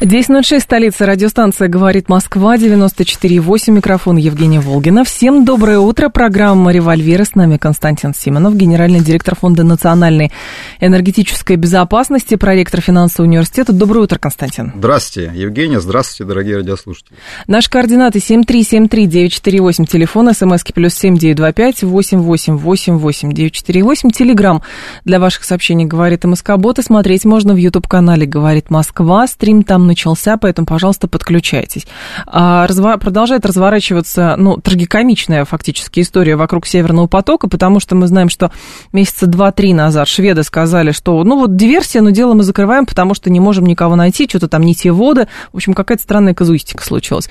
10.06, 0.00 0.60
столица, 0.60 1.06
радиостанция 1.06 1.68
«Говорит 1.68 2.10
Москва», 2.10 2.58
94.8, 2.58 3.70
микрофон 3.70 4.18
Евгения 4.18 4.60
Волгина. 4.60 5.04
Всем 5.04 5.46
доброе 5.46 5.78
утро, 5.78 6.10
программа 6.10 6.70
«Револьверы», 6.70 7.24
с 7.24 7.34
нами 7.34 7.56
Константин 7.56 8.12
Симонов, 8.12 8.54
генеральный 8.56 9.00
директор 9.00 9.34
Фонда 9.34 9.64
национальной 9.64 10.32
энергетической 10.80 11.56
безопасности, 11.56 12.34
проректор 12.34 12.82
финансового 12.82 13.26
университета. 13.26 13.72
Доброе 13.72 14.00
утро, 14.00 14.18
Константин. 14.18 14.74
Здравствуйте, 14.76 15.32
Евгения, 15.34 15.80
здравствуйте, 15.80 16.28
дорогие 16.28 16.56
радиослушатели. 16.56 17.16
Наши 17.46 17.70
координаты 17.70 18.18
7373948, 18.18 19.86
телефон, 19.86 20.34
смски 20.34 20.74
плюс 20.74 20.92
7925 20.92 21.84
888 21.84 23.32
948, 23.32 24.10
телеграмм 24.10 24.60
для 25.06 25.18
ваших 25.18 25.44
сообщений 25.44 25.86
«Говорит 25.86 26.24
МСК 26.24 26.56
Бот», 26.58 26.80
и 26.80 26.82
смотреть 26.82 27.24
можно 27.24 27.54
в 27.54 27.56
YouTube-канале 27.56 28.26
«Говорит 28.26 28.68
Москва», 28.68 29.26
стрим 29.26 29.62
там 29.62 29.85
начался, 29.86 30.36
поэтому, 30.36 30.66
пожалуйста, 30.66 31.08
подключайтесь. 31.08 31.86
А, 32.26 32.66
разво... 32.66 32.96
Продолжает 32.96 33.46
разворачиваться, 33.46 34.34
ну, 34.36 34.56
трагикомичная 34.56 35.44
фактически 35.44 36.00
история 36.00 36.36
вокруг 36.36 36.66
Северного 36.66 37.06
потока, 37.06 37.48
потому 37.48 37.80
что 37.80 37.94
мы 37.94 38.06
знаем, 38.06 38.28
что 38.28 38.50
месяца 38.92 39.26
два-три 39.26 39.74
назад 39.74 40.08
шведы 40.08 40.42
сказали, 40.42 40.92
что, 40.92 41.22
ну, 41.24 41.38
вот 41.38 41.56
диверсия, 41.56 42.02
но 42.02 42.10
дело 42.10 42.34
мы 42.34 42.42
закрываем, 42.42 42.86
потому 42.86 43.14
что 43.14 43.30
не 43.30 43.40
можем 43.40 43.66
никого 43.66 43.96
найти, 43.96 44.28
что-то 44.28 44.48
там 44.48 44.62
не 44.62 44.74
те 44.74 44.92
воды. 44.92 45.28
В 45.52 45.56
общем, 45.56 45.74
какая-то 45.74 46.02
странная 46.02 46.34
казуистика 46.34 46.84
случилась. 46.84 47.28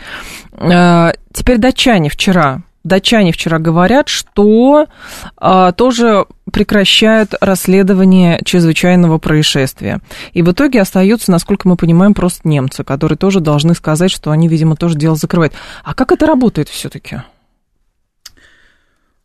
А, 0.53 1.13
теперь 1.33 1.57
датчане 1.57 2.09
вчера 2.09 2.63
датчане 2.85 3.33
вчера 3.33 3.59
говорят, 3.59 4.07
что 4.07 4.87
а, 5.35 5.71
тоже 5.73 6.25
прекращают 6.51 7.33
расследование 7.41 8.39
чрезвычайного 8.45 9.17
происшествия. 9.17 9.99
И 10.31 10.41
в 10.41 10.51
итоге 10.51 10.79
остаются, 10.79 11.31
насколько 11.31 11.67
мы 11.67 11.75
понимаем, 11.75 12.13
просто 12.13 12.47
немцы, 12.47 12.83
которые 12.83 13.17
тоже 13.17 13.41
должны 13.41 13.73
сказать, 13.73 14.11
что 14.11 14.31
они, 14.31 14.47
видимо, 14.47 14.75
тоже 14.75 14.95
дело 14.95 15.15
закрывают. 15.15 15.53
А 15.83 15.93
как 15.93 16.11
это 16.11 16.25
работает 16.27 16.69
все-таки? 16.69 17.23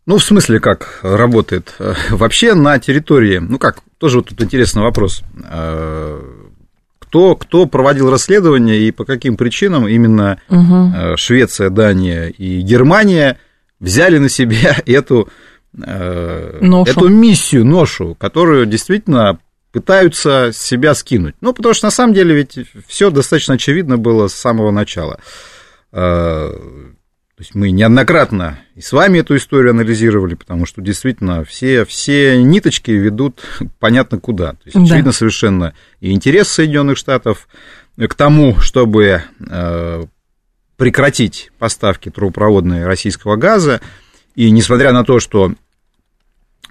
Ну, 0.07 0.17
в 0.17 0.25
смысле, 0.25 0.59
как 0.59 0.99
работает? 1.03 1.77
Вообще 2.11 2.55
на 2.55 2.79
территории, 2.79 3.39
ну 3.39 3.59
как, 3.59 3.81
тоже 3.99 4.19
вот 4.19 4.31
тут 4.31 4.43
интересный 4.43 4.83
вопрос. 4.83 5.23
А, 5.45 6.19
кто, 6.99 7.37
кто 7.37 7.67
проводил 7.67 8.11
расследование 8.11 8.79
и 8.79 8.91
по 8.91 9.05
каким 9.05 9.37
причинам 9.37 9.87
именно 9.87 10.41
угу. 10.49 11.17
Швеция, 11.17 11.69
Дания 11.69 12.29
и 12.29 12.63
Германия– 12.63 13.37
взяли 13.81 14.19
на 14.19 14.29
себя 14.29 14.77
эту, 14.87 15.29
э, 15.83 16.61
эту 16.87 17.09
миссию, 17.09 17.65
ношу, 17.65 18.15
которую 18.15 18.67
действительно 18.67 19.41
пытаются 19.73 20.51
себя 20.53 20.95
скинуть. 20.95 21.35
Ну, 21.41 21.53
потому 21.53 21.75
что 21.75 21.87
на 21.87 21.91
самом 21.91 22.15
деле 22.15 22.35
ведь 22.35 22.59
все 22.87 23.11
достаточно 23.11 23.55
очевидно 23.55 23.99
было 23.99 24.29
с 24.29 24.35
самого 24.35 24.71
начала. 24.71 25.21
Э, 25.93 26.51
то 27.41 27.43
есть 27.43 27.55
мы 27.55 27.71
неоднократно 27.71 28.59
и 28.75 28.83
с 28.83 28.93
вами 28.93 29.21
эту 29.21 29.35
историю 29.37 29.71
анализировали, 29.71 30.35
потому 30.35 30.67
что 30.67 30.83
действительно 30.83 31.43
все, 31.45 31.87
все 31.87 32.37
ниточки 32.43 32.91
ведут 32.91 33.41
понятно 33.79 34.19
куда. 34.19 34.53
То 34.53 34.61
есть 34.67 34.77
да. 34.77 34.83
очевидно 34.83 35.13
совершенно 35.13 35.75
и 36.01 36.13
интерес 36.13 36.49
Соединенных 36.49 36.99
Штатов 36.99 37.49
к 37.97 38.15
тому, 38.15 38.59
чтобы 38.61 39.23
э, 39.49 40.05
прекратить 40.81 41.53
поставки 41.59 42.09
трубопроводной 42.09 42.87
российского 42.87 43.37
газа. 43.37 43.83
И 44.35 44.51
несмотря 44.51 44.93
на 44.93 45.05
то, 45.05 45.21
что 45.21 45.53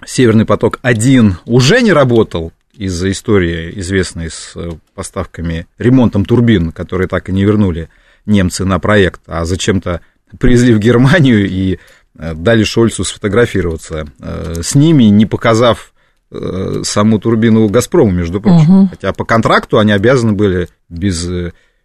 Северный 0.04 0.44
поток-1 0.44 1.34
уже 1.44 1.80
не 1.80 1.92
работал 1.92 2.52
из-за 2.74 3.12
истории, 3.12 3.72
известной 3.78 4.28
с 4.28 4.56
поставками, 4.96 5.68
ремонтом 5.78 6.24
турбин, 6.24 6.72
которые 6.72 7.06
так 7.06 7.28
и 7.28 7.32
не 7.32 7.44
вернули 7.44 7.88
немцы 8.26 8.64
на 8.64 8.80
проект, 8.80 9.20
а 9.28 9.44
зачем-то 9.44 10.00
привезли 10.40 10.74
в 10.74 10.80
Германию 10.80 11.48
и 11.48 11.78
э, 12.18 12.34
дали 12.34 12.64
Шольцу 12.64 13.04
сфотографироваться 13.04 14.08
э, 14.18 14.54
с 14.60 14.74
ними, 14.74 15.04
не 15.04 15.26
показав 15.26 15.92
э, 16.32 16.80
саму 16.82 17.20
турбину 17.20 17.68
Газпрому, 17.68 18.10
между 18.10 18.40
прочим. 18.40 18.74
Угу. 18.74 18.88
Хотя 18.88 19.12
по 19.12 19.24
контракту 19.24 19.78
они 19.78 19.92
обязаны 19.92 20.32
были 20.32 20.68
без 20.88 21.28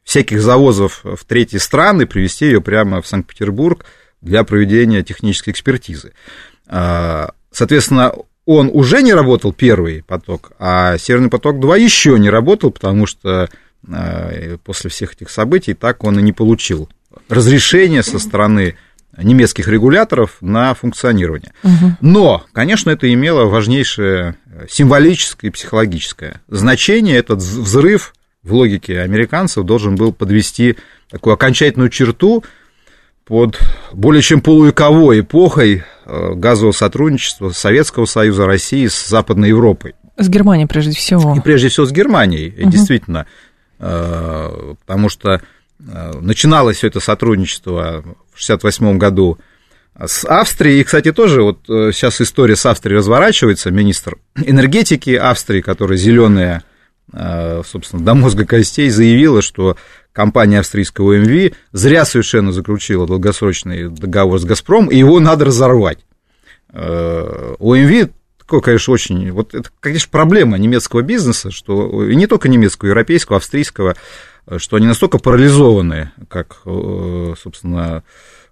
всяких 0.06 0.42
завозов 0.42 1.02
в 1.04 1.26
третьи 1.26 1.58
страны, 1.58 2.06
привезти 2.06 2.46
ее 2.46 2.62
прямо 2.62 3.02
в 3.02 3.08
Санкт-Петербург 3.08 3.86
для 4.22 4.44
проведения 4.44 5.04
технической 5.04 5.52
экспертизы. 5.52 6.14
А, 6.68 7.32
соответственно, 7.52 8.14
он 8.46 8.70
уже 8.72 9.02
не 9.02 9.14
работал, 9.14 9.52
первый 9.52 10.04
поток, 10.04 10.52
а 10.60 10.98
Северный 11.00 11.30
поток-2 11.30 11.80
еще 11.80 12.18
не 12.20 12.30
работал, 12.30 12.72
потому 12.72 13.08
что 13.08 13.50
а, 13.92 14.58
после 14.64 14.90
всех 14.92 15.14
этих 15.14 15.30
событий 15.32 15.74
так 15.74 16.04
он 16.04 16.20
и 16.20 16.22
не 16.22 16.32
получил 16.32 16.88
разрешение 17.28 18.04
со 18.04 18.20
стороны 18.20 18.78
немецких 19.18 19.68
регуляторов 19.68 20.38
на 20.42 20.74
функционирование. 20.74 21.54
Но, 22.02 22.46
конечно, 22.52 22.90
это 22.90 23.12
имело 23.12 23.46
важнейшее 23.46 24.36
символическое 24.70 25.50
и 25.50 25.54
психологическое 25.54 26.42
значение. 26.48 27.18
Этот 27.18 27.40
взрыв 27.40 28.14
в 28.46 28.54
логике 28.54 29.02
американцев 29.02 29.66
должен 29.66 29.96
был 29.96 30.14
подвести 30.14 30.78
такую 31.10 31.34
окончательную 31.34 31.90
черту 31.90 32.44
под 33.26 33.60
более 33.92 34.22
чем 34.22 34.40
полувековой 34.40 35.22
эпохой 35.22 35.84
э, 36.06 36.34
газового 36.36 36.72
сотрудничества 36.72 37.50
Советского 37.50 38.06
Союза, 38.06 38.46
России 38.46 38.86
с 38.86 39.08
Западной 39.08 39.50
Европой. 39.50 39.96
С 40.18 40.30
Германией 40.30 40.68
прежде 40.68 40.94
всего. 40.94 41.36
И 41.36 41.40
прежде 41.42 41.70
всего 41.70 41.88
с 41.88 41.92
Германией, 41.92 42.54
угу. 42.62 42.70
действительно, 42.70 43.26
э, 43.80 44.76
потому 44.86 45.10
что 45.10 45.42
э, 45.80 46.12
начиналось 46.22 46.78
все 46.78 46.88
это 46.88 47.00
сотрудничество 47.00 48.04
в 48.32 48.44
1968 48.44 48.98
году 49.00 49.40
с 49.98 50.26
Австрией, 50.26 50.82
и, 50.82 50.84
кстати, 50.84 51.14
тоже 51.14 51.42
вот 51.42 51.60
сейчас 51.68 52.20
история 52.20 52.58
с 52.58 52.66
Австрией 52.66 52.98
разворачивается, 52.98 53.72
министр 53.72 54.18
энергетики 54.36 55.12
Австрии, 55.12 55.62
который 55.62 55.98
зеленая 55.98 56.64
собственно, 57.66 58.04
до 58.04 58.14
мозга 58.14 58.46
костей 58.46 58.90
заявила, 58.90 59.42
что 59.42 59.78
компания 60.12 60.60
австрийского 60.60 61.18
МВ 61.18 61.54
зря 61.72 62.06
совершенно 62.06 62.52
заключила 62.52 63.06
долгосрочный 63.08 63.90
договор 63.90 64.40
с 64.40 64.46
«Газпром», 64.46 64.88
и 64.88 64.98
его 64.98 65.20
надо 65.20 65.46
разорвать. 65.46 66.00
Э, 66.72 67.56
у 67.60 67.76
МВ 67.76 68.12
такое, 68.40 68.62
конечно, 68.62 68.94
очень... 68.94 69.32
Вот 69.32 69.54
это, 69.54 69.70
конечно, 69.80 70.10
проблема 70.12 70.58
немецкого 70.58 71.02
бизнеса, 71.02 71.52
что 71.52 72.06
и 72.06 72.16
не 72.16 72.28
только 72.28 72.48
немецкого, 72.50 72.90
европейского, 72.90 73.38
австрийского, 73.38 73.96
что 74.58 74.78
они 74.78 74.88
настолько 74.88 75.18
парализованы, 75.18 76.12
как, 76.30 76.62
э, 76.66 77.34
собственно, 77.42 78.04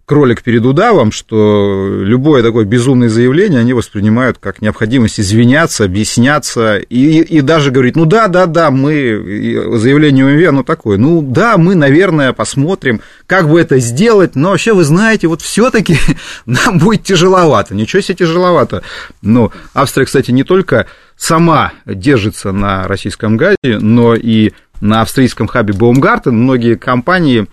кролик 0.05 0.43
перед 0.43 0.65
удавом, 0.65 1.11
что 1.11 2.01
любое 2.01 2.43
такое 2.43 2.65
безумное 2.65 3.07
заявление 3.07 3.61
они 3.61 3.73
воспринимают 3.73 4.37
как 4.37 4.61
необходимость 4.61 5.19
извиняться, 5.19 5.85
объясняться 5.85 6.77
и, 6.77 7.21
и 7.21 7.41
даже 7.41 7.71
говорить, 7.71 7.95
ну 7.95 8.05
да, 8.05 8.27
да, 8.27 8.45
да, 8.45 8.69
мы, 8.69 9.71
заявление 9.77 10.25
УМВ, 10.25 10.49
оно 10.49 10.63
такое, 10.63 10.97
ну 10.97 11.21
да, 11.21 11.57
мы, 11.57 11.75
наверное, 11.75 12.33
посмотрим, 12.33 13.01
как 13.27 13.49
бы 13.49 13.59
это 13.61 13.79
сделать, 13.79 14.35
но 14.35 14.49
вообще, 14.49 14.73
вы 14.73 14.83
знаете, 14.83 15.27
вот 15.27 15.41
все 15.41 15.69
таки 15.71 15.97
нам 16.45 16.79
будет 16.79 17.03
тяжеловато, 17.03 17.73
ничего 17.73 18.01
себе 18.01 18.15
тяжеловато. 18.15 18.83
Но 19.21 19.51
Австрия, 19.73 20.05
кстати, 20.05 20.31
не 20.31 20.43
только 20.43 20.87
сама 21.15 21.71
держится 21.85 22.51
на 22.51 22.87
российском 22.89 23.37
газе, 23.37 23.57
но 23.63 24.15
и 24.15 24.51
на 24.81 25.01
австрийском 25.01 25.47
хабе 25.47 25.73
Baumgarten 25.73 26.31
многие 26.31 26.75
компании 26.75 27.47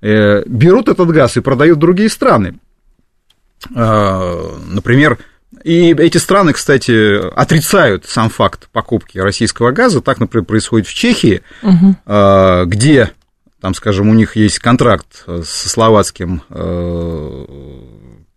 берут 0.00 0.88
этот 0.88 1.10
газ 1.10 1.36
и 1.36 1.40
продают 1.40 1.78
в 1.78 1.80
другие 1.80 2.08
страны. 2.08 2.58
А, 3.74 4.58
например, 4.68 5.18
и 5.64 5.92
эти 5.92 6.18
страны, 6.18 6.52
кстати, 6.52 7.28
отрицают 7.34 8.04
сам 8.06 8.28
факт 8.30 8.68
покупки 8.72 9.18
российского 9.18 9.70
газа. 9.72 10.00
Так, 10.00 10.20
например, 10.20 10.44
происходит 10.44 10.86
в 10.86 10.94
Чехии, 10.94 11.42
угу. 11.62 11.96
где, 12.66 13.12
там, 13.60 13.74
скажем, 13.74 14.08
у 14.08 14.14
них 14.14 14.36
есть 14.36 14.58
контракт 14.58 15.24
со 15.26 15.68
словацким 15.68 16.42
э, 16.50 17.44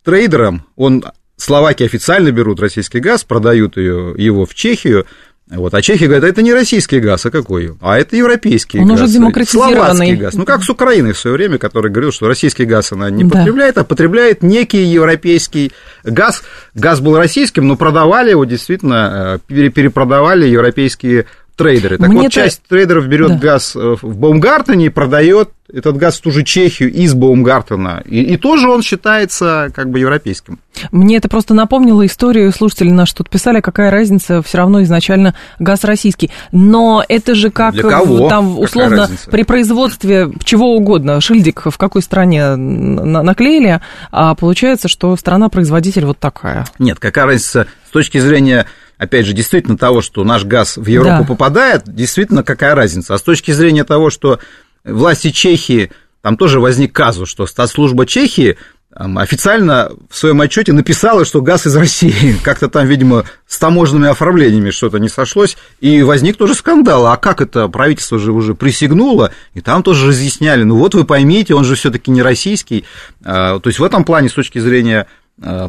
трейдером. 0.02 0.66
Он, 0.76 1.04
словаки 1.36 1.82
официально 1.82 2.30
берут 2.32 2.60
российский 2.60 3.00
газ, 3.00 3.24
продают 3.24 3.76
ее, 3.76 4.14
его 4.16 4.46
в 4.46 4.54
Чехию, 4.54 5.06
Вот. 5.50 5.74
А 5.74 5.82
чехи 5.82 6.04
говорят, 6.04 6.24
это 6.24 6.42
не 6.42 6.52
российский 6.54 7.00
газ, 7.00 7.26
а 7.26 7.30
какой? 7.30 7.74
А 7.80 7.98
это 7.98 8.16
европейский 8.16 8.78
Он 8.78 8.88
газ. 8.88 9.00
уже 9.00 9.12
демократизированный. 9.14 9.76
Словацкий 9.76 10.14
газ. 10.14 10.34
Ну, 10.34 10.44
как 10.44 10.62
с 10.62 10.70
Украиной 10.70 11.12
в 11.12 11.18
свое 11.18 11.34
время, 11.36 11.58
который 11.58 11.90
говорил, 11.90 12.12
что 12.12 12.28
российский 12.28 12.64
газ 12.64 12.92
она 12.92 13.10
не 13.10 13.24
да. 13.24 13.38
потребляет, 13.38 13.76
а 13.78 13.84
потребляет 13.84 14.44
некий 14.44 14.84
европейский 14.84 15.72
газ. 16.04 16.44
Газ 16.74 17.00
был 17.00 17.16
российским, 17.16 17.66
но 17.66 17.76
продавали 17.76 18.30
его 18.30 18.44
действительно, 18.44 19.40
э, 19.48 19.70
перепродавали 19.70 20.46
европейские 20.46 21.26
трейдеры. 21.60 21.98
Так 21.98 22.08
Мне 22.08 22.22
вот, 22.22 22.32
часть 22.32 22.62
трейдеров 22.68 23.06
берет 23.06 23.28
да. 23.28 23.36
газ 23.36 23.76
э, 23.76 23.96
в 24.00 24.16
Баумгартене 24.16 24.86
и 24.86 24.88
продает 24.88 25.50
этот 25.72 25.96
газ 25.98 26.18
в 26.18 26.22
ту 26.22 26.30
же 26.30 26.42
Чехию 26.42 26.90
из 26.90 27.14
Баумгартена. 27.14 28.02
И, 28.06 28.22
и 28.22 28.36
тоже 28.38 28.68
он 28.68 28.82
считается 28.82 29.70
как 29.74 29.90
бы 29.90 29.98
европейским. 30.00 30.58
Мне 30.90 31.18
это 31.18 31.28
просто 31.28 31.52
напомнило 31.52 32.04
историю, 32.06 32.50
слушатели 32.52 32.90
наши 32.90 33.14
тут 33.14 33.28
писали, 33.28 33.60
какая 33.60 33.90
разница, 33.90 34.42
все 34.42 34.58
равно 34.58 34.82
изначально 34.82 35.34
газ 35.58 35.84
российский. 35.84 36.30
Но 36.50 37.04
это 37.06 37.34
же 37.34 37.50
как 37.50 37.74
Для 37.74 37.82
кого? 37.82 38.28
там 38.28 38.58
условно 38.58 39.08
при 39.30 39.42
производстве 39.42 40.30
чего 40.42 40.74
угодно, 40.74 41.20
шильдик 41.20 41.66
в 41.66 41.76
какой 41.76 42.02
стране 42.02 42.56
наклеили, 42.56 43.80
а 44.10 44.34
получается, 44.34 44.88
что 44.88 45.14
страна-производитель 45.14 46.06
вот 46.06 46.18
такая. 46.18 46.64
Нет, 46.78 46.98
какая 46.98 47.26
разница 47.26 47.66
с 47.86 47.90
точки 47.90 48.18
зрения 48.18 48.66
опять 49.00 49.24
же, 49.24 49.32
действительно 49.32 49.78
того, 49.78 50.02
что 50.02 50.24
наш 50.24 50.44
газ 50.44 50.76
в 50.76 50.86
Европу 50.86 51.22
да. 51.22 51.24
попадает, 51.24 51.82
действительно 51.86 52.44
какая 52.44 52.74
разница. 52.74 53.14
А 53.14 53.18
с 53.18 53.22
точки 53.22 53.50
зрения 53.50 53.82
того, 53.84 54.10
что 54.10 54.40
власти 54.84 55.30
Чехии, 55.30 55.90
там 56.20 56.36
тоже 56.36 56.60
возник 56.60 56.92
казус, 56.92 57.30
что 57.30 57.46
статслужба 57.46 58.04
Чехии 58.04 58.58
официально 58.92 59.90
в 60.10 60.16
своем 60.16 60.40
отчете 60.42 60.74
написала, 60.74 61.24
что 61.24 61.40
газ 61.40 61.66
из 61.66 61.74
России. 61.76 62.36
Как-то 62.44 62.68
там, 62.68 62.86
видимо, 62.86 63.24
с 63.46 63.58
таможенными 63.58 64.08
оформлениями 64.08 64.68
что-то 64.68 64.98
не 64.98 65.08
сошлось, 65.08 65.56
и 65.80 66.02
возник 66.02 66.36
тоже 66.36 66.54
скандал. 66.54 67.06
А 67.06 67.16
как 67.16 67.40
это 67.40 67.68
правительство 67.68 68.18
же 68.18 68.32
уже 68.32 68.54
присягнуло, 68.54 69.32
и 69.54 69.62
там 69.62 69.82
тоже 69.82 70.08
разъясняли. 70.08 70.64
Ну 70.64 70.76
вот 70.76 70.94
вы 70.94 71.04
поймите, 71.04 71.54
он 71.54 71.64
же 71.64 71.74
все-таки 71.74 72.10
не 72.10 72.20
российский. 72.20 72.84
А, 73.24 73.60
то 73.60 73.70
есть 73.70 73.78
в 73.78 73.84
этом 73.84 74.04
плане, 74.04 74.28
с 74.28 74.34
точки 74.34 74.58
зрения 74.58 75.06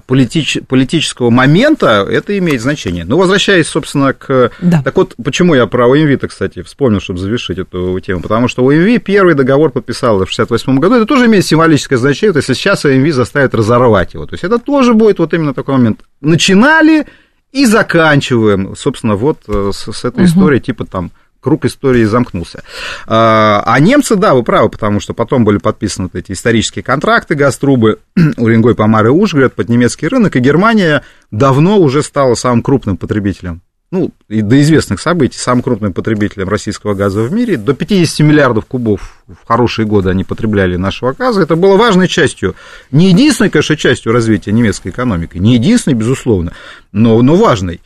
политич, 0.05 0.59
политического 0.67 1.29
момента 1.29 2.05
это 2.09 2.37
имеет 2.37 2.61
значение. 2.61 3.05
Но 3.05 3.17
возвращаясь, 3.17 3.67
собственно, 3.67 4.13
к... 4.13 4.51
Да. 4.59 4.81
Так 4.83 4.97
вот, 4.97 5.15
почему 5.23 5.55
я 5.55 5.65
про 5.67 5.87
ОМВ-то, 5.87 6.27
кстати, 6.27 6.61
вспомнил, 6.61 6.99
чтобы 6.99 7.19
завершить 7.19 7.57
эту 7.57 7.99
тему, 7.99 8.21
потому 8.21 8.47
что 8.47 8.65
ОМВ 8.65 9.01
первый 9.03 9.33
договор 9.33 9.71
подписал 9.71 10.23
в 10.25 10.27
68 10.27 10.79
году, 10.79 10.95
это 10.95 11.05
тоже 11.05 11.27
имеет 11.27 11.45
символическое 11.45 11.97
значение, 11.97 12.33
то 12.33 12.39
есть 12.39 12.47
сейчас 12.47 12.83
ОМВ 12.85 13.13
заставит 13.13 13.55
разорвать 13.55 14.13
его, 14.13 14.25
то 14.25 14.33
есть 14.33 14.43
это 14.43 14.59
тоже 14.59 14.93
будет 14.93 15.19
вот 15.19 15.33
именно 15.33 15.53
такой 15.53 15.75
момент. 15.75 16.01
Начинали 16.19 17.07
и 17.51 17.65
заканчиваем, 17.65 18.75
собственно, 18.75 19.15
вот 19.15 19.39
э, 19.47 19.71
с, 19.73 19.91
с 19.91 20.05
этой 20.05 20.23
угу. 20.23 20.25
историей, 20.25 20.61
типа 20.61 20.85
там 20.85 21.11
круг 21.41 21.65
истории 21.65 22.05
замкнулся. 22.05 22.63
А, 23.07 23.63
а 23.65 23.79
немцы, 23.79 24.15
да, 24.15 24.33
вы 24.33 24.43
правы, 24.43 24.69
потому 24.69 24.99
что 24.99 25.13
потом 25.13 25.43
были 25.43 25.57
подписаны 25.57 26.09
вот 26.11 26.15
эти 26.15 26.31
исторические 26.31 26.83
контракты 26.83 27.35
Газтрубы, 27.35 27.99
Уренгой, 28.37 28.75
Помар 28.75 29.07
и 29.07 29.09
Ужгород 29.09 29.53
под 29.53 29.67
немецкий 29.67 30.07
рынок, 30.07 30.35
и 30.35 30.39
Германия 30.39 31.03
давно 31.31 31.79
уже 31.79 32.03
стала 32.03 32.35
самым 32.35 32.61
крупным 32.61 32.95
потребителем 32.97 33.61
ну, 33.91 34.11
и 34.29 34.41
до 34.41 34.59
известных 34.61 35.01
событий, 35.01 35.37
самым 35.37 35.61
крупным 35.61 35.91
потребителем 35.91 36.47
российского 36.47 36.93
газа 36.93 37.21
в 37.23 37.33
мире. 37.33 37.57
До 37.57 37.73
50 37.73 38.25
миллиардов 38.25 38.65
кубов 38.65 39.17
в 39.27 39.45
хорошие 39.45 39.85
годы 39.85 40.09
они 40.09 40.23
потребляли 40.23 40.77
нашего 40.77 41.11
газа. 41.11 41.41
Это 41.41 41.57
было 41.57 41.75
важной 41.75 42.07
частью, 42.07 42.55
не 42.91 43.09
единственной, 43.09 43.49
конечно, 43.49 43.75
частью 43.75 44.13
развития 44.13 44.53
немецкой 44.53 44.89
экономики, 44.89 45.37
не 45.37 45.55
единственной, 45.55 45.95
безусловно, 45.95 46.53
но, 46.93 47.21
но 47.21 47.35
важной 47.35 47.81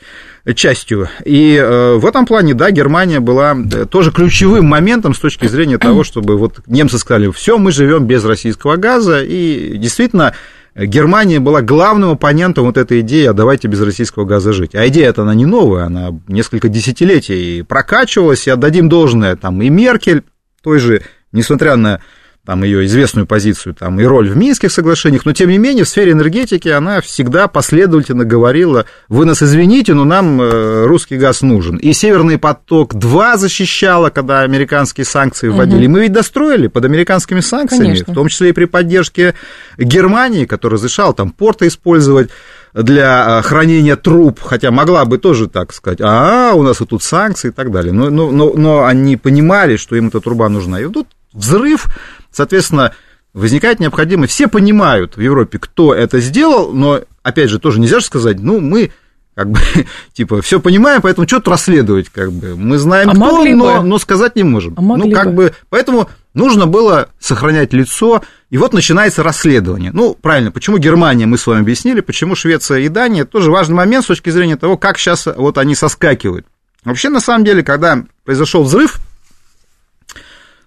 частью. 0.54 1.10
И 1.24 1.56
э, 1.56 1.96
в 1.96 2.06
этом 2.06 2.28
плане, 2.28 2.54
да, 2.54 2.70
Германия 2.70 3.20
была 3.20 3.56
э, 3.56 3.86
тоже 3.86 4.12
ключевым 4.12 4.66
моментом 4.66 5.16
с 5.16 5.20
точки 5.20 5.48
зрения 5.48 5.80
того, 5.80 6.04
чтобы 6.04 6.38
вот 6.38 6.60
немцы 6.68 7.00
сказали, 7.00 7.32
все, 7.32 7.58
мы 7.58 7.72
живем 7.72 8.06
без 8.06 8.24
российского 8.24 8.76
газа, 8.76 9.24
и 9.24 9.76
действительно 9.78 10.36
Германия 10.76 11.40
была 11.40 11.62
главным 11.62 12.12
оппонентом 12.12 12.66
вот 12.66 12.78
этой 12.78 13.00
идеи, 13.00 13.28
а 13.28 13.34
давайте 13.34 13.70
без 13.70 13.82
российского 13.82 14.26
газа 14.26 14.52
жить. 14.52 14.76
А 14.76 14.86
идея-то 14.90 15.22
она 15.22 15.34
не 15.34 15.46
новая, 15.46 15.86
она 15.86 16.10
несколько 16.28 16.68
десятилетий 16.68 17.64
прокачивалась, 17.64 18.46
и 18.46 18.52
отдадим 18.52 18.90
должное 18.90 19.38
там 19.38 19.62
и 19.62 19.70
Меркель, 19.70 20.24
той 20.62 20.80
же, 20.80 21.02
несмотря 21.32 21.78
на 21.78 22.02
там, 22.46 22.64
ее 22.64 22.86
известную 22.86 23.26
позицию 23.26 23.74
там, 23.74 24.00
и 24.00 24.04
роль 24.04 24.30
в 24.30 24.38
Минских 24.38 24.72
соглашениях, 24.72 25.26
но 25.26 25.34
тем 25.34 25.50
не 25.50 25.58
менее 25.58 25.84
в 25.84 25.90
сфере 25.90 26.12
энергетики 26.12 26.70
она 26.70 27.02
всегда 27.02 27.48
последовательно 27.48 28.24
говорила, 28.24 28.86
вы 29.10 29.26
нас 29.26 29.42
извините, 29.42 29.94
но 29.94 30.06
нам 30.06 30.40
э, 30.42 30.86
русский 30.86 31.18
газ 31.18 31.42
нужен. 31.42 31.78
И 31.78 31.94
Северный 31.94 32.38
поток-2 32.38 33.38
защищала, 33.38 34.10
когда 34.10 34.42
американские 34.42 35.06
санкции 35.06 35.50
вводили. 35.50 35.86
Угу. 35.86 35.94
Мы 35.94 36.00
ведь 36.02 36.14
достроили 36.14 36.68
под 36.68 36.86
американскими 36.86 37.40
санкциями, 37.40 37.86
Конечно. 37.86 38.14
в 38.14 38.16
том 38.16 38.28
числе 38.28 38.50
и 38.50 38.54
при 38.54 38.66
поддержке 38.66 39.34
Германии, 39.78 40.46
которая 40.46 40.78
разрешала 40.78 41.14
там 41.14 41.32
порты 41.32 41.68
использовать 41.68 42.30
для 42.74 43.40
э, 43.40 43.42
хранения 43.42 43.96
труб, 43.96 44.40
хотя 44.42 44.70
могла 44.70 45.06
бы 45.06 45.18
тоже 45.18 45.48
так 45.48 45.74
сказать, 45.74 46.00
а, 46.02 46.54
у 46.54 46.62
нас 46.62 46.82
и 46.82 46.86
тут 46.86 47.02
санкции 47.02 47.48
и 47.48 47.52
так 47.52 47.72
далее, 47.72 47.94
но, 47.94 48.10
но, 48.10 48.32
но, 48.32 48.54
но 48.54 48.86
они 48.86 49.18
понимали, 49.18 49.78
что 49.78 49.96
им 49.96 50.10
эта 50.10 50.20
труба 50.20 50.50
нужна. 50.50 50.82
И 50.82 50.88
тут 50.88 51.08
взрыв, 51.36 51.86
Соответственно, 52.36 52.94
возникает 53.34 53.80
необходимость, 53.80 54.34
все 54.34 54.48
понимают 54.48 55.16
в 55.16 55.22
Европе, 55.22 55.58
кто 55.58 55.94
это 55.94 56.20
сделал, 56.20 56.74
но, 56.74 57.02
опять 57.24 57.50
же, 57.50 57.60
тоже 57.60 57.80
нельзя 57.80 58.00
же 58.00 58.06
сказать, 58.06 58.40
ну, 58.40 58.60
мы 58.60 58.92
как 59.36 59.50
бы, 59.50 59.60
типа, 60.14 60.42
все 60.42 60.60
понимаем, 60.60 61.02
поэтому 61.02 61.28
что-то 61.28 61.52
расследовать, 61.52 62.10
как 62.10 62.34
бы. 62.34 62.56
Мы 62.58 62.78
знаем, 62.78 63.10
а 63.10 63.14
кто, 63.14 63.46
но, 63.46 63.82
но 63.84 64.00
сказать 64.00 64.36
не 64.36 64.44
можем. 64.44 64.74
А 64.78 64.82
ну, 64.82 65.10
как 65.12 65.34
бы. 65.34 65.46
бы, 65.46 65.54
поэтому 65.70 66.10
нужно 66.34 66.68
было 66.68 67.08
сохранять 67.20 67.72
лицо, 67.72 68.22
и 68.50 68.58
вот 68.58 68.74
начинается 68.74 69.24
расследование. 69.24 69.92
Ну, 69.94 70.14
правильно, 70.14 70.52
почему 70.52 70.78
Германия, 70.78 71.26
мы 71.26 71.38
с 71.38 71.48
вами 71.48 71.62
объяснили, 71.62 72.02
почему 72.02 72.36
Швеция 72.36 72.80
и 72.80 72.90
Дания, 72.90 73.22
это 73.22 73.32
тоже 73.32 73.50
важный 73.50 73.76
момент 73.76 74.04
с 74.04 74.08
точки 74.08 74.30
зрения 74.30 74.58
того, 74.58 74.78
как 74.78 74.98
сейчас 74.98 75.26
вот 75.38 75.58
они 75.58 75.74
соскакивают. 75.74 76.46
Вообще, 76.84 77.08
на 77.08 77.22
самом 77.22 77.46
деле, 77.46 77.64
когда 77.64 78.04
произошел 78.26 78.64
взрыв, 78.64 79.00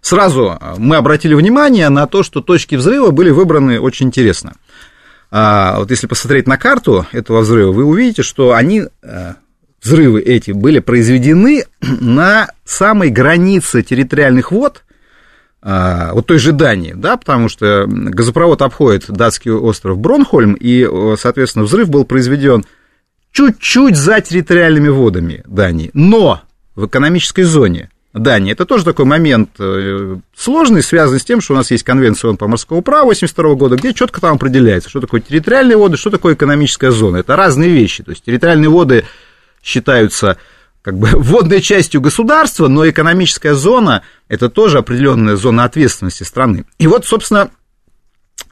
Сразу 0.01 0.51
а, 0.51 0.75
мы 0.79 0.97
обратили 0.97 1.35
внимание 1.35 1.89
на 1.89 2.07
то, 2.07 2.23
что 2.23 2.41
точки 2.41 2.77
взрыва 2.77 3.11
были 3.11 3.31
выбраны 3.31 3.81
очень 3.81 4.07
интересно. 4.07 4.55
А, 5.31 5.79
вот 5.79 5.91
если 5.91 6.07
посмотреть 6.07 6.47
на 6.47 6.57
карту 6.57 7.07
этого 7.13 7.41
взрыва, 7.41 7.73
вы 7.73 7.85
увидите, 7.85 8.23
что 8.23 8.53
они, 8.55 8.85
а, 9.03 9.35
взрывы 9.83 10.21
эти, 10.21 10.53
были 10.53 10.79
произведены 10.79 11.65
на 11.81 12.49
самой 12.65 13.11
границе 13.11 13.83
территориальных 13.83 14.53
вод, 14.53 14.85
вот 15.61 16.25
той 16.27 16.39
же 16.39 16.53
Дании, 16.53 16.93
да, 16.97 17.17
потому 17.17 17.49
что 17.49 17.85
газопровод 17.89 18.63
обходит 18.63 19.11
датский 19.11 19.51
остров 19.51 19.99
Бронхольм, 19.99 20.55
и, 20.55 20.89
соответственно, 21.19 21.65
взрыв 21.65 21.91
был 21.91 22.05
произведен 22.05 22.65
чуть-чуть 23.33 23.97
за 23.97 24.21
территориальными 24.21 24.89
водами 24.89 25.43
Дании, 25.47 25.91
но 25.95 26.43
в 26.77 26.87
экономической 26.87 27.43
зоне– 27.43 27.91
Дании. 28.19 28.53
Это 28.53 28.65
тоже 28.65 28.85
такой 28.85 29.05
момент 29.05 29.51
э, 29.59 30.17
сложный, 30.37 30.83
связанный 30.83 31.21
с 31.21 31.25
тем, 31.25 31.41
что 31.41 31.55
у 31.55 31.57
нас 31.57 31.71
есть 31.71 31.85
конвенция 31.85 32.35
по 32.35 32.49
морскому 32.49 32.83
праву 32.83 33.09
82 33.09 33.55
года, 33.55 33.77
где 33.77 33.95
четко 33.95 34.21
там 34.21 34.37
определяется, 34.37 34.91
что 34.91 35.01
такое 35.01 35.21
территориальные 35.21 35.77
воды, 35.77 35.97
что 35.97 36.11
такое 36.11 36.35
экономическая 36.35 36.91
зона. 36.91 37.19
Это 37.19 37.37
разные 37.37 37.71
вещи. 37.71 38.03
То 38.03 38.11
есть 38.11 38.25
территориальные 38.25 38.71
воды 38.71 39.05
считаются 39.63 40.37
как 40.83 40.99
бы 40.99 41.09
водной 41.15 41.61
частью 41.61 42.01
государства, 42.01 42.69
но 42.69 42.89
экономическая 42.89 43.55
зона– 43.55 44.03
это 44.29 44.49
тоже 44.49 44.79
определенная 44.79 45.37
зона 45.37 45.65
ответственности 45.65 46.23
страны. 46.23 46.65
И 46.79 46.87
вот, 46.87 47.07
собственно, 47.07 47.51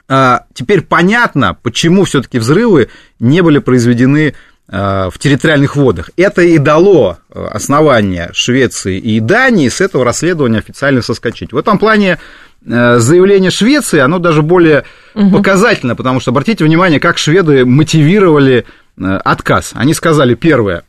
а, 0.09 0.45
теперь 0.53 0.81
понятно, 0.81 1.57
почему 1.61 2.05
все-таки 2.05 2.39
взрывы 2.39 2.89
не 3.19 3.41
были 3.41 3.59
произведены 3.59 4.35
в 4.69 5.13
территориальных 5.17 5.77
водах. 5.77 6.09
Это 6.17 6.41
и 6.41 6.57
дало 6.57 7.19
э, 7.29 7.45
основание 7.45 8.31
Швеции 8.33 8.97
и 8.99 9.21
Дании 9.21 9.69
с 9.69 9.79
этого 9.79 10.03
расследования 10.03 10.59
официально 10.59 11.01
соскочить. 11.01 11.53
В 11.53 11.57
этом 11.57 11.79
плане 11.79 12.19
э, 12.65 12.97
заявление 12.99 13.49
Швеции, 13.49 13.99
оно 13.99 14.19
даже 14.19 14.41
более 14.41 14.83
угу. 15.15 15.37
показательно, 15.37 15.95
потому 15.95 16.19
что 16.19 16.31
обратите 16.31 16.65
внимание, 16.65 16.99
как 16.99 17.17
шведы 17.17 17.65
мотивировали 17.65 18.65
отказ. 18.97 19.71
Они 19.73 19.93
сказали, 19.93 20.33
первое, 20.33 20.83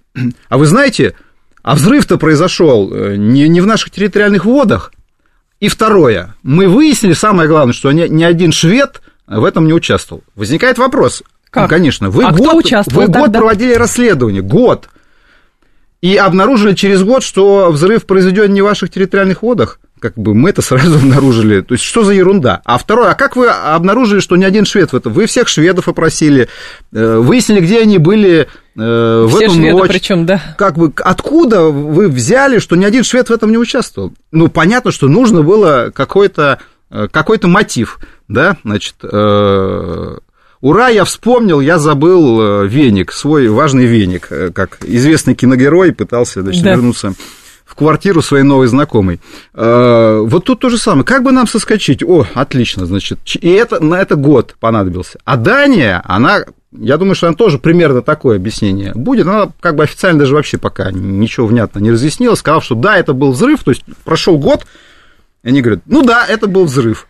а 0.48 0.58
вы 0.58 0.66
знаете, 0.66 1.14
а 1.62 1.74
взрыв-то 1.74 2.16
произошел 2.16 2.90
не, 3.16 3.46
не 3.48 3.60
в 3.60 3.66
наших 3.66 3.90
территориальных 3.90 4.44
водах. 4.44 4.92
И 5.60 5.68
второе, 5.68 6.34
мы 6.42 6.68
выяснили, 6.68 7.12
самое 7.12 7.48
главное, 7.48 7.74
что 7.74 7.92
ни, 7.92 8.06
ни 8.08 8.24
один 8.24 8.50
швед 8.50 9.02
в 9.26 9.44
этом 9.44 9.66
не 9.66 9.74
участвовал. 9.74 10.24
Возникает 10.34 10.78
вопрос, 10.78 11.22
как? 11.50 11.64
Ну, 11.64 11.68
конечно. 11.68 12.10
Вы 12.10 12.24
а 12.24 12.32
год, 12.32 12.40
кто 12.40 12.56
участвовал 12.56 13.06
Вы 13.06 13.12
год 13.12 13.32
проводили 13.32 13.74
расследование, 13.74 14.42
год. 14.42 14.88
И 16.00 16.14
обнаружили 16.14 16.74
через 16.74 17.02
год, 17.02 17.24
что 17.24 17.70
взрыв 17.72 18.06
произведен 18.06 18.52
не 18.52 18.62
в 18.62 18.64
ваших 18.64 18.90
территориальных 18.90 19.42
водах. 19.42 19.80
Как 20.00 20.14
бы 20.14 20.32
мы 20.32 20.50
это 20.50 20.62
сразу 20.62 20.94
обнаружили. 20.98 21.60
То 21.60 21.74
есть, 21.74 21.82
что 21.82 22.04
за 22.04 22.12
ерунда? 22.12 22.60
А 22.64 22.78
второе, 22.78 23.10
а 23.10 23.14
как 23.14 23.34
вы 23.34 23.48
обнаружили, 23.48 24.20
что 24.20 24.36
ни 24.36 24.44
один 24.44 24.64
швед 24.64 24.92
в 24.92 24.96
этом? 24.96 25.12
Вы 25.12 25.26
всех 25.26 25.48
шведов 25.48 25.88
опросили, 25.88 26.48
э, 26.92 27.16
выяснили, 27.16 27.60
где 27.60 27.80
они 27.80 27.98
были 27.98 28.46
э, 28.76 29.24
в 29.26 29.28
Все 29.30 29.46
эту 29.46 29.54
шведы 29.54 29.72
ночь. 29.72 29.88
причем, 29.88 30.24
да. 30.24 30.40
Как 30.56 30.76
бы 30.76 30.92
откуда 30.98 31.62
вы 31.62 32.06
взяли, 32.08 32.60
что 32.60 32.76
ни 32.76 32.84
один 32.84 33.02
швед 33.02 33.28
в 33.28 33.32
этом 33.32 33.50
не 33.50 33.58
участвовал? 33.58 34.12
Ну, 34.30 34.46
понятно, 34.46 34.92
что 34.92 35.08
нужно 35.08 35.42
было 35.42 35.90
какой-то 35.92 36.60
э, 36.90 37.08
какой-то 37.10 37.48
мотив, 37.48 37.98
да, 38.28 38.56
значит, 38.62 38.94
Ура, 40.60 40.88
я 40.88 41.04
вспомнил, 41.04 41.60
я 41.60 41.78
забыл 41.78 42.40
э, 42.64 42.66
веник, 42.66 43.12
свой 43.12 43.48
важный 43.48 43.86
веник, 43.86 44.26
э, 44.30 44.50
как 44.52 44.78
известный 44.84 45.34
киногерой 45.34 45.92
пытался 45.92 46.42
значит, 46.42 46.62
Да. 46.64 46.70
вернуться 46.70 47.14
в 47.64 47.74
квартиру 47.76 48.22
своей 48.22 48.42
новой 48.44 48.66
знакомой. 48.66 49.20
Э, 49.54 50.20
Вот 50.24 50.44
тут 50.44 50.58
то 50.60 50.68
же 50.68 50.78
самое. 50.78 51.04
Как 51.04 51.22
бы 51.22 51.30
нам 51.32 51.46
соскочить? 51.46 52.02
О, 52.02 52.26
отлично, 52.34 52.86
значит. 52.86 53.20
И 53.40 53.48
это, 53.50 53.78
на 53.82 54.00
это 54.00 54.16
год 54.16 54.56
понадобился. 54.58 55.18
А 55.24 55.36
Дания, 55.36 56.02
она, 56.04 56.40
я 56.72 56.96
думаю, 56.96 57.14
что 57.14 57.28
она 57.28 57.36
тоже 57.36 57.58
примерно 57.58 58.02
такое 58.02 58.36
объяснение 58.36 58.92
будет. 58.94 59.26
Она 59.28 59.50
как 59.60 59.76
бы 59.76 59.84
официально 59.84 60.18
даже 60.18 60.34
вообще 60.34 60.58
пока 60.58 60.90
ничего 60.90 61.46
внятно 61.46 61.78
не 61.78 61.92
разъяснила. 61.92 62.34
Сказала, 62.34 62.62
что 62.62 62.74
да, 62.74 62.96
это 62.98 63.12
был 63.12 63.30
взрыв, 63.32 63.62
то 63.62 63.70
есть 63.70 63.84
прошел 64.04 64.38
год, 64.38 64.64
и 65.44 65.48
они 65.50 65.60
говорят, 65.62 65.82
ну 65.86 66.02
да, 66.02 66.26
это 66.26 66.48
был 66.48 66.64
взрыв. 66.64 67.06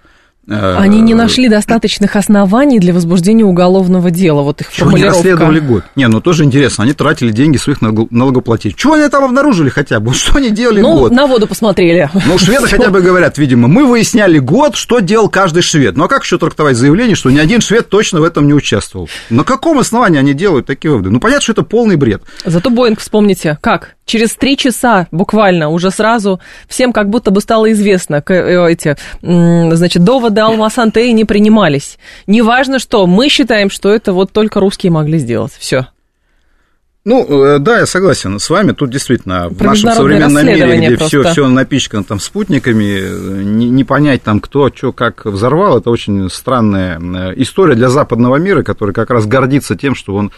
Э, 0.48 0.76
Они 0.78 1.00
не 1.00 1.14
нашли 1.14 1.48
достаточных 1.48 2.16
оснований 2.16 2.78
для 2.78 2.94
возбуждения 2.94 3.44
уголовного 3.44 4.10
дела. 4.10 4.42
Вот 4.42 4.60
их 4.62 4.72
Чего 4.72 4.90
они 4.90 5.04
расследовали 5.04 5.60
год? 5.60 5.84
Не, 5.94 6.08
ну 6.08 6.20
тоже 6.20 6.44
интересно, 6.44 6.84
они 6.84 6.94
тратили 6.94 7.30
деньги 7.32 7.58
своих 7.58 7.82
налог- 7.82 8.08
налогоплательщиков. 8.10 8.80
Чего 8.80 8.94
они 8.94 9.08
там 9.08 9.24
обнаружили 9.24 9.68
хотя 9.68 10.00
бы? 10.00 10.14
Что 10.14 10.38
они 10.38 10.50
делали 10.50 10.80
Ну, 10.80 11.00
год? 11.00 11.12
на 11.12 11.26
воду 11.26 11.46
посмотрели. 11.46 12.08
Ну, 12.26 12.38
шведы 12.38 12.66
хотя 12.70 12.88
бы 12.90 13.02
говорят, 13.02 13.36
видимо, 13.36 13.68
мы 13.68 13.84
выясняли 13.86 14.38
год, 14.38 14.74
что 14.74 15.00
делал 15.00 15.28
каждый 15.28 15.62
швед. 15.62 15.96
Ну, 15.96 16.04
а 16.04 16.08
как 16.08 16.24
еще 16.24 16.38
трактовать 16.38 16.76
заявление, 16.76 17.14
что 17.14 17.30
ни 17.30 17.38
один 17.38 17.60
швед 17.60 17.88
точно 17.90 18.20
в 18.20 18.24
этом 18.24 18.46
не 18.46 18.54
участвовал? 18.54 19.08
На 19.28 19.44
каком 19.44 19.78
основании 19.78 20.18
они 20.18 20.32
делают 20.32 20.66
такие 20.66 20.90
выводы? 20.90 21.10
Ну, 21.10 21.20
понятно, 21.20 21.42
что 21.42 21.52
это 21.52 21.62
полный 21.62 21.96
бред. 21.96 22.22
Зато 22.44 22.70
Боинг, 22.70 23.00
вспомните, 23.00 23.58
как? 23.60 23.96
Через 24.06 24.34
три 24.34 24.56
часа 24.56 25.06
буквально 25.10 25.68
уже 25.68 25.90
сразу 25.90 26.40
всем 26.66 26.94
как 26.94 27.10
будто 27.10 27.30
бы 27.30 27.42
стало 27.42 27.70
известно, 27.72 28.22
э, 28.26 28.70
эти, 28.72 28.96
значит, 29.22 30.02
доводы 30.02 30.37
Алмасантеи 30.46 31.10
не 31.10 31.24
принимались. 31.24 31.98
Неважно 32.26 32.78
что, 32.78 33.06
мы 33.06 33.28
считаем, 33.28 33.70
что 33.70 33.90
это 33.90 34.12
вот 34.12 34.32
только 34.32 34.60
русские 34.60 34.92
могли 34.92 35.18
сделать. 35.18 35.52
Все. 35.58 35.86
Ну, 37.08 37.24
э, 37.24 37.58
да, 37.58 37.78
я 37.78 37.86
согласен 37.86 38.38
с 38.38 38.50
вами. 38.50 38.72
Тут 38.72 38.90
действительно 38.90 39.48
в 39.48 39.62
нашем 39.62 39.92
современном 39.92 40.46
мире, 40.46 40.76
где 40.76 40.96
все, 40.98 41.22
просто. 41.22 41.32
все 41.32 41.48
напичкано 41.48 42.04
там 42.04 42.20
спутниками, 42.20 43.00
э, 43.00 43.42
не, 43.44 43.70
не 43.70 43.82
понять 43.84 44.22
там, 44.22 44.40
кто, 44.40 44.70
что, 44.74 44.92
как 44.92 45.24
взорвал, 45.24 45.78
это 45.78 45.88
очень 45.88 46.28
странная 46.28 47.00
э, 47.00 47.32
история 47.36 47.76
для 47.76 47.88
западного 47.88 48.36
мира, 48.36 48.62
который 48.62 48.92
как 48.92 49.08
раз 49.08 49.24
гордится 49.24 49.74
тем, 49.74 49.94
что 49.94 50.16
он 50.16 50.32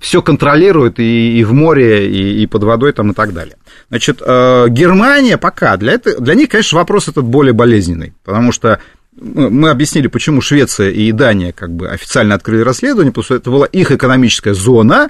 все 0.00 0.22
контролирует 0.22 0.98
и, 0.98 1.40
и 1.40 1.44
в 1.44 1.52
море, 1.52 2.08
и, 2.08 2.42
и 2.42 2.46
под 2.46 2.62
водой 2.62 2.94
там 2.94 3.10
и 3.10 3.14
так 3.14 3.34
далее. 3.34 3.56
Значит, 3.90 4.20
Германия 4.20 5.36
пока, 5.36 5.76
для, 5.76 5.92
это, 5.92 6.18
для 6.18 6.34
них, 6.34 6.48
конечно, 6.48 6.78
вопрос 6.78 7.08
этот 7.08 7.24
более 7.24 7.52
болезненный, 7.52 8.14
потому 8.24 8.52
что 8.52 8.80
мы 9.20 9.50
мы 9.50 9.70
объяснили, 9.70 10.06
почему 10.06 10.40
Швеция 10.40 10.90
и 10.90 11.12
Дания 11.12 11.52
как 11.52 11.70
бы 11.70 11.88
официально 11.88 12.34
открыли 12.34 12.62
расследование, 12.62 13.12
потому 13.12 13.24
что 13.24 13.34
это 13.34 13.50
была 13.50 13.66
их 13.66 13.90
экономическая 13.90 14.54
зона, 14.54 15.08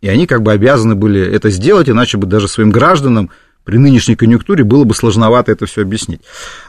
и 0.00 0.08
они 0.08 0.26
как 0.26 0.42
бы 0.42 0.52
обязаны 0.52 0.94
были 0.94 1.20
это 1.20 1.50
сделать, 1.50 1.88
иначе 1.88 2.18
бы 2.18 2.26
даже 2.26 2.48
своим 2.48 2.70
гражданам 2.70 3.30
при 3.64 3.76
нынешней 3.76 4.16
конъюнктуре 4.16 4.64
было 4.64 4.84
бы 4.84 4.94
сложновато 4.94 5.52
это 5.52 5.66
все 5.66 5.82
объяснить. 5.82 6.22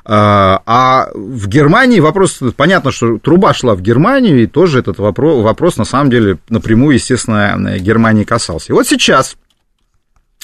А 0.03 0.61
а 0.65 1.09
в 1.13 1.47
Германии 1.47 2.01
вопрос, 2.01 2.39
понятно, 2.57 2.91
что 2.91 3.17
труба 3.19 3.53
шла 3.53 3.75
в 3.75 3.81
Германию, 3.81 4.43
и 4.43 4.47
тоже 4.47 4.79
этот 4.79 4.97
вопрос, 4.97 5.41
вопрос 5.41 5.77
на 5.77 5.85
самом 5.85 6.09
деле 6.09 6.39
напрямую, 6.49 6.95
естественно, 6.95 7.77
Германии 7.79 8.25
касался. 8.25 8.73
И 8.73 8.75
вот 8.75 8.85
сейчас, 8.85 9.37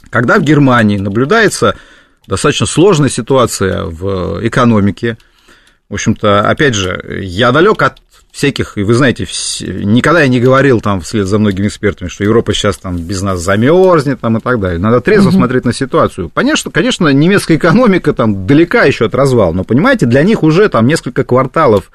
когда 0.10 0.40
в 0.40 0.44
Германии 0.44 0.98
наблюдается 0.98 1.75
достаточно 2.25 2.66
сложная 2.68 3.10
ситуация 3.10 3.84
в 3.84 4.40
экономике, 4.48 5.18
в 5.89 5.94
общем-то, 5.94 6.50
опять 6.50 6.74
же, 6.74 7.20
я 7.22 7.51
далек 7.51 7.82
от 7.82 8.00
всяких, 8.36 8.77
и 8.77 8.84
вы 8.84 8.94
знаете, 8.96 9.25
никогда 9.65 10.22
я 10.22 10.27
не 10.27 10.42
говорил 10.42 10.82
там 10.82 11.00
вслед 11.00 11.25
за 11.25 11.39
многими 11.39 11.68
экспертами, 11.68 12.10
что 12.10 12.25
Европа 12.25 12.54
сейчас 12.54 12.77
там 12.77 12.98
без 12.98 13.22
нас 13.22 13.39
замерзнет 13.39 14.20
там 14.20 14.38
и 14.38 14.42
так 14.42 14.60
далее. 14.60 14.77
Надо 14.77 15.00
трезво 15.00 15.32
смотреть 15.32 15.63
на 15.63 15.72
ситуацию. 15.72 16.30
Конечно, 16.34 16.70
конечно, 16.70 17.08
немецкая 17.08 17.56
экономика 17.56 18.12
там 18.12 18.46
далека 18.46 18.84
еще 18.84 19.06
от 19.06 19.15
развала, 19.15 19.54
но 19.54 19.63
понимаете, 19.63 20.06
для 20.06 20.22
них 20.24 20.44
уже 20.44 20.68
там 20.68 20.86
несколько 20.86 21.24
кварталов 21.24 21.92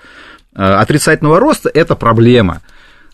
э, 0.54 0.62
отрицательного 0.62 1.40
роста– 1.40 1.70
это 1.74 1.94
проблема. 1.94 2.62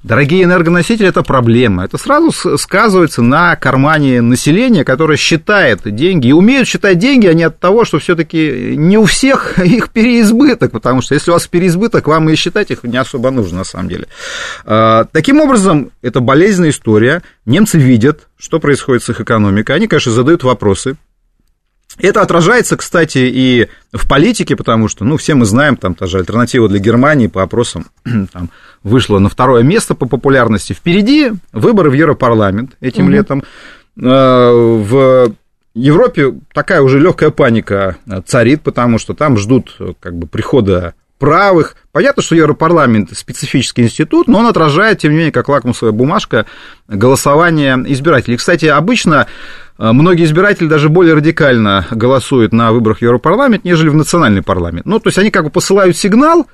Дорогие 0.06 0.44
энергоносители– 0.44 1.08
это 1.08 1.24
проблема. 1.24 1.84
Это 1.84 1.98
сразу 1.98 2.30
сказывается 2.58 3.22
на 3.22 3.56
кармане 3.56 4.20
населения, 4.20 4.84
которое 4.84 5.16
считает 5.16 5.80
деньги. 5.84 6.28
И 6.28 6.32
умеют 6.32 6.68
считать 6.68 7.00
деньги, 7.00 7.26
а 7.26 7.34
не 7.34 7.42
от 7.42 7.58
того, 7.58 7.84
что 7.84 7.98
все 7.98 8.14
таки 8.14 8.76
не 8.76 8.98
у 8.98 9.04
всех 9.04 9.58
их 9.64 9.90
переизбыток, 9.90 10.70
потому 10.70 11.02
что 11.02 11.14
если 11.14 11.32
у 11.32 11.34
вас 11.34 11.48
переизбыток, 11.48 12.06
вам 12.06 12.30
и 12.30 12.36
считать 12.36 12.70
их 12.70 12.84
не 12.84 12.96
особо 12.98 13.32
нужно, 13.32 13.58
на 13.58 13.64
самом 13.64 13.88
деле. 13.88 14.06
А, 14.64 15.06
Таким 15.10 15.40
образом, 15.40 15.90
это 16.02 16.20
болезненная 16.20 16.70
история. 16.70 17.24
Немцы 17.44 17.76
видят, 17.76 18.28
что 18.38 18.60
происходит 18.60 19.02
с 19.02 19.08
их 19.10 19.20
экономикой. 19.20 19.74
Они, 19.74 19.88
конечно, 19.88 20.12
задают 20.12 20.44
вопросы. 20.44 20.96
Это 21.98 22.20
отражается, 22.22 22.76
кстати, 22.76 23.18
и 23.18 23.68
в 23.92 24.06
политике, 24.08 24.54
потому 24.56 24.88
что, 24.88 25.04
ну, 25.04 25.16
все 25.16 25.34
мы 25.34 25.44
знаем, 25.46 25.76
там 25.76 25.94
та 25.94 26.06
же 26.06 26.18
альтернатива 26.18 26.68
для 26.68 26.78
Германии 26.78 27.26
по 27.26 27.42
опросам 27.42 27.86
там, 28.32 28.50
вышла 28.82 29.18
на 29.18 29.28
второе 29.28 29.62
место 29.62 29.94
по 29.94 30.06
популярности. 30.06 30.72
Впереди 30.72 31.32
выборы 31.52 31.90
в 31.90 31.94
Европарламент 31.94 32.72
этим 32.80 33.04
Мгм. 33.04 33.12
летом. 33.12 33.42
Э, 34.00 34.50
В 34.52 35.32
Европе 35.74 36.34
такая 36.54 36.80
уже 36.82 36.98
легкая 36.98 37.30
паника 37.30 37.96
царит, 38.26 38.62
потому 38.62 38.98
что 38.98 39.14
там 39.14 39.36
ждут 39.38 39.76
как 40.00 40.16
бы 40.16 40.26
прихода 40.26 40.94
правых. 41.18 41.76
Понятно, 41.92 42.22
что 42.22 42.34
Европарламент 42.34 43.16
специфический 43.16 43.82
институт, 43.82 44.28
но 44.28 44.38
он 44.40 44.46
отражает, 44.46 44.98
тем 44.98 45.12
не 45.12 45.16
менее, 45.18 45.32
как 45.32 45.48
лакмусовая 45.48 45.92
бумажка, 45.92 46.44
голосование 46.88 47.76
избирателей. 47.88 48.36
Кстати, 48.36 48.66
обычно 48.66 49.26
многие 49.78 50.24
избиратели 50.24 50.68
даже 50.68 50.88
более 50.88 51.14
радикально 51.14 51.86
голосуют 51.90 52.52
на 52.52 52.72
выборах 52.72 52.98
в 52.98 53.02
Европарламент, 53.02 53.64
нежели 53.64 53.88
в 53.88 53.94
национальный 53.94 54.42
парламент. 54.42 54.86
Ну, 54.86 54.98
то 54.98 55.08
есть 55.08 55.18
они 55.18 55.30
как 55.30 55.44
бы 55.44 55.50
посылают 55.50 55.96
сигнал, 55.96 56.46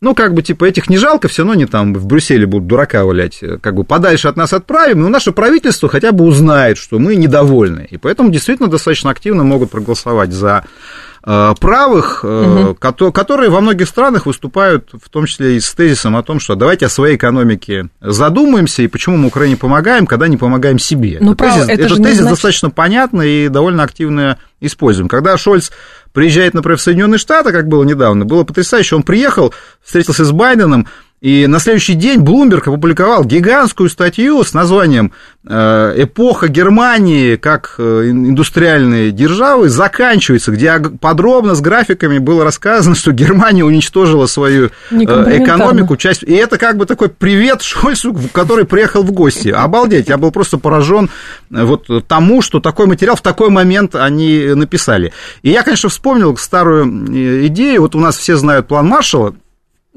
ну, 0.00 0.14
как 0.14 0.32
бы, 0.32 0.42
типа, 0.42 0.64
этих 0.64 0.88
не 0.88 0.96
жалко, 0.96 1.26
все 1.26 1.42
равно 1.42 1.54
они 1.54 1.66
там 1.66 1.92
в 1.92 2.06
Брюсселе 2.06 2.46
будут 2.46 2.68
дурака 2.68 3.04
валять, 3.04 3.42
как 3.60 3.74
бы 3.74 3.82
подальше 3.82 4.28
от 4.28 4.36
нас 4.36 4.52
отправим, 4.52 5.00
но 5.00 5.08
наше 5.08 5.32
правительство 5.32 5.88
хотя 5.88 6.12
бы 6.12 6.24
узнает, 6.24 6.78
что 6.78 7.00
мы 7.00 7.16
недовольны. 7.16 7.86
И 7.90 7.96
поэтому 7.96 8.30
действительно 8.30 8.68
достаточно 8.68 9.10
активно 9.10 9.42
могут 9.42 9.72
проголосовать 9.72 10.32
за 10.32 10.64
э, 10.64 11.07
правых, 11.22 12.20
э, 12.22 12.42
Мгм. 12.46 12.74
кото- 12.76 13.12
которые 13.12 13.50
во 13.50 13.60
многих 13.60 13.88
странах 13.88 14.26
выступают, 14.26 14.90
в 14.92 15.08
том 15.08 15.26
числе 15.26 15.56
и 15.56 15.60
с 15.60 15.72
тезисом 15.74 16.16
о 16.16 16.22
том, 16.22 16.40
что 16.40 16.54
давайте 16.54 16.86
о 16.86 16.88
своей 16.88 17.16
экономике 17.16 17.88
задумаемся, 18.00 18.82
и 18.82 18.86
почему 18.88 19.16
мы 19.16 19.28
Украине 19.28 19.56
помогаем, 19.56 20.06
когда 20.06 20.28
не 20.28 20.36
помогаем 20.36 20.78
себе. 20.78 21.18
Ну, 21.20 21.34
право, 21.34 21.54
тезис, 21.66 21.68
это 21.70 21.82
этот 21.82 21.96
тезис 21.98 22.16
значит- 22.18 22.30
достаточно 22.30 22.70
понятный 22.70 23.46
и 23.46 23.48
довольно 23.48 23.82
активно 23.82 24.38
используем. 24.60 25.08
Когда 25.08 25.36
Шольц 25.36 25.70
приезжает, 26.12 26.54
например, 26.54 26.78
в 26.78 26.82
Соединенные 26.82 27.18
Штаты, 27.18 27.52
как 27.52 27.68
было 27.68 27.84
недавно, 27.84 28.24
было 28.24 28.44
потрясающе, 28.44 28.96
он 28.96 29.02
приехал, 29.02 29.54
встретился 29.84 30.24
с 30.24 30.32
Байденом, 30.32 30.86
и 31.20 31.48
на 31.48 31.58
следующий 31.58 31.94
день 31.94 32.20
Блумберг 32.20 32.68
опубликовал 32.68 33.24
гигантскую 33.24 33.90
статью 33.90 34.44
с 34.44 34.54
названием 34.54 35.12
э, 35.44 35.94
«Эпоха 35.96 36.46
Германии 36.46 37.34
как 37.34 37.74
э, 37.78 38.10
индустриальной 38.10 39.10
державы 39.10 39.68
заканчивается», 39.68 40.52
где 40.52 40.78
подробно 40.78 41.56
с 41.56 41.60
графиками 41.60 42.18
было 42.18 42.44
рассказано, 42.44 42.94
что 42.94 43.10
Германия 43.10 43.64
уничтожила 43.64 44.26
свою 44.26 44.70
э, 44.92 44.94
экономику, 44.96 45.96
часть. 45.96 46.22
И 46.22 46.32
это 46.32 46.56
как 46.56 46.76
бы 46.76 46.86
такой 46.86 47.08
привет 47.08 47.62
Шольцу, 47.62 48.16
который 48.32 48.64
приехал 48.64 49.02
в 49.02 49.10
гости. 49.10 49.48
Обалдеть, 49.48 50.08
я 50.08 50.18
был 50.18 50.30
просто 50.30 50.56
поражен 50.56 51.10
вот 51.50 51.88
тому, 52.06 52.42
что 52.42 52.60
такой 52.60 52.86
материал 52.86 53.16
в 53.16 53.22
такой 53.22 53.50
момент 53.50 53.96
они 53.96 54.52
написали. 54.54 55.12
И 55.42 55.50
я, 55.50 55.64
конечно, 55.64 55.88
вспомнил 55.88 56.36
старую 56.36 57.46
идею. 57.48 57.82
Вот 57.82 57.96
у 57.96 57.98
нас 57.98 58.16
все 58.16 58.36
знают 58.36 58.68
план 58.68 58.86
Маршалла, 58.86 59.34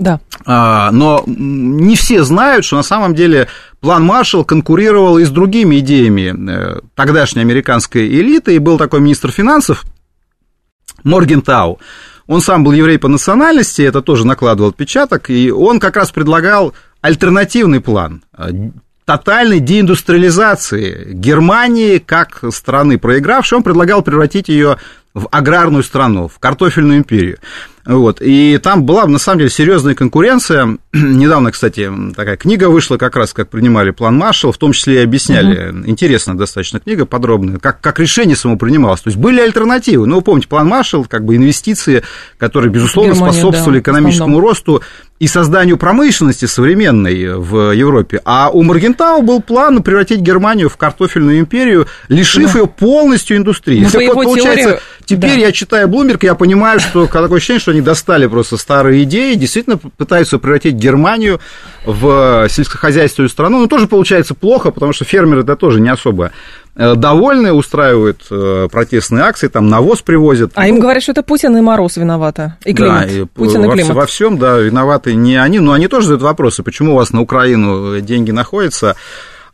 Да. 0.02 0.20
а, 0.46 0.90
но 0.92 1.24
не 1.28 1.96
все 1.96 2.24
знают, 2.24 2.66
что 2.66 2.76
на 2.76 2.82
самом 2.82 3.14
деле 3.14 3.48
план 3.82 4.04
Маршалл 4.04 4.44
конкурировал 4.44 5.20
и 5.20 5.26
с 5.26 5.30
другими 5.30 5.78
идеями 5.78 6.34
э, 6.34 6.80
тогдашней 6.96 7.44
американской 7.44 8.08
элиты, 8.08 8.56
и 8.56 8.60
был 8.60 8.80
такой 8.80 9.00
министр 9.00 9.30
финансов 9.32 9.84
Моргентау. 11.04 11.80
Он 12.26 12.42
сам 12.42 12.64
был 12.64 12.72
еврей 12.72 12.98
по 12.98 13.10
национальности, 13.10 13.84
это 13.84 14.02
тоже 14.02 14.26
накладывал 14.26 14.72
отпечаток, 14.72 15.30
и 15.30 15.52
он 15.52 15.80
как 15.80 15.96
раз 15.98 16.10
предлагал 16.10 16.74
альтернативный 17.02 17.80
план 17.80 18.24
э, 18.36 18.50
тотальной 19.06 19.60
деиндустриализации 19.60 21.14
Германии 21.14 22.00
как 22.00 22.44
страны 22.52 22.98
проигравшей, 22.98 23.60
он 23.60 23.64
предлагал 23.64 24.02
превратить 24.02 24.50
ее 24.50 24.78
в 25.14 25.28
аграрную 25.30 25.84
страну, 25.84 26.28
в 26.28 26.40
картофельную 26.40 26.98
империю. 26.98 27.38
Вот. 27.86 28.22
И 28.22 28.60
там 28.62 28.84
была, 28.84 29.06
на 29.08 29.18
самом 29.18 29.40
деле, 29.40 29.50
серьезная 29.50 29.96
конкуренция. 29.96 30.78
Недавно, 30.94 31.52
кстати, 31.52 31.92
такая 32.16 32.38
книга 32.38 32.70
вышла, 32.70 32.98
как 32.98 33.16
раз 33.16 33.34
как 33.34 33.50
принимали 33.50 33.92
план 33.92 34.16
Маршалл, 34.18 34.52
в 34.52 34.58
том 34.58 34.72
числе 34.74 34.96
и 34.96 35.04
объясняли. 35.04 35.70
Угу. 35.70 35.88
Интересная 35.88 36.36
достаточно 36.36 36.80
книга, 36.80 37.06
подробная, 37.06 37.58
как, 37.60 37.82
как 37.82 38.00
решение 38.00 38.36
само 38.36 38.58
принималось. 38.58 39.02
То 39.02 39.10
есть 39.10 39.18
были 39.18 39.42
альтернативы. 39.42 40.06
Ну, 40.06 40.18
вы 40.18 40.22
помните, 40.22 40.48
план 40.48 40.68
Маршалл, 40.68 41.06
как 41.06 41.26
бы 41.26 41.36
инвестиции, 41.36 42.04
которые, 42.38 42.72
безусловно, 42.72 43.14
Германия, 43.14 43.34
способствовали 43.34 43.80
да, 43.80 43.82
экономическому 43.82 44.40
росту 44.40 44.82
и 45.22 45.28
созданию 45.28 45.78
промышленности 45.78 46.46
современной 46.46 47.36
в 47.38 47.74
Европе. 47.74 48.22
А 48.26 48.50
у 48.50 48.64
Маргентау 48.64 49.22
был 49.22 49.40
план 49.40 49.84
превратить 49.84 50.20
Германию 50.20 50.68
в 50.68 50.78
картофельную 50.78 51.38
империю, 51.38 51.86
лишив 52.08 52.54
да. 52.54 52.60
ее 52.62 52.66
полностью 52.66 53.38
индустрии. 53.38 53.82
Ну, 53.82 54.08
вот, 54.08 54.14
получается, 54.16 54.64
теорию... 54.64 54.80
теперь 55.06 55.36
да. 55.36 55.42
я 55.42 55.52
читаю 55.52 55.88
Блумерг, 55.88 56.24
я 56.24 56.34
понимаю, 56.34 56.80
что 56.80 57.06
такое 57.12 57.38
ощущение, 57.38 57.60
что 57.60 57.70
они 57.70 57.82
достали 57.82 58.26
просто 58.26 58.58
старые 58.58 59.04
идеи, 59.04 59.36
действительно 59.36 59.78
пытаются 59.78 60.40
превратить 60.40 60.74
Германию 60.74 61.40
в 61.86 62.48
сельскохозяйственную 62.50 63.30
страну. 63.30 63.60
Но 63.60 63.68
тоже 63.68 63.86
получается 63.86 64.34
плохо, 64.34 64.72
потому 64.72 64.92
что 64.92 65.06
фермеры 65.06 65.42
это 65.42 65.56
тоже 65.56 65.82
не 65.82 65.90
особо 65.90 66.32
Э, 66.32 66.61
довольны, 66.76 67.52
устраивают 67.52 68.22
э, 68.30 68.68
протестные 68.72 69.24
акции, 69.24 69.48
там 69.48 69.68
навоз 69.68 70.02
привозят. 70.02 70.52
А 70.56 70.62
ну, 70.62 70.68
им 70.68 70.80
говорят, 70.80 71.04
что 71.04 71.12
это 71.12 71.24
Путин 71.24 71.56
и 71.58 71.62
Мороз 71.62 71.98
виноваты, 71.98 72.54
и 72.64 72.74
климат. 72.74 73.08
Да, 73.08 73.14
и 73.14 73.26
Путин 73.26 73.64
во, 73.64 73.74
и 73.74 73.78
климат. 73.78 73.96
Во 73.96 74.06
всем, 74.06 74.38
да, 74.38 74.58
виноваты 74.58 75.14
не 75.16 75.36
они, 75.36 75.60
но 75.60 75.74
они 75.74 75.88
тоже 75.88 76.08
задают 76.08 76.24
вопросы, 76.24 76.64
почему 76.64 76.94
у 76.94 76.96
вас 76.96 77.12
на 77.12 77.22
Украину 77.22 78.00
деньги 78.00 78.32
находятся, 78.32 78.96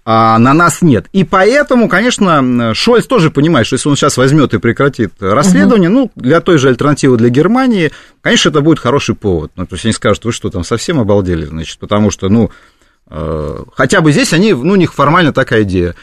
а 0.09 0.37
на 0.39 0.53
нас 0.53 0.81
нет. 0.81 1.07
И 1.11 1.23
поэтому, 1.23 1.89
конечно, 1.89 2.73
Шольц 2.73 3.07
тоже 3.07 3.29
понимает, 3.29 3.67
что 3.67 3.73
если 3.73 3.89
он 3.89 3.97
сейчас 3.97 4.15
возьмет 4.15 4.53
и 4.53 4.57
прекратит 4.59 5.11
расследование, 5.19 5.89
угу. 5.89 5.99
ну, 5.99 6.11
для 6.15 6.39
той 6.39 6.57
же 6.59 6.69
альтернативы 6.69 7.17
для 7.17 7.29
Германии, 7.29 7.91
конечно, 8.21 8.49
это 8.49 8.61
будет 8.61 8.79
хороший 8.79 9.15
повод. 9.15 9.51
Ну, 9.57 9.65
то 9.65 9.75
есть 9.75 9.83
они 9.83 9.93
скажут, 9.93 10.23
вы 10.23 10.31
что, 10.31 10.49
там 10.49 10.63
совсем 10.63 10.99
обалдели, 10.99 11.45
значит, 11.45 11.79
потому 11.79 12.09
что, 12.09 12.29
ну, 12.29 12.51
э, 13.09 13.63
хотя 13.75 13.99
бы 13.99 14.13
здесь 14.13 14.31
они, 14.31 14.53
ну, 14.53 14.73
у 14.73 14.77
них 14.77 14.93
формально 14.93 15.33
такая 15.33 15.63
идея. 15.63 15.93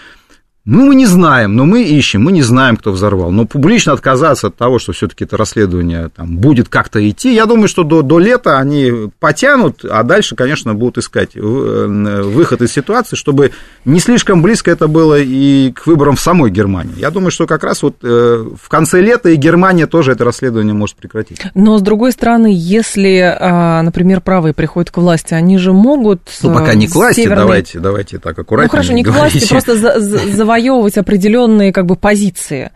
Ну, 0.66 0.87
мы 0.87 0.94
не 0.94 1.04
знаем, 1.04 1.56
но 1.56 1.66
мы 1.66 1.83
ищем, 1.83 2.23
мы 2.23 2.33
не 2.33 2.40
знаем, 2.40 2.78
кто 2.78 2.90
взорвал. 2.90 3.30
Но 3.30 3.44
публично 3.44 3.92
отказаться 3.92 4.47
от 4.47 4.56
того, 4.56 4.78
что 4.78 4.92
все-таки 4.92 5.25
это 5.25 5.37
расследование 5.37 6.09
там, 6.09 6.38
будет 6.38 6.71
как-то 6.71 7.06
идти, 7.06 7.35
я 7.35 7.44
думаю, 7.44 7.68
что 7.68 7.85
до, 7.85 8.00
до 8.00 8.18
лета 8.18 8.59
они 8.59 9.11
потянут, 9.21 9.85
а 9.85 10.02
дальше, 10.04 10.37
конечно, 10.37 10.73
будут 10.73 10.97
искать 10.97 11.33
э, 11.35 12.23
выход 12.25 12.62
из 12.62 12.73
ситуации, 12.73 13.14
чтобы 13.14 13.50
не 13.85 14.00
слишком 14.00 14.40
близко 14.40 14.71
это 14.71 14.88
было 14.88 15.18
и 15.21 15.71
к 15.73 15.87
выборам 15.87 16.16
в 16.16 16.21
самой 16.21 16.50
Германии. 16.50 16.94
Я 16.97 17.11
думаю, 17.11 17.30
что 17.30 17.47
как 17.47 17.62
раз 17.62 17.83
вот 17.83 17.97
э, 18.02 18.44
в 18.59 18.68
конце 18.71 19.02
лета 19.02 19.28
и 19.28 19.37
Германия 19.37 19.87
тоже 19.87 20.12
это 20.12 20.25
расследование 20.25 20.73
может 20.73 20.97
прекратить. 20.97 21.42
Но, 21.54 21.76
с 21.76 21.83
другой 21.83 22.12
стороны, 22.12 22.50
если, 22.50 23.37
а, 23.38 23.83
например, 23.83 24.23
правые 24.23 24.54
приходят 24.54 24.90
к 24.90 24.97
власти, 24.97 25.35
они 25.35 25.59
же 25.59 25.75
могут... 25.75 26.23
Ну, 26.42 26.54
пока 26.54 26.73
не 26.73 26.88
к 26.88 26.94
власти, 26.94 27.21
северной... 27.21 27.42
давайте, 27.42 27.80
давайте 27.80 28.18
так 28.18 28.38
аккуратнее 28.38 28.68
Ну, 28.68 28.71
хорошо, 28.71 28.92
не 28.94 29.02
говорите. 29.02 29.47
к 29.47 29.50
власти, 29.50 29.50
просто 29.50 29.76
за, 29.76 30.00
за 30.00 30.44
завоевывать 30.54 30.96
определенные 30.96 31.73
как 31.73 31.87
бы 31.87 31.96
позиции 31.96 32.70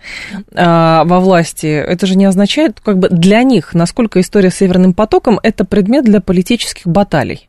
а, 0.54 1.04
во 1.04 1.20
власти, 1.20 1.66
это 1.66 2.06
же 2.06 2.16
не 2.16 2.24
означает 2.24 2.80
как 2.80 2.98
бы 2.98 3.08
для 3.08 3.42
них, 3.42 3.74
насколько 3.74 4.20
история 4.20 4.50
с 4.50 4.56
Северным 4.56 4.94
потоком 4.94 5.38
это 5.42 5.64
предмет 5.64 6.04
для 6.04 6.20
политических 6.20 6.86
баталий. 6.86 7.48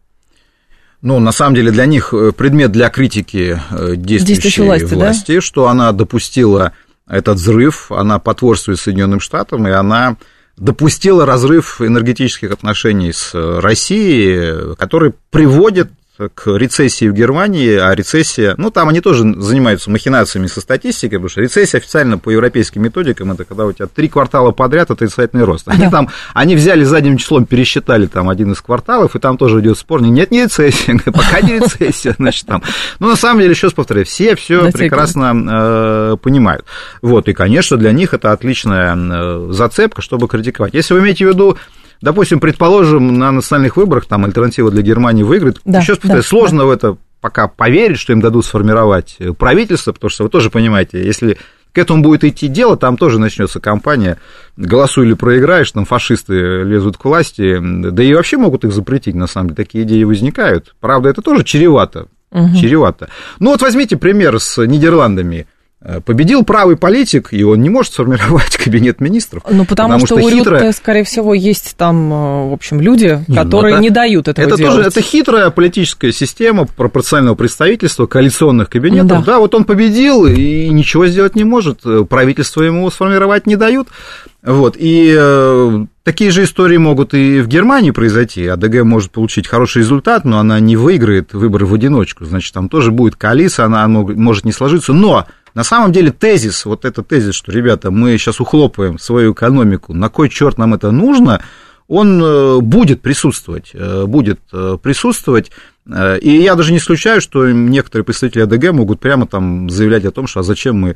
Ну, 1.01 1.19
на 1.19 1.31
самом 1.31 1.55
деле 1.55 1.71
для 1.71 1.85
них 1.85 2.13
э, 2.13 2.33
предмет 2.33 2.71
для 2.71 2.89
критики 2.89 3.59
э, 3.71 3.95
действующей, 3.95 4.25
действующей 4.25 4.63
власти, 4.63 4.93
власти 4.93 5.35
да? 5.35 5.41
что 5.41 5.67
она 5.69 5.91
допустила 5.93 6.73
этот 7.07 7.37
взрыв, 7.37 7.91
она 7.91 8.19
потворствует 8.19 8.79
Соединенным 8.79 9.21
Штатам, 9.21 9.65
и 9.67 9.71
она 9.71 10.17
допустила 10.57 11.25
разрыв 11.25 11.81
энергетических 11.81 12.51
отношений 12.51 13.13
с 13.13 13.31
Россией, 13.33 14.75
который 14.75 15.13
приводит 15.31 15.89
к 16.27 16.47
рецессии 16.47 17.07
в 17.07 17.13
Германии, 17.13 17.75
а 17.75 17.95
рецессия, 17.95 18.55
ну, 18.57 18.71
там 18.71 18.89
они 18.89 18.99
тоже 18.99 19.23
занимаются 19.39 19.89
махинациями 19.89 20.47
со 20.47 20.59
статистикой, 20.59 21.19
потому 21.19 21.29
что 21.29 21.41
рецессия 21.41 21.79
официально 21.79 22.17
по 22.17 22.29
европейским 22.29 22.81
методикам, 22.83 23.31
это 23.31 23.45
когда 23.45 23.65
у 23.65 23.71
тебя 23.71 23.87
три 23.87 24.09
квартала 24.09 24.51
подряд 24.51 24.91
отрицательный 24.91 25.45
рост. 25.45 25.67
Они 25.67 25.85
да. 25.85 25.91
там, 25.91 26.09
они 26.33 26.55
взяли 26.55 26.83
задним 26.83 27.17
числом, 27.17 27.45
пересчитали 27.45 28.07
там 28.07 28.29
один 28.29 28.51
из 28.51 28.61
кварталов, 28.61 29.15
и 29.15 29.19
там 29.19 29.37
тоже 29.37 29.61
идет 29.61 29.77
спор, 29.77 30.01
нет, 30.01 30.31
не 30.31 30.43
рецессия, 30.43 30.99
пока 31.05 31.41
не 31.41 31.59
рецессия, 31.59 32.15
значит, 32.17 32.45
там. 32.45 32.63
Ну, 32.99 33.07
на 33.07 33.15
самом 33.15 33.39
деле, 33.39 33.51
еще 33.51 33.67
раз 33.67 33.73
повторяю, 33.73 34.05
все 34.05 34.35
все 34.35 34.71
прекрасно 34.71 35.33
э, 36.13 36.17
понимают. 36.21 36.65
Вот, 37.01 37.27
и, 37.27 37.33
конечно, 37.33 37.77
для 37.77 37.91
них 37.91 38.13
это 38.13 38.31
отличная 38.31 38.95
э, 38.95 39.47
зацепка, 39.51 40.01
чтобы 40.01 40.27
критиковать. 40.27 40.73
Если 40.73 40.93
вы 40.93 41.01
имеете 41.01 41.25
в 41.25 41.29
виду 41.29 41.57
допустим, 42.01 42.39
предположим, 42.39 43.17
на 43.17 43.31
национальных 43.31 43.77
выборах 43.77 44.05
там 44.05 44.25
альтернатива 44.25 44.71
для 44.71 44.81
Германии 44.81 45.23
выиграет. 45.23 45.59
Да, 45.65 45.79
Еще 45.79 45.97
да, 46.03 46.21
сложно 46.21 46.59
да. 46.59 46.65
в 46.65 46.69
это 46.71 46.97
пока 47.21 47.47
поверить, 47.47 47.99
что 47.99 48.13
им 48.13 48.21
дадут 48.21 48.45
сформировать 48.45 49.15
э, 49.19 49.33
правительство, 49.33 49.91
потому 49.91 50.09
что 50.09 50.23
вы 50.23 50.29
тоже 50.29 50.49
понимаете, 50.49 51.03
если 51.03 51.37
к 51.73 51.77
этому 51.77 52.01
будет 52.01 52.23
идти 52.23 52.47
дело, 52.47 52.77
там 52.77 52.97
тоже 52.97 53.19
начнется 53.19 53.59
кампания 53.59 54.17
«голосуй 54.57 55.05
или 55.05 55.13
проиграешь», 55.13 55.71
там 55.71 55.85
фашисты 55.85 56.63
лезут 56.63 56.97
к 56.97 57.05
власти, 57.05 57.59
да 57.61 58.01
и 58.01 58.13
вообще 58.13 58.37
могут 58.37 58.63
их 58.63 58.71
запретить, 58.71 59.15
на 59.15 59.27
самом 59.27 59.49
деле, 59.49 59.57
такие 59.57 59.83
идеи 59.83 60.03
возникают. 60.03 60.73
Правда, 60.79 61.09
это 61.09 61.21
тоже 61.21 61.43
чревато, 61.43 62.07
угу. 62.31 62.55
чревато. 62.55 63.09
Ну 63.39 63.51
вот 63.51 63.61
возьмите 63.61 63.97
пример 63.97 64.39
с 64.39 64.65
Нидерландами– 64.65 65.47
победил 66.05 66.43
правый 66.43 66.75
политик, 66.75 67.29
и 67.31 67.43
он 67.43 67.61
не 67.61 67.69
может 67.69 67.93
сформировать 67.93 68.57
кабинет 68.63 68.99
министров. 68.99 69.43
Ну, 69.49 69.63
потому, 69.65 69.99
потому 69.99 69.99
что, 69.99 70.19
что 70.19 70.27
у 70.27 70.29
хитро... 70.29 70.71
скорее 70.73 71.03
всего, 71.05 71.33
есть 71.33 71.75
там, 71.77 72.11
э, 72.11 72.49
в 72.49 72.53
общем, 72.53 72.81
люди, 72.81 73.23
не, 73.27 73.35
ну, 73.35 73.43
которые 73.43 73.75
это, 73.75 73.81
не 73.81 73.89
дают 73.89 74.27
этого 74.27 74.45
это 74.45 74.57
делать. 74.57 74.75
Тоже, 74.75 74.87
это 74.89 75.01
хитрая 75.01 75.49
политическая 75.51 76.11
система 76.11 76.65
пропорционального 76.65 77.35
представительства, 77.35 78.07
коалиционных 78.07 78.69
кабинетов. 78.69 79.23
Да. 79.25 79.33
да, 79.33 79.39
вот 79.39 79.55
он 79.55 79.63
победил 79.63 80.25
и 80.25 80.67
ничего 80.69 81.07
сделать 81.07 81.35
не 81.35 81.45
может. 81.45 81.81
Правительство 82.09 82.61
ему 82.61 82.89
сформировать 82.91 83.47
не 83.47 83.55
дают. 83.55 83.87
Вот, 84.41 84.77
и 84.79 85.13
э, 85.17 85.85
такие 86.03 86.31
же 86.31 86.45
истории 86.45 86.77
могут 86.77 87.13
и 87.13 87.41
в 87.41 87.47
Германии 87.47 87.91
произойти. 87.91 88.47
АДГ 88.47 88.83
может 88.83 89.11
получить 89.11 89.47
хороший 89.47 89.79
результат, 89.79 90.23
но 90.23 90.39
она 90.39 90.61
не 90.61 90.77
выиграет 90.77 91.33
выборы 91.33 91.65
в 91.65 91.73
одиночку. 91.73 92.23
Значит, 92.23 92.53
там 92.53 92.69
тоже 92.69 92.91
будет 92.91 93.17
коалиция, 93.17 93.65
она 93.65 93.85
может 93.89 94.45
не 94.45 94.53
сложиться. 94.53 94.93
Но 94.93 95.27
на 95.59 95.65
самом 95.65 95.91
деле 95.91 96.11
тезис, 96.11 96.63
вот 96.63 96.85
этот 96.85 97.09
тезис, 97.09 97.35
что, 97.35 97.51
ребята, 97.51 97.91
мы 97.91 98.17
сейчас 98.17 98.39
ухлопаем 98.39 98.97
свою 98.97 99.33
экономику, 99.33 99.93
на 99.93 100.07
кой 100.07 100.29
черт 100.29 100.57
нам 100.57 100.73
это 100.73 100.89
нужно, 100.91 101.43
он 101.89 102.23
э, 102.23 102.59
будет 102.61 103.01
присутствовать, 103.01 103.71
э, 103.73 104.05
будет 104.05 104.39
э, 104.53 104.77
присутствовать. 104.81 105.51
И 106.21 106.31
я 106.31 106.55
даже 106.55 106.71
не 106.71 106.77
исключаю, 106.77 107.19
что 107.19 107.49
некоторые 107.51 108.05
представители 108.05 108.43
АДГ 108.43 108.71
могут 108.71 109.01
прямо 109.01 109.27
там 109.27 109.69
заявлять 109.69 110.05
о 110.05 110.11
том, 110.11 110.27
что 110.27 110.39
а 110.39 110.43
зачем 110.43 110.79
мы 110.79 110.95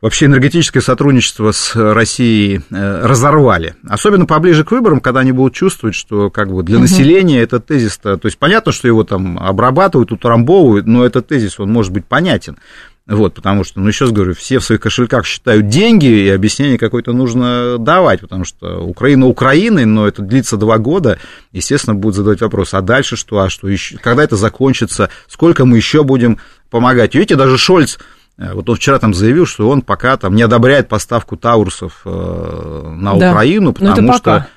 вообще 0.00 0.26
энергетическое 0.26 0.82
сотрудничество 0.82 1.52
с 1.52 1.76
Россией 1.76 2.62
разорвали. 2.70 3.76
Особенно 3.86 4.26
поближе 4.26 4.64
к 4.64 4.72
выборам, 4.72 5.00
когда 5.00 5.20
они 5.20 5.30
будут 5.30 5.54
чувствовать, 5.54 5.94
что 5.94 6.30
как 6.30 6.50
бы 6.52 6.62
для 6.62 6.78
населения 6.78 7.42
этот 7.42 7.66
тезис, 7.66 7.98
то 7.98 8.18
есть 8.24 8.38
понятно, 8.38 8.72
что 8.72 8.88
его 8.88 9.04
там 9.04 9.38
обрабатывают, 9.38 10.10
утрамбовывают, 10.10 10.86
но 10.86 11.04
этот 11.04 11.28
тезис, 11.28 11.60
он 11.60 11.70
может 11.70 11.92
быть 11.92 12.06
понятен. 12.06 12.56
Вот, 13.06 13.34
потому 13.34 13.64
что, 13.64 13.80
ну, 13.80 13.88
еще 13.88 14.06
раз 14.06 14.14
говорю, 14.14 14.34
все 14.34 14.58
в 14.58 14.64
своих 14.64 14.80
кошельках 14.80 15.26
считают 15.26 15.68
деньги, 15.68 16.06
и 16.06 16.28
объяснение 16.30 16.78
какое-то 16.78 17.12
нужно 17.12 17.76
давать, 17.78 18.22
потому 18.22 18.46
что 18.46 18.78
Украина 18.82 19.26
Украины, 19.26 19.84
но 19.84 20.08
это 20.08 20.22
длится 20.22 20.56
два 20.56 20.78
года, 20.78 21.18
естественно, 21.52 21.94
будут 21.94 22.16
задавать 22.16 22.40
вопрос, 22.40 22.72
а 22.72 22.80
дальше 22.80 23.16
что, 23.16 23.40
а 23.40 23.50
что 23.50 23.68
еще, 23.68 23.98
когда 23.98 24.24
это 24.24 24.36
закончится, 24.36 25.10
сколько 25.28 25.66
мы 25.66 25.76
еще 25.76 26.02
будем 26.02 26.38
помогать. 26.70 27.14
Видите, 27.14 27.36
даже 27.36 27.58
Шольц, 27.58 27.98
э, 28.38 28.54
вот 28.54 28.70
он 28.70 28.76
вчера 28.76 28.98
там 28.98 29.12
заявил, 29.12 29.44
что 29.44 29.68
он 29.68 29.82
пока 29.82 30.16
там 30.16 30.34
не 30.34 30.42
одобряет 30.42 30.88
поставку 30.88 31.36
таурусов 31.36 32.00
э, 32.06 32.94
на 32.96 33.16
да, 33.16 33.32
Украину, 33.32 33.74
потому 33.74 34.14
что 34.14 34.22
Пока. 34.22 34.48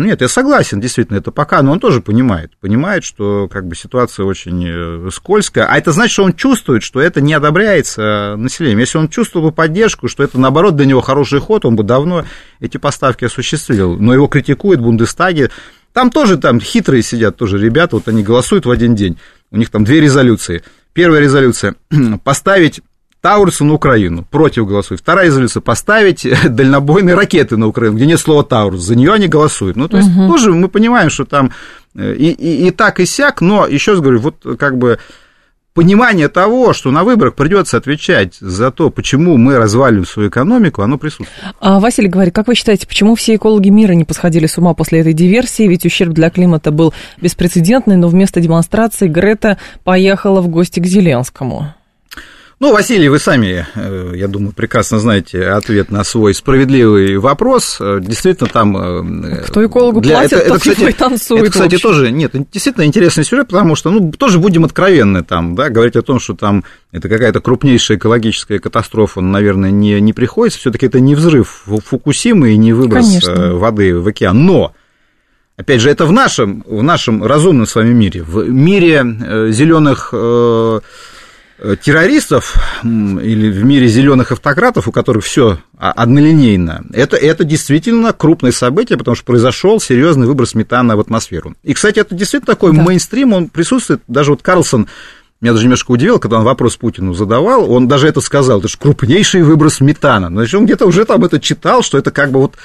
Нет, 0.00 0.20
я 0.20 0.28
согласен, 0.28 0.80
действительно, 0.80 1.18
это 1.18 1.30
пока, 1.30 1.62
но 1.62 1.72
он 1.72 1.80
тоже 1.80 2.00
понимает. 2.00 2.52
Понимает, 2.60 3.04
что 3.04 3.48
как 3.48 3.66
бы 3.66 3.76
ситуация 3.76 4.26
очень 4.26 4.64
э, 4.66 5.10
скользкая. 5.12 5.66
А 5.66 5.78
это 5.78 5.92
значит, 5.92 6.12
что 6.12 6.24
он 6.24 6.32
чувствует, 6.32 6.82
что 6.82 7.00
это 7.00 7.20
не 7.20 7.34
одобряется 7.34 8.34
населением. 8.36 8.80
Если 8.80 8.98
он 8.98 9.08
чувствовал 9.08 9.50
бы 9.50 9.52
поддержку, 9.52 10.08
что 10.08 10.24
это, 10.24 10.40
наоборот, 10.40 10.74
для 10.74 10.86
него 10.86 11.00
хороший 11.00 11.38
ход, 11.38 11.64
он 11.64 11.76
бы 11.76 11.84
давно 11.84 12.24
эти 12.58 12.78
поставки 12.78 13.24
осуществил. 13.24 13.96
Но 13.96 14.12
его 14.12 14.26
критикуют 14.26 14.80
в 14.80 14.84
Бундестаге. 14.84 15.50
Там 15.92 16.10
тоже 16.10 16.36
там 16.36 16.60
хитрые 16.60 17.02
сидят 17.02 17.36
тоже 17.36 17.58
ребята, 17.58 17.96
вот 17.96 18.08
они 18.08 18.22
голосуют 18.22 18.66
в 18.66 18.70
один 18.70 18.94
день. 18.94 19.18
У 19.50 19.56
них 19.56 19.70
там 19.70 19.84
две 19.84 20.00
резолюции. 20.00 20.62
Первая 20.92 21.20
резолюция– 21.20 21.76
поставить 22.24 22.80
Таурсы 23.20 23.64
на 23.64 23.74
Украину, 23.74 24.24
против 24.24 24.66
голосуют. 24.66 25.02
Вторая 25.02 25.26
резолюция– 25.26 25.60
поставить 25.62 26.26
дальнобойные 26.48 27.14
ракеты 27.14 27.56
на 27.56 27.66
Украину, 27.66 27.96
где 27.96 28.06
нет 28.06 28.20
слова 28.20 28.42
Таурус, 28.42 28.80
за 28.80 28.96
нее 28.96 29.12
они 29.12 29.28
голосуют. 29.28 29.76
Ну, 29.76 29.88
то 29.88 29.98
есть, 29.98 30.08
угу. 30.08 30.28
тоже 30.28 30.52
мы 30.52 30.68
понимаем, 30.68 31.10
что 31.10 31.24
там 31.24 31.50
э, 31.94 32.14
и, 32.14 32.30
и, 32.30 32.68
и 32.68 32.70
так, 32.70 33.00
и 33.00 33.06
сяк, 33.06 33.40
но, 33.40 33.66
еще 33.66 33.92
раз 33.92 34.00
говорю, 34.00 34.20
вот 34.20 34.36
как 34.58 34.78
бы 34.78 34.98
понимание 35.74 36.28
того, 36.28 36.72
что 36.72 36.90
на 36.90 37.04
выборах 37.04 37.34
придется 37.34 37.76
отвечать 37.76 38.34
за 38.40 38.70
то, 38.70 38.90
почему 38.90 39.36
мы 39.36 39.56
развалим 39.56 40.04
свою 40.04 40.28
экономику, 40.28 40.82
оно 40.82 40.98
присутствует. 40.98 41.54
А, 41.60 41.78
Василий 41.78 42.08
говорит, 42.08 42.34
как 42.34 42.48
вы 42.48 42.54
считаете, 42.54 42.86
почему 42.86 43.14
все 43.14 43.36
экологи 43.36 43.68
мира 43.68 43.92
не 43.92 44.04
посходили 44.04 44.46
с 44.46 44.58
ума 44.58 44.74
после 44.74 45.00
этой 45.00 45.12
диверсии? 45.12 45.68
Ведь 45.68 45.86
ущерб 45.86 46.12
для 46.12 46.30
климата 46.30 46.70
был 46.70 46.92
беспрецедентный, 47.20 47.96
но 47.96 48.08
вместо 48.08 48.40
демонстрации 48.40 49.08
Грета 49.08 49.58
поехала 49.84 50.40
в 50.40 50.48
гости 50.48 50.80
к 50.80 50.86
Зеленскому. 50.86 51.74
Ну, 52.60 52.74
Василий, 52.74 53.08
вы 53.08 53.18
сами, 53.18 53.66
э, 53.74 54.12
я 54.16 54.28
думаю, 54.28 54.52
прекрасно 54.52 54.98
знаете 54.98 55.48
ответ 55.48 55.90
на 55.90 56.04
свой 56.04 56.34
справедливый 56.34 57.16
вопрос. 57.16 57.78
Э, 57.80 58.00
действительно, 58.02 58.50
там... 58.50 58.76
Э, 58.76 59.44
Кто 59.46 59.64
экологу 59.64 60.02
для... 60.02 60.16
платит, 60.16 60.34
это, 60.34 60.48
тот 60.48 60.56
это, 60.58 60.70
кстати, 60.70 60.90
и 60.90 60.92
танцует. 60.92 61.42
Это, 61.44 61.52
кстати, 61.52 61.78
тоже, 61.78 62.12
нет, 62.12 62.32
действительно 62.52 62.84
интересный 62.84 63.24
сюжет, 63.24 63.48
потому 63.48 63.76
что, 63.76 63.90
ну, 63.90 64.12
тоже 64.12 64.38
будем 64.38 64.66
откровенны 64.66 65.24
там, 65.24 65.54
да, 65.54 65.70
говорить 65.70 65.96
о 65.96 66.02
том, 66.02 66.20
что 66.20 66.34
там 66.34 66.64
это 66.92 67.08
какая-то 67.08 67.40
крупнейшая 67.40 67.96
экологическая 67.96 68.58
катастрофа, 68.58 69.22
наверное, 69.22 69.70
не, 69.70 69.98
не 69.98 70.12
приходится. 70.12 70.60
все 70.60 70.70
таки 70.70 70.84
это 70.84 71.00
не 71.00 71.14
взрыв 71.14 71.62
Фукусимы 71.64 72.52
и 72.52 72.58
не 72.58 72.74
выброс 72.74 73.06
Конечно. 73.06 73.54
воды 73.54 73.98
в 73.98 74.06
океан. 74.06 74.44
Но 74.44 74.74
Опять 75.56 75.80
же, 75.80 75.90
это 75.90 76.06
в 76.06 76.12
нашем, 76.12 76.62
в 76.66 76.82
нашем 76.82 77.22
разумном 77.24 77.66
с 77.66 77.74
вами 77.74 77.92
мире, 77.92 78.22
в 78.22 78.48
мире 78.48 79.02
зеленых 79.50 80.14
террористов 81.82 82.56
или 82.82 83.50
в 83.50 83.64
мире 83.64 83.86
зеленых 83.86 84.32
автократов, 84.32 84.88
у 84.88 84.92
которых 84.92 85.24
все 85.24 85.58
однолинейно, 85.76 86.84
это, 86.92 87.16
это 87.16 87.44
действительно 87.44 88.12
крупное 88.12 88.52
событие, 88.52 88.96
потому 88.96 89.14
что 89.14 89.24
произошел 89.24 89.80
серьезный 89.80 90.26
выброс 90.26 90.54
метана 90.54 90.96
в 90.96 91.00
атмосферу. 91.00 91.54
И, 91.62 91.74
кстати, 91.74 91.98
это 91.98 92.14
действительно 92.14 92.54
такой 92.54 92.74
да. 92.74 92.82
мейнстрим, 92.82 93.32
он 93.32 93.48
присутствует, 93.48 94.00
даже 94.08 94.30
вот 94.30 94.42
Карлсон 94.42 94.88
меня 95.40 95.52
даже 95.52 95.64
немножко 95.64 95.90
удивил, 95.90 96.18
когда 96.18 96.38
он 96.38 96.44
вопрос 96.44 96.76
Путину 96.76 97.14
задавал, 97.14 97.70
он 97.70 97.88
даже 97.88 98.08
это 98.08 98.20
сказал, 98.20 98.58
это 98.58 98.68
же 98.68 98.76
крупнейший 98.76 99.42
выброс 99.42 99.80
метана. 99.80 100.28
Значит, 100.28 100.54
он 100.54 100.64
где-то 100.66 100.86
уже 100.86 101.06
там 101.06 101.24
это 101.24 101.40
читал, 101.40 101.82
что 101.82 101.96
это 101.96 102.10
как 102.10 102.30
бы 102.30 102.40
вот 102.40 102.56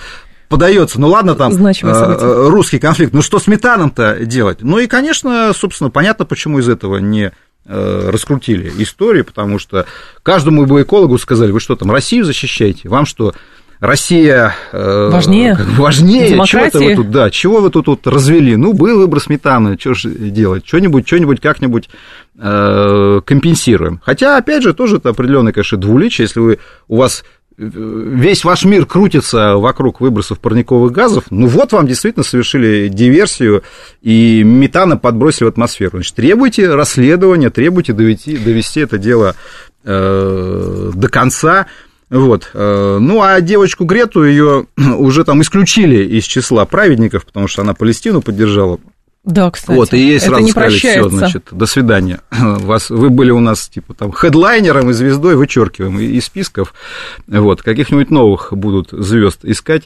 подается. 0.50 1.00
Ну 1.00 1.08
ладно, 1.08 1.36
там 1.36 1.54
э, 1.54 2.50
русский 2.50 2.80
конфликт, 2.80 3.14
ну 3.14 3.22
что 3.22 3.40
с 3.40 3.48
метаном-то 3.48 4.26
делать? 4.26 4.58
Ну 4.62 4.80
и, 4.80 4.88
конечно, 4.88 5.54
собственно, 5.56 5.90
понятно, 5.90 6.26
почему 6.26 6.60
из 6.60 6.68
этого 6.68 6.98
не 6.98 7.28
Э, 7.28 7.45
раскрутили 7.67 8.71
истории, 8.78 9.21
потому 9.21 9.60
что 9.60 9.86
каждому 10.23 10.65
бы 10.65 10.84
экологу 10.84 11.17
сказали, 11.17 11.51
вы 11.51 11.60
что 11.60 11.75
там, 11.75 11.91
Россию 11.91 12.25
защищаете? 12.25 12.89
Вам 12.89 13.06
что, 13.06 13.34
Россия 13.80 14.56
э, 14.71 15.10
важнее, 15.12 15.58
важнее 15.78 16.41
чего 16.45 16.62
это 16.62 16.80
вы 16.80 16.95
тут, 16.95 17.12
да, 17.12 17.30
чего 17.30 17.60
вы 17.60 17.69
тут, 17.69 17.86
тут 17.86 18.08
развели? 18.08 18.56
Ну, 18.56 18.73
был 18.73 18.99
выброс 18.99 19.28
метана, 19.28 19.78
что 19.80 19.93
же 19.93 20.10
делать? 20.10 20.65
Что-нибудь, 20.65 21.06
что-нибудь 21.06 21.41
как-нибудь 21.41 21.89
э, 22.38 23.21
компенсируем. 23.25 23.99
Хотя, 24.04 24.38
опять 24.38 24.63
же, 24.63 24.73
тоже 24.73 24.97
это 24.97 25.10
определенное, 25.10 25.51
конечно, 25.51 25.78
двуличие, 25.78 26.23
если 26.23 26.39
вы, 26.39 26.60
у 26.88 26.97
вас 26.97 27.25
весь 27.58 28.44
ваш 28.44 28.65
мир 28.65 28.86
крутится 28.86 29.56
вокруг 29.56 30.02
выбросов 30.02 30.39
парниковых 30.39 30.91
газов, 30.91 31.26
ну 31.30 31.48
вот 31.48 31.72
вам 31.72 31.88
действительно 31.88 32.24
совершили 32.24 32.89
диверсию 32.89 33.63
и 34.02 34.44
метана 34.44 34.98
подбросили 34.98 35.46
в 35.46 35.50
атмосферу. 35.50 35.98
Значит, 35.98 36.15
требуйте 36.15 36.74
расследования, 36.74 37.50
требуйте 37.50 37.94
довести, 37.94 38.38
довести 38.38 38.82
это 38.82 38.98
дело 38.98 39.36
э, 39.84 40.91
до 40.94 41.10
конца. 41.10 41.68
Вот. 42.10 42.52
Э, 42.54 42.98
ну, 43.00 43.22
а 43.22 43.39
девочку 43.41 43.86
Грету 43.86 44.26
ее 44.26 44.68
уже 44.78 45.24
там 45.24 45.41
исключили 45.41 46.04
из 46.04 46.26
числа 46.26 46.65
праведников, 46.65 47.26
потому 47.26 47.48
что 47.48 47.62
она 47.62 47.74
Палестину 47.74 48.22
поддержала. 48.22 48.80
Да, 49.26 49.50
кстати. 49.50 49.76
Вот, 49.76 49.94
и 49.94 49.98
ей 49.98 50.20
сразу 50.20 50.44
не 50.44 50.52
сказали, 50.52 50.78
все, 50.78 51.10
значит, 51.10 51.48
до 51.52 51.66
свидания. 51.66 52.22
Вас, 52.32 52.92
вы 52.92 53.10
были 53.10 53.32
у 53.32 53.40
нас, 53.40 53.68
типа, 53.68 53.96
там, 53.96 54.12
хедлайнером 54.12 54.92
и 54.92 54.94
звездой, 54.94 55.36
вычеркиваем 55.36 56.00
из 56.00 56.26
списков. 56.26 56.74
Вот, 57.28 57.64
каких-нибудь 57.64 58.12
новых 58.12 58.54
будут 58.54 58.90
звезд 58.92 59.40
искать 59.44 59.84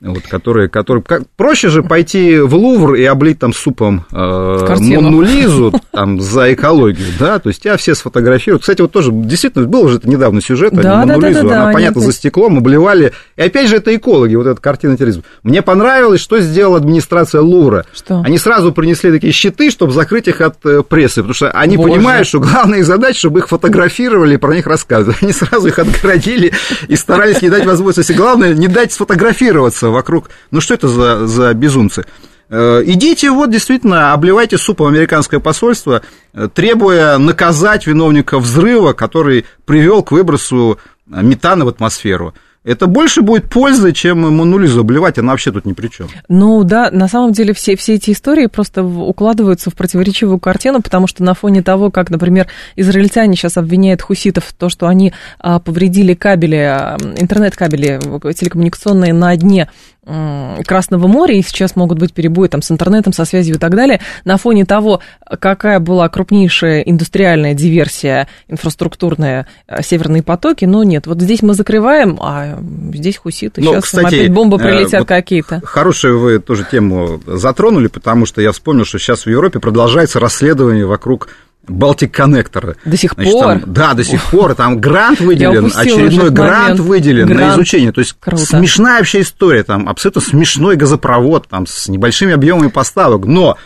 вот, 0.00 0.22
которые, 0.22 0.68
которые... 0.68 1.02
Как, 1.02 1.22
проще 1.36 1.68
же 1.68 1.82
пойти 1.82 2.38
в 2.38 2.54
Лувр 2.54 2.94
и 2.94 3.04
облить 3.04 3.38
там 3.38 3.52
супом 3.52 4.06
э, 4.10 4.14
Монну 4.16 5.20
Лизу 5.20 5.72
там, 5.92 6.20
за 6.20 6.52
экологию, 6.54 7.08
да, 7.18 7.38
то 7.38 7.48
есть 7.48 7.62
тебя 7.62 7.76
все 7.76 7.94
сфотографируют. 7.94 8.62
Кстати, 8.62 8.80
вот 8.80 8.92
тоже, 8.92 9.10
действительно, 9.12 9.66
был 9.66 9.82
уже 9.82 10.00
недавно 10.04 10.40
сюжет, 10.40 10.72
да, 10.72 11.02
они 11.02 11.10
Монну 11.10 11.20
да, 11.20 11.28
Лизу, 11.28 11.42
да, 11.42 11.48
да, 11.48 11.56
она, 11.56 11.66
да, 11.66 11.72
понятно, 11.72 12.00
за 12.00 12.12
стеклом 12.12 12.58
обливали, 12.58 13.12
и 13.36 13.42
опять 13.42 13.68
же, 13.68 13.76
это 13.76 13.94
экологи, 13.94 14.34
вот 14.34 14.46
эта 14.46 14.60
картина 14.60 14.96
терроризма. 14.96 15.22
Мне 15.42 15.60
понравилось, 15.60 16.20
что 16.20 16.40
сделала 16.40 16.78
администрация 16.78 17.42
Лувра. 17.42 17.84
Что? 17.94 18.22
Они 18.24 18.38
сразу 18.38 18.72
принесли 18.72 19.10
такие 19.10 19.32
щиты, 19.32 19.70
чтобы 19.70 19.92
закрыть 19.92 20.28
их 20.28 20.40
от 20.40 20.64
э, 20.64 20.82
прессы, 20.82 21.16
потому 21.16 21.34
что 21.34 21.50
они 21.50 21.76
Боже. 21.76 21.92
понимают, 21.92 22.26
что 22.26 22.40
главная 22.40 22.78
их 22.78 22.86
задача, 22.86 23.18
чтобы 23.18 23.40
их 23.40 23.48
фотографировали 23.48 24.34
и 24.34 24.38
про 24.38 24.54
них 24.54 24.66
рассказывали. 24.66 25.16
Они 25.20 25.32
сразу 25.32 25.68
их 25.68 25.78
отгородили 25.78 26.52
и 26.88 26.96
старались 26.96 27.42
не 27.42 27.50
дать 27.50 27.66
возможности. 27.66 28.12
Главное, 28.12 28.54
не 28.54 28.68
дать 28.68 28.92
сфотографироваться 28.92 29.89
вокруг. 29.90 30.30
Ну 30.50 30.60
что 30.60 30.74
это 30.74 30.88
за, 30.88 31.26
за 31.26 31.54
безумцы? 31.54 32.04
Э, 32.48 32.82
идите, 32.84 33.30
вот, 33.30 33.50
действительно, 33.50 34.12
обливайте 34.12 34.58
супом 34.58 34.88
американское 34.88 35.40
посольство, 35.40 36.02
э, 36.32 36.48
требуя 36.52 37.18
наказать 37.18 37.86
виновника 37.86 38.38
взрыва, 38.38 38.92
который 38.92 39.46
привел 39.64 40.02
к 40.02 40.12
выбросу 40.12 40.78
метана 41.06 41.64
в 41.64 41.68
атмосферу 41.68 42.34
это 42.62 42.86
больше 42.86 43.22
будет 43.22 43.48
пользы, 43.48 43.92
чем 43.92 44.20
Монулизу 44.20 44.80
обливать, 44.80 45.18
она 45.18 45.32
вообще 45.32 45.50
тут 45.50 45.64
ни 45.64 45.72
при 45.72 45.88
чем. 45.88 46.08
Ну 46.28 46.62
да, 46.62 46.90
на 46.90 47.08
самом 47.08 47.32
деле 47.32 47.54
все, 47.54 47.74
все 47.74 47.94
эти 47.94 48.10
истории 48.10 48.46
просто 48.46 48.84
укладываются 48.84 49.70
в 49.70 49.74
противоречивую 49.74 50.38
картину, 50.38 50.82
потому 50.82 51.06
что 51.06 51.24
на 51.24 51.32
фоне 51.32 51.62
того, 51.62 51.90
как, 51.90 52.10
например, 52.10 52.48
израильтяне 52.76 53.36
сейчас 53.36 53.56
обвиняют 53.56 54.02
хуситов 54.02 54.44
в 54.44 54.52
том, 54.52 54.68
что 54.68 54.88
они 54.88 55.14
а, 55.38 55.58
повредили 55.58 56.12
кабели, 56.12 56.56
а, 56.56 56.98
интернет-кабели 57.16 57.98
телекоммуникационные 58.34 59.14
на 59.14 59.34
дне 59.36 59.70
Красного 60.02 61.06
моря, 61.06 61.34
и 61.34 61.42
сейчас 61.42 61.76
могут 61.76 61.98
быть 61.98 62.14
перебои 62.14 62.48
там, 62.48 62.62
с 62.62 62.70
интернетом, 62.70 63.12
со 63.12 63.26
связью 63.26 63.56
и 63.56 63.58
так 63.58 63.74
далее, 63.74 64.00
на 64.24 64.38
фоне 64.38 64.64
того, 64.64 65.00
какая 65.38 65.78
была 65.78 66.08
крупнейшая 66.08 66.80
индустриальная 66.80 67.52
диверсия 67.52 68.26
инфраструктурная 68.48 69.46
э, 69.68 69.82
«Северные 69.82 70.22
потоки», 70.22 70.64
но 70.64 70.84
нет, 70.84 71.06
вот 71.06 71.20
здесь 71.20 71.42
мы 71.42 71.52
закрываем, 71.52 72.18
а 72.20 72.58
здесь 72.94 73.18
хуситы, 73.18 73.60
но, 73.60 73.74
сейчас 73.74 73.84
кстати, 73.84 74.14
опять 74.14 74.32
бомбы 74.32 74.56
э, 74.56 74.60
прилетят 74.60 75.00
вот 75.00 75.08
какие-то. 75.08 75.60
Хорошую 75.64 76.18
вы 76.18 76.38
тоже 76.38 76.66
тему 76.68 77.20
затронули, 77.26 77.88
потому 77.88 78.24
что 78.24 78.40
я 78.40 78.52
вспомнил, 78.52 78.86
что 78.86 78.98
сейчас 78.98 79.26
в 79.26 79.30
Европе 79.30 79.60
продолжается 79.60 80.18
расследование 80.18 80.86
вокруг 80.86 81.28
Балтик 81.68 82.12
Коннектор. 82.12 82.76
До 82.84 82.96
сих 82.96 83.12
Значит, 83.12 83.32
пор? 83.32 83.44
Там, 83.44 83.72
да, 83.72 83.94
до 83.94 84.04
сих 84.04 84.22
пор. 84.24 84.54
Там 84.54 84.80
грант 84.80 85.20
выделен, 85.20 85.66
очередной 85.66 86.30
грант 86.30 86.62
момент. 86.62 86.80
выделен 86.80 87.26
грант. 87.26 87.40
на 87.40 87.54
изучение. 87.54 87.92
То 87.92 88.00
есть 88.00 88.16
Круто. 88.18 88.44
смешная 88.44 88.98
вообще 88.98 89.20
история. 89.20 89.62
Там 89.62 89.88
абсолютно 89.88 90.20
смешной 90.20 90.76
газопровод 90.76 91.48
там, 91.48 91.66
с 91.66 91.88
небольшими 91.88 92.32
объемами 92.32 92.68
поставок. 92.68 93.26
Но 93.26 93.56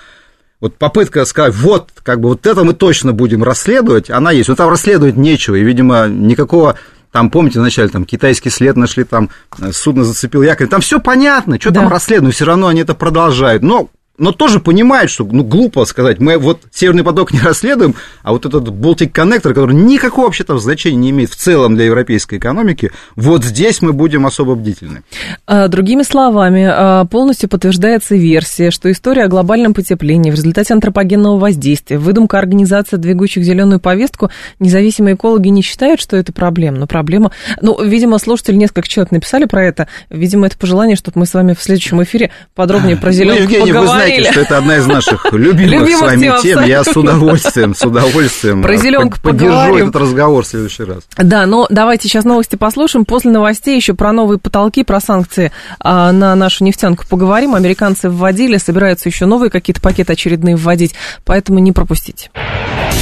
вот 0.60 0.76
попытка 0.76 1.24
сказать, 1.24 1.54
вот, 1.54 1.90
как 2.02 2.20
бы 2.20 2.30
вот 2.30 2.46
это 2.46 2.64
мы 2.64 2.74
точно 2.74 3.12
будем 3.12 3.42
расследовать, 3.42 4.10
она 4.10 4.32
есть. 4.32 4.48
Но 4.48 4.54
там 4.54 4.68
расследовать 4.68 5.16
нечего, 5.16 5.54
и, 5.54 5.62
видимо, 5.62 6.08
никакого 6.08 6.76
там, 7.14 7.30
помните, 7.30 7.60
вначале 7.60 7.88
там 7.88 8.04
китайский 8.04 8.50
след 8.50 8.76
нашли, 8.76 9.04
там 9.04 9.30
судно 9.70 10.02
зацепил 10.02 10.42
якорь, 10.42 10.66
там 10.66 10.80
все 10.80 10.98
понятно, 10.98 11.60
что 11.60 11.70
да. 11.70 11.82
там 11.82 11.88
расследовать, 11.88 12.34
все 12.34 12.44
равно 12.44 12.66
они 12.66 12.80
это 12.80 12.94
продолжают. 12.94 13.62
Но 13.62 13.88
но 14.16 14.32
тоже 14.32 14.60
понимают, 14.60 15.10
что 15.10 15.24
ну, 15.24 15.42
глупо 15.42 15.84
сказать, 15.84 16.20
мы 16.20 16.38
вот 16.38 16.60
Северный 16.72 17.02
поток 17.02 17.32
не 17.32 17.40
расследуем, 17.40 17.94
а 18.22 18.32
вот 18.32 18.46
этот 18.46 18.68
Baltic 18.68 19.12
Connector, 19.12 19.52
который 19.52 19.74
никакого 19.74 20.26
вообще 20.26 20.44
там 20.44 20.58
значения 20.58 20.96
не 20.96 21.10
имеет 21.10 21.30
в 21.30 21.36
целом 21.36 21.74
для 21.74 21.86
европейской 21.86 22.38
экономики, 22.38 22.92
вот 23.16 23.44
здесь 23.44 23.82
мы 23.82 23.92
будем 23.92 24.24
особо 24.26 24.54
бдительны. 24.54 25.02
А, 25.46 25.68
другими 25.68 26.02
словами, 26.02 26.68
а, 26.70 27.04
полностью 27.06 27.48
подтверждается 27.48 28.14
версия, 28.14 28.70
что 28.70 28.90
история 28.90 29.24
о 29.24 29.28
глобальном 29.28 29.74
потеплении 29.74 30.30
в 30.30 30.34
результате 30.34 30.74
антропогенного 30.74 31.38
воздействия, 31.38 31.98
выдумка 31.98 32.38
организации, 32.38 32.96
двигающих 32.96 33.42
зеленую 33.42 33.80
повестку, 33.80 34.30
независимые 34.60 35.16
экологи 35.16 35.48
не 35.48 35.62
считают, 35.62 36.00
что 36.00 36.16
это 36.16 36.32
проблема, 36.32 36.78
но 36.78 36.86
проблема... 36.86 37.32
Ну, 37.60 37.82
видимо, 37.82 38.18
слушатели, 38.18 38.54
несколько 38.54 38.88
человек 38.88 39.10
написали 39.10 39.46
про 39.46 39.64
это, 39.64 39.88
видимо, 40.08 40.46
это 40.46 40.56
пожелание, 40.56 40.96
чтобы 40.96 41.20
мы 41.20 41.26
с 41.26 41.34
вами 41.34 41.54
в 41.54 41.62
следующем 41.62 42.02
эфире 42.02 42.30
подробнее 42.54 42.96
про 42.96 43.10
зеленую 43.10 43.48
ну, 43.48 43.66
поговорили 43.66 44.03
знаете, 44.06 44.30
что 44.30 44.40
это 44.40 44.58
одна 44.58 44.76
из 44.76 44.86
наших 44.86 45.24
любимых 45.32 45.88
с 45.88 46.00
вами 46.00 46.42
тем. 46.42 46.64
Я 46.64 46.84
с 46.84 46.96
удовольствием, 46.96 47.74
с 47.74 47.82
удовольствием 47.82 48.62
Про 48.62 48.76
зеленку 48.76 49.18
поддержу 49.20 49.76
этот 49.76 49.96
разговор 49.96 50.44
в 50.44 50.46
следующий 50.46 50.84
раз. 50.84 51.04
Да, 51.16 51.46
но 51.46 51.66
давайте 51.70 52.08
сейчас 52.08 52.24
новости 52.24 52.56
послушаем. 52.56 53.04
После 53.04 53.30
новостей 53.30 53.76
еще 53.76 53.94
про 53.94 54.12
новые 54.12 54.38
потолки, 54.38 54.84
про 54.84 55.00
санкции 55.00 55.52
а, 55.80 56.12
на 56.12 56.34
нашу 56.34 56.64
нефтянку 56.64 57.04
поговорим. 57.08 57.54
Американцы 57.54 58.08
вводили, 58.08 58.56
собираются 58.56 59.08
еще 59.08 59.26
новые 59.26 59.50
какие-то 59.50 59.80
пакеты 59.80 60.12
очередные 60.12 60.56
вводить, 60.56 60.94
поэтому 61.24 61.58
не 61.58 61.72
пропустите. 61.72 62.30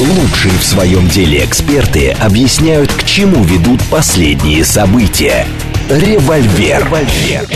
Лучшие 0.00 0.52
в 0.58 0.64
своем 0.64 1.06
деле 1.08 1.44
эксперты 1.44 2.10
объясняют, 2.10 2.92
к 2.92 3.04
чему 3.04 3.44
ведут 3.44 3.80
последние 3.90 4.64
события. 4.64 5.46
Револьвер. 5.88 6.84
Револьвер. 6.84 7.48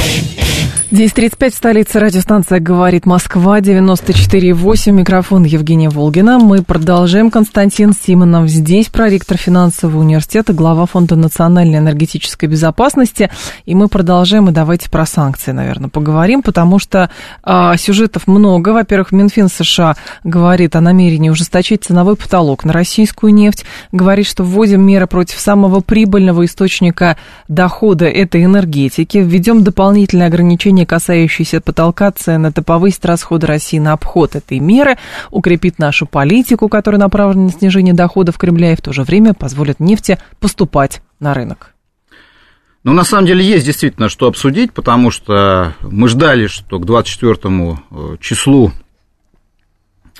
10.35, 0.93 1.55
столица 1.55 1.99
радиостанция 1.99 2.61
«Говорит 2.61 3.07
Москва», 3.07 3.59
94.8, 3.59 4.93
микрофон 4.93 5.43
Евгения 5.43 5.91
Волгина. 5.91 6.39
Мы 6.39 6.63
продолжаем. 6.63 7.33
Константин 7.33 7.93
Симонов 7.93 8.49
здесь, 8.49 8.87
проректор 8.87 9.37
финансового 9.37 9.99
университета, 9.99 10.53
глава 10.53 10.87
Фонда 10.87 11.17
национальной 11.17 11.79
энергетической 11.79 12.47
безопасности. 12.47 13.31
И 13.65 13.75
мы 13.75 13.89
продолжаем, 13.89 14.49
и 14.49 14.53
давайте 14.53 14.89
про 14.89 15.07
санкции, 15.07 15.51
наверное, 15.51 15.91
поговорим, 15.91 16.41
потому 16.41 16.79
что 16.79 17.11
а, 17.43 17.77
сюжетов 17.77 18.29
много. 18.29 18.69
Во-первых, 18.69 19.11
Минфин 19.11 19.49
США 19.49 19.97
говорит 20.23 20.77
о 20.77 20.81
намерении 20.81 21.31
ужесточить 21.31 21.85
ценовой 21.85 22.15
потолок 22.15 22.65
на 22.65 22.73
российскую 22.73 23.35
нефть, 23.35 23.65
говорит, 23.91 24.29
что 24.29 24.45
вводим 24.45 24.83
меры 24.83 25.09
против 25.09 25.41
самого 25.41 25.81
прибыльного 25.81 26.45
источника 26.45 27.17
дохода 27.49 28.07
этой 28.17 28.45
энергетики, 28.45 29.19
введем 29.19 29.65
дополнительные 29.65 30.27
ограничения 30.27 30.77
решение, 30.77 30.87
касающееся 30.87 31.61
потолка 31.61 32.11
цен, 32.13 32.47
это 32.47 32.63
повысит 32.63 33.05
расходы 33.07 33.47
России 33.47 33.79
на 33.79 33.93
обход 33.93 34.37
этой 34.37 34.59
меры, 34.59 34.99
укрепит 35.31 35.79
нашу 35.79 36.07
политику, 36.07 36.69
которая 36.69 37.01
направлена 37.01 37.45
на 37.45 37.51
снижение 37.51 37.95
доходов 37.95 38.37
Кремля, 38.37 38.73
и 38.73 38.77
в 38.77 38.83
то 38.83 38.93
же 38.93 39.03
время 39.03 39.33
позволит 39.33 39.81
нефти 39.81 40.19
поступать 40.39 41.01
на 41.19 41.33
рынок. 41.33 41.73
Ну, 42.85 42.93
на 42.93 43.05
самом 43.05 43.27
деле, 43.27 43.45
есть 43.45 43.65
действительно 43.65 44.09
что 44.09 44.29
обсудить, 44.29 44.73
потому 44.73 45.11
что 45.11 45.75
мы 45.81 46.09
ждали, 46.09 46.47
что 46.47 46.79
к 46.79 46.85
24 46.85 47.35
э, 47.43 48.17
числу 48.21 48.71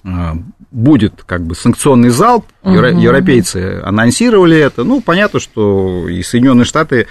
э, 0.03 0.33
будет 0.73 1.23
как 1.25 1.47
бы 1.47 1.55
санкционный 1.55 2.09
залп, 2.09 2.47
угу. 2.63 2.73
европейцы 2.73 3.81
анонсировали 3.85 4.57
это, 4.57 4.85
ну, 4.85 5.01
понятно, 5.01 5.39
что 5.39 6.09
и 6.09 6.23
Соединенные 6.23 6.65
Штаты 6.65 7.07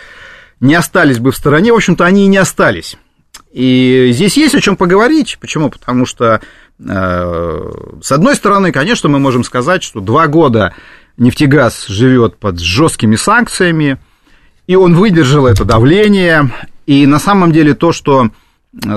не 0.66 0.76
остались 0.76 1.20
бы 1.20 1.32
в 1.32 1.36
стороне, 1.36 1.72
в 1.72 1.76
общем-то, 1.76 2.06
они 2.06 2.26
и 2.26 2.28
не 2.28 2.38
остались. 2.38 2.98
И 3.52 4.10
здесь 4.12 4.38
есть 4.38 4.56
о 4.56 4.62
чем 4.62 4.76
поговорить. 4.76 5.38
Почему? 5.40 5.70
Потому 5.70 6.06
что, 6.06 6.42
э, 6.80 7.72
с 8.02 8.12
одной 8.12 8.36
стороны, 8.36 8.72
конечно, 8.72 9.08
мы 9.08 9.20
можем 9.20 9.44
сказать, 9.44 9.84
что 9.84 10.02
два 10.02 10.28
года 10.28 10.74
нефтегаз 11.18 11.88
живет 11.88 12.38
под 12.38 12.60
жесткими 12.60 13.16
санкциями, 13.16 13.98
и 14.68 14.76
он 14.76 14.96
выдержал 14.96 15.48
это 15.48 15.64
давление. 15.64 16.52
И 16.86 17.06
на 17.06 17.20
самом 17.20 17.52
деле 17.52 17.74
то, 17.74 17.92
что 17.92 18.30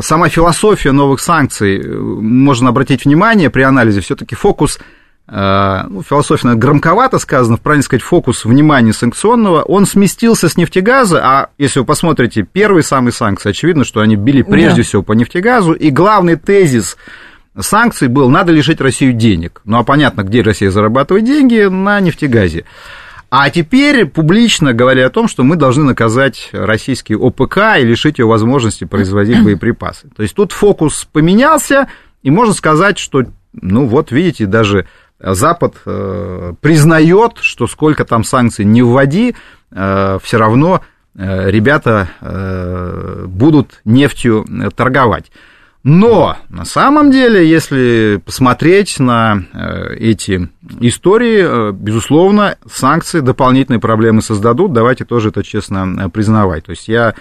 сама 0.00 0.28
философия 0.28 0.92
новых 0.92 1.20
санкций, 1.20 1.78
э, 1.80 1.96
можно 1.96 2.70
обратить 2.70 3.04
внимание 3.04 3.50
при 3.50 3.62
анализе, 3.62 4.00
все-таки 4.00 4.34
фокус 4.34 4.78
Э, 4.78 4.82
ну, 5.30 6.02
философия 6.02 6.54
громковато 6.54 7.18
сказано, 7.18 7.58
правильно 7.58 7.82
сказать, 7.82 8.02
фокус 8.02 8.46
внимания 8.46 8.94
санкционного, 8.94 9.62
он 9.62 9.84
сместился 9.84 10.48
с 10.48 10.56
нефтегаза, 10.56 11.20
а 11.22 11.48
если 11.58 11.80
вы 11.80 11.84
посмотрите 11.84 12.42
первые 12.42 12.82
самые 12.82 13.12
санкции, 13.12 13.50
очевидно, 13.50 13.84
что 13.84 14.00
они 14.00 14.16
били 14.16 14.40
прежде 14.40 14.78
да. 14.78 14.82
всего 14.84 15.02
по 15.02 15.12
нефтегазу, 15.12 15.72
и 15.72 15.90
главный 15.90 16.36
тезис 16.36 16.96
санкций 17.58 18.08
был, 18.08 18.30
надо 18.30 18.52
лишить 18.52 18.80
Россию 18.80 19.12
денег. 19.12 19.60
Ну, 19.64 19.76
а 19.78 19.84
понятно, 19.84 20.22
где 20.22 20.40
Россия 20.40 20.70
зарабатывает 20.70 21.24
деньги, 21.24 21.68
на 21.68 22.00
нефтегазе. 22.00 22.64
А 23.30 23.50
теперь 23.50 24.06
публично 24.06 24.72
говоря 24.72 25.06
о 25.06 25.10
том, 25.10 25.28
что 25.28 25.44
мы 25.44 25.56
должны 25.56 25.84
наказать 25.84 26.48
российский 26.52 27.14
ОПК 27.14 27.78
и 27.78 27.84
лишить 27.84 28.18
его 28.18 28.30
возможности 28.30 28.84
производить 28.84 29.42
боеприпасы. 29.44 30.08
То 30.16 30.22
есть 30.22 30.34
тут 30.34 30.52
фокус 30.52 31.06
поменялся, 31.12 31.88
и 32.22 32.30
можно 32.30 32.54
сказать, 32.54 32.98
что, 32.98 33.24
ну 33.52 33.86
вот 33.86 34.10
видите, 34.10 34.46
даже 34.46 34.86
Запад 35.20 35.74
э, 35.84 36.52
признает, 36.60 37.38
что 37.40 37.66
сколько 37.66 38.04
там 38.04 38.22
санкций 38.22 38.64
не 38.64 38.82
вводи, 38.82 39.34
э, 39.70 40.18
все 40.22 40.36
равно 40.36 40.82
э, 41.16 41.50
ребята 41.50 42.08
будут 43.26 43.80
нефтью 43.84 44.46
торговать. 44.76 45.32
Но 45.82 46.36
на 46.48 46.64
самом 46.64 47.10
деле, 47.10 47.48
если 47.48 48.20
посмотреть 48.24 48.98
на 48.98 49.44
эти 49.98 50.48
истории, 50.80 51.72
безусловно, 51.72 52.56
санкции 52.70 53.20
дополнительные 53.20 53.80
проблемы 53.80 54.20
создадут. 54.20 54.72
Давайте 54.72 55.04
тоже 55.04 55.30
это 55.30 55.42
честно 55.42 56.10
признавать. 56.10 56.66
То 56.66 56.70
есть 56.70 56.88
я 56.88 57.14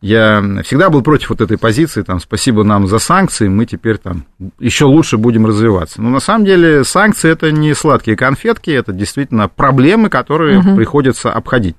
я 0.00 0.42
всегда 0.64 0.88
был 0.88 1.02
против 1.02 1.30
вот 1.30 1.40
этой 1.42 1.58
позиции, 1.58 2.02
там, 2.02 2.20
спасибо 2.20 2.64
нам 2.64 2.86
за 2.86 2.98
санкции, 2.98 3.48
мы 3.48 3.66
теперь 3.66 3.98
там 3.98 4.24
еще 4.58 4.86
лучше 4.86 5.18
будем 5.18 5.46
развиваться. 5.46 6.00
Но 6.00 6.08
на 6.08 6.20
самом 6.20 6.46
деле 6.46 6.84
санкции 6.84 7.30
это 7.30 7.52
не 7.52 7.74
сладкие 7.74 8.16
конфетки, 8.16 8.70
это 8.70 8.92
действительно 8.92 9.48
проблемы, 9.48 10.08
которые 10.08 10.60
угу. 10.60 10.76
приходится 10.76 11.32
обходить. 11.32 11.76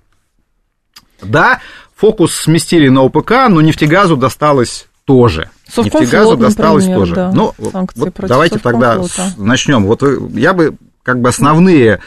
Да, 1.23 1.59
фокус 1.95 2.35
сместили 2.35 2.89
на 2.89 3.01
ОПК, 3.01 3.49
но 3.49 3.61
нефтегазу 3.61 4.17
досталось 4.17 4.87
тоже. 5.05 5.49
Совкомфлот, 5.67 6.01
нефтегазу 6.01 6.37
досталось 6.37 6.85
например, 6.85 6.99
тоже. 6.99 7.15
Да. 7.15 7.31
Ну, 7.33 7.53
вот 7.57 8.13
давайте 8.19 8.59
тогда 8.59 9.01
начнем. 9.37 9.85
Вот 9.85 10.03
я 10.33 10.53
бы 10.53 10.75
как 11.03 11.21
бы 11.21 11.29
основные 11.29 12.01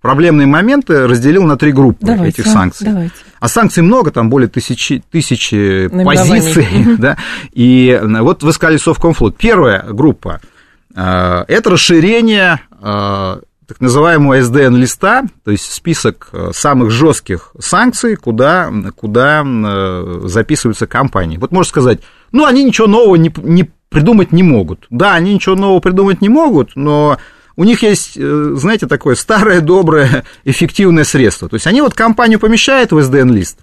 проблемные 0.00 0.46
моменты 0.46 1.06
разделил 1.06 1.44
на 1.44 1.56
три 1.56 1.72
группы 1.72 1.98
давайте, 2.06 2.42
этих 2.42 2.50
санкций. 2.50 2.86
Давайте. 2.86 3.14
А 3.38 3.48
санкций 3.48 3.82
много, 3.82 4.10
там 4.10 4.30
более 4.30 4.48
тысячи, 4.48 5.02
тысячи 5.10 5.88
позиций. 5.88 6.96
да? 6.98 7.16
И 7.52 8.00
вот 8.02 8.42
вы 8.42 8.52
сказали 8.52 8.76
Совкомфлот. 8.76 9.36
Первая 9.36 9.82
группа 9.82 10.40
э,– 10.94 11.44
это 11.48 11.70
расширение 11.70 12.60
э, 12.70 13.40
так 13.66 13.80
называемого 13.80 14.40
СДН-листа, 14.42 15.24
то 15.44 15.50
есть 15.50 15.72
список 15.72 16.28
э, 16.32 16.50
самых 16.52 16.90
жестких 16.90 17.52
санкций, 17.58 18.16
куда, 18.16 18.70
куда 18.96 19.44
записываются 20.24 20.86
компании. 20.86 21.36
Вот 21.36 21.52
можно 21.52 21.68
сказать, 21.68 22.00
ну, 22.32 22.46
они 22.46 22.64
ничего 22.64 22.86
нового 22.86 23.16
не, 23.16 23.32
не 23.42 23.70
придумать 23.90 24.32
не 24.32 24.42
могут. 24.42 24.86
Да, 24.88 25.14
они 25.14 25.34
ничего 25.34 25.56
нового 25.56 25.80
придумать 25.80 26.20
не 26.20 26.28
могут, 26.28 26.70
но 26.76 27.18
у 27.60 27.64
них 27.64 27.82
есть, 27.82 28.16
э, 28.16 28.52
знаете, 28.54 28.86
такое 28.86 29.14
старое, 29.14 29.60
доброе, 29.60 30.24
эффективное 30.44 31.04
средство. 31.04 31.46
То 31.46 31.56
есть 31.56 31.66
они 31.66 31.82
вот 31.82 31.92
компанию 31.92 32.40
помещают 32.40 32.90
в 32.90 32.96
SDN-лист. 32.96 33.58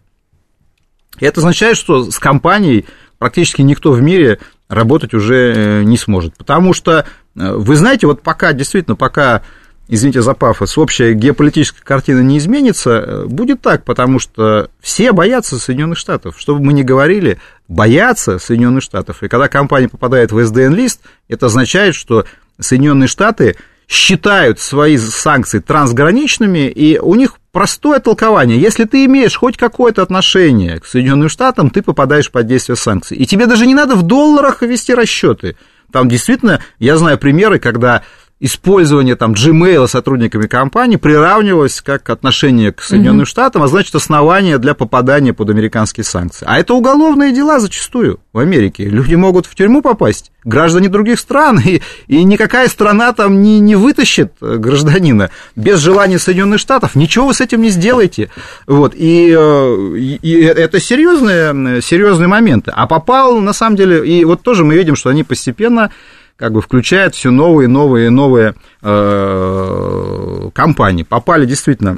И 1.19 1.25
это 1.25 1.39
означает, 1.39 1.77
что 1.77 2.11
с 2.11 2.19
компанией 2.19 2.85
практически 3.17 3.63
никто 3.63 3.91
в 3.91 3.99
мире 4.03 4.37
работать 4.69 5.15
уже 5.15 5.53
э, 5.55 5.83
не 5.83 5.97
сможет. 5.97 6.37
Потому 6.37 6.73
что, 6.73 7.07
э, 7.35 7.53
вы 7.53 7.75
знаете, 7.75 8.05
вот 8.05 8.21
пока, 8.21 8.53
действительно, 8.53 8.95
пока, 8.95 9.41
извините 9.87 10.21
за 10.21 10.35
пафос, 10.35 10.77
общая 10.77 11.15
геополитическая 11.15 11.81
картина 11.83 12.19
не 12.19 12.37
изменится, 12.37 13.23
будет 13.25 13.61
так, 13.61 13.83
потому 13.83 14.19
что 14.19 14.69
все 14.79 15.11
боятся 15.11 15.57
Соединенных 15.57 15.97
Штатов. 15.97 16.35
Что 16.37 16.53
бы 16.53 16.63
мы 16.63 16.73
ни 16.73 16.83
говорили, 16.83 17.39
боятся 17.67 18.37
Соединенных 18.37 18.83
Штатов. 18.83 19.23
И 19.23 19.27
когда 19.27 19.47
компания 19.47 19.89
попадает 19.89 20.31
в 20.31 20.37
SDN-лист, 20.37 21.01
это 21.27 21.47
означает, 21.47 21.95
что 21.95 22.25
Соединенные 22.59 23.07
Штаты 23.07 23.55
считают 23.87 24.59
свои 24.59 24.97
санкции 24.97 25.59
трансграничными, 25.59 26.67
и 26.69 26.99
у 26.99 27.15
них 27.15 27.35
простое 27.51 27.99
толкование. 27.99 28.59
Если 28.59 28.83
ты 28.83 29.05
имеешь 29.05 29.35
хоть 29.35 29.57
какое-то 29.57 30.03
отношение 30.03 30.79
к 30.79 30.85
Соединенным 30.85 31.29
Штатам, 31.29 31.69
ты 31.69 31.81
попадаешь 31.81 32.29
под 32.29 32.47
действие 32.47 32.75
санкций. 32.75 33.17
И 33.17 33.25
тебе 33.25 33.45
даже 33.45 33.65
не 33.65 33.73
надо 33.73 33.95
в 33.95 34.03
долларах 34.03 34.61
вести 34.61 34.93
расчеты. 34.93 35.55
Там 35.91 36.09
действительно, 36.09 36.61
я 36.79 36.97
знаю 36.97 37.17
примеры, 37.17 37.59
когда 37.59 38.03
использование 38.39 39.15
там 39.15 39.33
Gmail 39.33 39.87
сотрудниками 39.87 40.45
компании 40.45 40.97
приравнивалось 40.97 41.81
как 41.81 42.09
отношение 42.09 42.71
к 42.71 42.81
Соединенным 42.81 43.21
mm-hmm. 43.21 43.25
Штатам, 43.25 43.63
а 43.63 43.67
значит 43.67 43.95
основание 43.95 44.59
для 44.59 44.75
попадания 44.75 45.33
под 45.33 45.49
американские 45.49 46.03
санкции. 46.03 46.45
А 46.47 46.59
это 46.59 46.75
уголовные 46.75 47.33
дела 47.33 47.59
зачастую 47.59 48.19
в 48.33 48.39
Америке. 48.39 48.85
Люди 48.85 49.15
могут 49.15 49.47
в 49.47 49.55
тюрьму 49.55 49.81
попасть, 49.81 50.31
граждане 50.43 50.87
других 50.87 51.19
стран, 51.19 51.59
и, 51.65 51.81
и 52.07 52.23
никакая 52.23 52.67
страна 52.67 53.11
там 53.13 53.41
не, 53.41 53.59
не 53.59 53.75
вытащит 53.75 54.33
гражданина 54.39 55.31
без 55.55 55.79
желания 55.79 56.19
Соединенных 56.19 56.59
Штатов. 56.59 56.95
Ничего 56.95 57.27
вы 57.27 57.33
с 57.33 57.41
этим 57.41 57.61
не 57.61 57.69
сделаете. 57.69 58.29
Вот. 58.67 58.93
И, 58.95 59.35
э, 59.35 59.97
и, 59.97 60.19
и 60.21 60.41
это 60.43 60.79
серьезные, 60.79 61.81
серьезные 61.81 62.27
моменты. 62.27 62.71
А 62.75 62.85
попал, 62.85 63.39
на 63.39 63.53
самом 63.53 63.75
деле, 63.75 64.07
и 64.07 64.23
вот 64.25 64.43
тоже 64.43 64.63
мы 64.63 64.75
видим, 64.75 64.95
что 64.95 65.09
они 65.09 65.23
постепенно 65.23 65.91
как 66.37 66.53
бы 66.53 66.61
включает 66.61 67.15
все 67.15 67.31
новые, 67.31 67.67
новые, 67.67 68.09
новые 68.09 68.53
э, 68.81 70.49
компании. 70.53 71.03
Попали 71.03 71.45
действительно, 71.45 71.97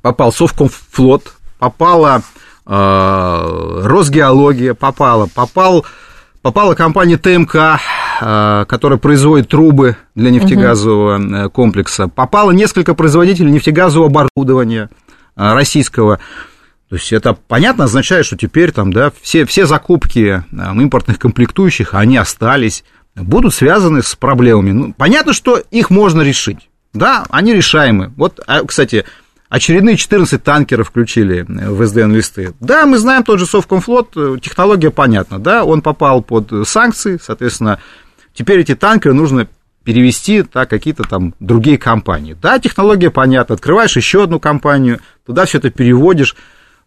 попал 0.00 0.32
Совкомфлот, 0.32 1.34
попала 1.58 2.22
э, 2.66 3.80
Росгеология, 3.84 4.74
попала, 4.74 5.28
попал, 5.34 5.84
попала 6.40 6.74
компания 6.74 7.18
ТМК, 7.18 7.80
э, 8.20 8.64
которая 8.68 8.98
производит 8.98 9.48
трубы 9.48 9.96
для 10.14 10.30
нефтегазового 10.30 11.18
угу. 11.18 11.50
комплекса, 11.50 12.06
попало 12.06 12.52
несколько 12.52 12.94
производителей 12.94 13.50
нефтегазового 13.50 14.08
оборудования 14.08 14.88
э, 15.36 15.52
российского. 15.52 16.20
То 16.88 16.94
есть 16.94 17.12
это 17.12 17.34
понятно 17.34 17.84
означает, 17.84 18.26
что 18.26 18.36
теперь 18.36 18.70
там, 18.70 18.92
да, 18.92 19.10
все, 19.20 19.44
все 19.44 19.66
закупки 19.66 20.44
импортных 20.52 21.18
комплектующих, 21.18 21.94
они 21.94 22.16
остались 22.16 22.84
будут 23.16 23.54
связаны 23.54 24.02
с 24.02 24.14
проблемами. 24.14 24.70
Ну, 24.72 24.94
понятно, 24.96 25.32
что 25.32 25.58
их 25.70 25.90
можно 25.90 26.22
решить. 26.22 26.68
Да, 26.92 27.24
они 27.30 27.52
решаемы. 27.52 28.12
Вот, 28.16 28.40
а, 28.46 28.62
кстати, 28.64 29.04
очередные 29.48 29.96
14 29.96 30.42
танкеров 30.42 30.88
включили 30.88 31.44
в 31.48 31.84
СДН-листы. 31.84 32.54
Да, 32.60 32.86
мы 32.86 32.98
знаем 32.98 33.22
тот 33.22 33.38
же 33.38 33.46
Совкомфлот, 33.46 34.12
технология 34.40 34.90
понятна, 34.90 35.38
да, 35.38 35.64
он 35.64 35.82
попал 35.82 36.22
под 36.22 36.66
санкции, 36.66 37.18
соответственно, 37.22 37.80
теперь 38.32 38.60
эти 38.60 38.74
танкеры 38.74 39.14
нужно 39.14 39.48
перевести 39.84 40.44
да, 40.52 40.66
какие-то 40.66 41.04
там 41.04 41.34
другие 41.38 41.78
компании. 41.78 42.36
Да, 42.40 42.58
технология 42.58 43.10
понятна, 43.10 43.54
открываешь 43.54 43.96
еще 43.96 44.24
одну 44.24 44.40
компанию, 44.40 45.00
туда 45.24 45.44
все 45.44 45.58
это 45.58 45.70
переводишь, 45.70 46.34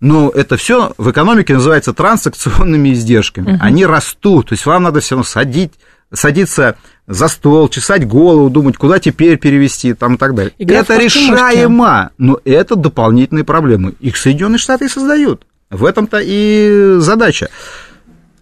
но 0.01 0.29
это 0.29 0.57
все 0.57 0.93
в 0.97 1.09
экономике 1.09 1.53
называется 1.53 1.93
транзакционными 1.93 2.91
издержками. 2.91 3.53
Угу. 3.53 3.59
Они 3.61 3.85
растут, 3.85 4.49
то 4.49 4.53
есть 4.53 4.65
вам 4.65 4.83
надо 4.83 4.99
все 4.99 5.15
равно 5.15 5.23
садить, 5.23 5.73
садиться 6.13 6.77
за 7.07 7.27
стол, 7.27 7.69
чесать 7.69 8.07
голову, 8.07 8.49
думать, 8.49 8.77
куда 8.77 8.99
теперь 8.99 9.37
перевести, 9.37 9.93
там 9.93 10.15
и 10.15 10.17
так 10.17 10.35
далее. 10.35 10.53
Игра 10.57 10.79
это 10.79 10.97
решаемо, 10.97 12.11
но 12.17 12.39
это 12.45 12.75
дополнительные 12.75 13.43
проблемы. 13.43 13.93
Их 13.99 14.17
Соединенные 14.17 14.59
Штаты 14.59 14.85
и 14.85 14.89
создают. 14.89 15.45
В 15.69 15.85
этом-то 15.85 16.19
и 16.21 16.97
задача. 16.99 17.49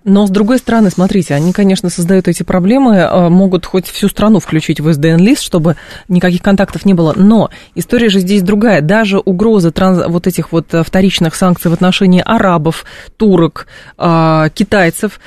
Но, 0.08 0.26
с 0.26 0.30
другой 0.30 0.58
стороны, 0.58 0.90
смотрите, 0.90 1.34
они, 1.34 1.52
конечно, 1.52 1.90
создают 1.90 2.30
эти 2.30 2.44
проблемы, 2.44 2.96
э, 2.96 3.28
могут 3.28 3.66
хоть 3.66 3.88
всю 3.88 4.08
страну 4.08 4.40
включить 4.40 4.80
в 4.80 4.94
СДН-лист, 4.94 5.44
чтобы 5.44 5.76
никаких 6.08 6.42
контактов 6.42 6.86
не 6.86 6.94
было. 6.94 7.12
Но 7.14 7.50
история 7.76 8.08
же 8.08 8.22
здесь 8.22 8.42
другая. 8.42 8.80
Даже 8.80 9.20
угрозы 9.20 9.72
транс... 9.72 10.02
вот 10.08 10.26
этих 10.26 10.54
вот 10.54 10.74
э, 10.74 10.84
вторичных 10.84 11.36
санкций 11.36 11.70
в 11.70 11.74
отношении 11.74 12.24
арабов, 12.26 12.86
турок, 13.18 13.68
э, 13.98 14.50
китайцев 14.54 15.20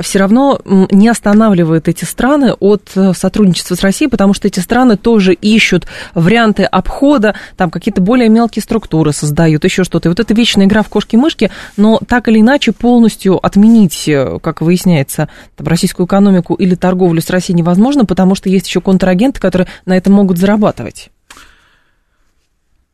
все 0.00 0.18
равно 0.18 0.60
не 0.64 1.08
останавливает 1.08 1.88
эти 1.88 2.04
страны 2.04 2.52
от 2.52 2.90
сотрудничества 3.14 3.76
с 3.76 3.80
Россией, 3.80 4.10
потому 4.10 4.34
что 4.34 4.46
эти 4.46 4.60
страны 4.60 4.96
тоже 4.96 5.32
ищут 5.32 5.86
варианты 6.14 6.64
обхода, 6.64 7.34
там 7.56 7.70
какие-то 7.70 8.02
более 8.02 8.28
мелкие 8.28 8.62
структуры 8.62 9.12
создают, 9.12 9.64
еще 9.64 9.84
что-то. 9.84 10.08
И 10.08 10.10
вот 10.10 10.20
эта 10.20 10.34
вечная 10.34 10.66
игра 10.66 10.82
в 10.82 10.88
кошки-мышки, 10.88 11.50
но 11.78 11.98
так 12.06 12.28
или 12.28 12.40
иначе 12.40 12.72
полностью 12.72 13.44
отменить 13.44 13.94
как 14.42 14.60
выясняется, 14.60 15.28
там, 15.56 15.66
российскую 15.66 16.06
экономику 16.06 16.54
или 16.54 16.74
торговлю 16.74 17.20
с 17.20 17.30
Россией 17.30 17.58
невозможно, 17.58 18.04
потому 18.04 18.34
что 18.34 18.48
есть 18.48 18.66
еще 18.68 18.80
контрагенты, 18.80 19.40
которые 19.40 19.68
на 19.86 19.96
этом 19.96 20.12
могут 20.12 20.38
зарабатывать. 20.38 21.10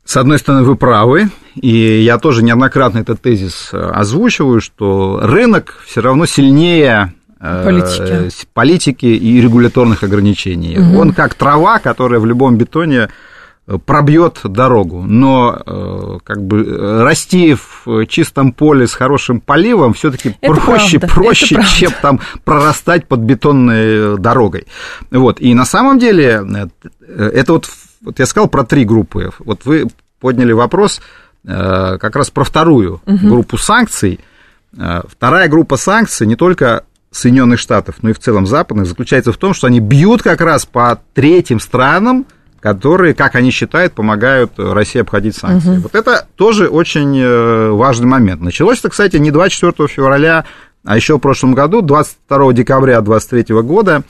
С 0.04 0.18
одной 0.18 0.38
стороны, 0.38 0.64
вы 0.64 0.76
правы, 0.76 1.30
и 1.54 2.02
я 2.02 2.18
тоже 2.18 2.42
неоднократно 2.42 2.98
этот 2.98 3.22
тезис 3.22 3.70
э, 3.72 3.78
озвучиваю, 3.78 4.60
что 4.60 5.20
рынок 5.22 5.82
все 5.86 6.02
равно 6.02 6.26
сильнее 6.26 7.14
э, 7.40 7.64
политики, 7.64 8.46
политики 8.52 9.06
и 9.06 9.40
регуляторных 9.40 10.02
ограничений. 10.02 10.78
Угу. 10.78 10.98
Он 10.98 11.12
как 11.14 11.34
трава, 11.34 11.78
которая 11.78 12.20
в 12.20 12.26
любом 12.26 12.58
бетоне 12.58 13.08
пробьет 13.86 14.40
дорогу, 14.44 15.02
но 15.02 15.58
э, 15.64 16.18
как 16.22 16.44
бы 16.44 17.02
расти 17.02 17.54
в 17.54 18.06
чистом 18.06 18.52
поле 18.52 18.86
с 18.86 18.92
хорошим 18.92 19.40
поливом 19.40 19.94
все-таки 19.94 20.36
проще, 20.40 20.98
правда, 20.98 21.14
проще, 21.14 21.62
чем 21.64 21.92
там 22.02 22.20
прорастать 22.44 23.06
под 23.06 23.20
бетонной 23.20 24.18
дорогой. 24.18 24.66
Вот. 25.10 25.40
И 25.40 25.54
на 25.54 25.64
самом 25.64 25.98
деле 25.98 26.44
э, 27.08 27.30
это 27.34 27.54
вот, 27.54 27.70
вот 28.02 28.18
я 28.18 28.26
сказал 28.26 28.48
про 28.48 28.64
три 28.64 28.84
группы. 28.84 29.30
Вот 29.38 29.64
вы 29.64 29.86
подняли 30.20 30.52
вопрос 30.52 31.00
э, 31.46 31.98
как 31.98 32.16
раз 32.16 32.30
про 32.30 32.44
вторую 32.44 33.00
угу. 33.06 33.28
группу 33.28 33.56
санкций. 33.56 34.20
Вторая 34.76 35.46
группа 35.48 35.76
санкций 35.76 36.26
не 36.26 36.34
только 36.34 36.82
Соединенных 37.12 37.60
Штатов, 37.60 37.96
но 38.02 38.10
и 38.10 38.12
в 38.12 38.18
целом 38.18 38.44
западных 38.44 38.86
заключается 38.86 39.32
в 39.32 39.36
том, 39.36 39.54
что 39.54 39.68
они 39.68 39.78
бьют 39.78 40.20
как 40.20 40.40
раз 40.40 40.66
по 40.66 41.00
третьим 41.14 41.60
странам, 41.60 42.26
которые, 42.64 43.12
как 43.12 43.34
они 43.34 43.50
считают, 43.50 43.92
помогают 43.92 44.52
России 44.56 44.98
обходить 44.98 45.36
санкции. 45.36 45.72
Угу. 45.72 45.80
Вот 45.82 45.94
это 45.94 46.26
тоже 46.34 46.68
очень 46.68 47.14
э, 47.20 47.68
важный 47.68 48.06
момент. 48.06 48.40
Началось 48.40 48.78
это, 48.78 48.88
кстати, 48.88 49.18
не 49.18 49.30
24 49.30 49.86
февраля, 49.86 50.46
а 50.82 50.96
еще 50.96 51.16
в 51.16 51.18
прошлом 51.18 51.52
году, 51.52 51.82
22 51.82 52.54
декабря 52.54 53.02
2023 53.02 53.60
года, 53.60 54.02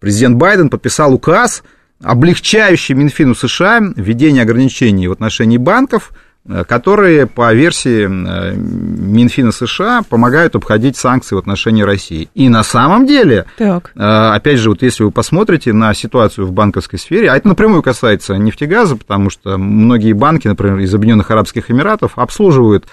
президент 0.00 0.36
Байден 0.36 0.70
подписал 0.70 1.12
указ, 1.12 1.62
облегчающий 2.02 2.94
Минфину 2.94 3.34
США 3.34 3.80
введение 3.94 4.44
ограничений 4.44 5.06
в 5.06 5.12
отношении 5.12 5.58
банков– 5.58 6.12
которые 6.66 7.26
по 7.26 7.52
версии 7.52 8.04
э, 8.04 8.54
Минфина 8.56 9.52
США 9.52 10.02
помогают 10.08 10.56
обходить 10.56 10.96
санкции 10.96 11.34
в 11.34 11.38
отношении 11.38 11.82
России. 11.82 12.30
И 12.34 12.48
на 12.48 12.62
самом 12.62 13.06
деле, 13.06 13.44
так. 13.56 13.92
Э, 13.94 14.32
опять 14.34 14.58
же, 14.58 14.70
вот 14.70 14.82
если 14.82 15.04
вы 15.04 15.10
посмотрите 15.10 15.72
на 15.72 15.92
ситуацию 15.92 16.46
в 16.46 16.52
банковской 16.52 16.98
сфере, 16.98 17.30
а 17.30 17.36
это 17.36 17.48
напрямую 17.48 17.82
касается 17.82 18.34
нефтегаза, 18.36 18.96
потому 18.96 19.28
что 19.28 19.58
многие 19.58 20.14
банки, 20.14 20.48
например, 20.48 20.78
из 20.78 20.94
Объединенных 20.94 21.30
Арабских 21.30 21.70
Эмиратов 21.70 22.12
обслуживают 22.16 22.86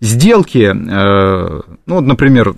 сделки, 0.00 0.72
ну, 0.72 1.64
вот, 1.86 2.04
например, 2.04 2.54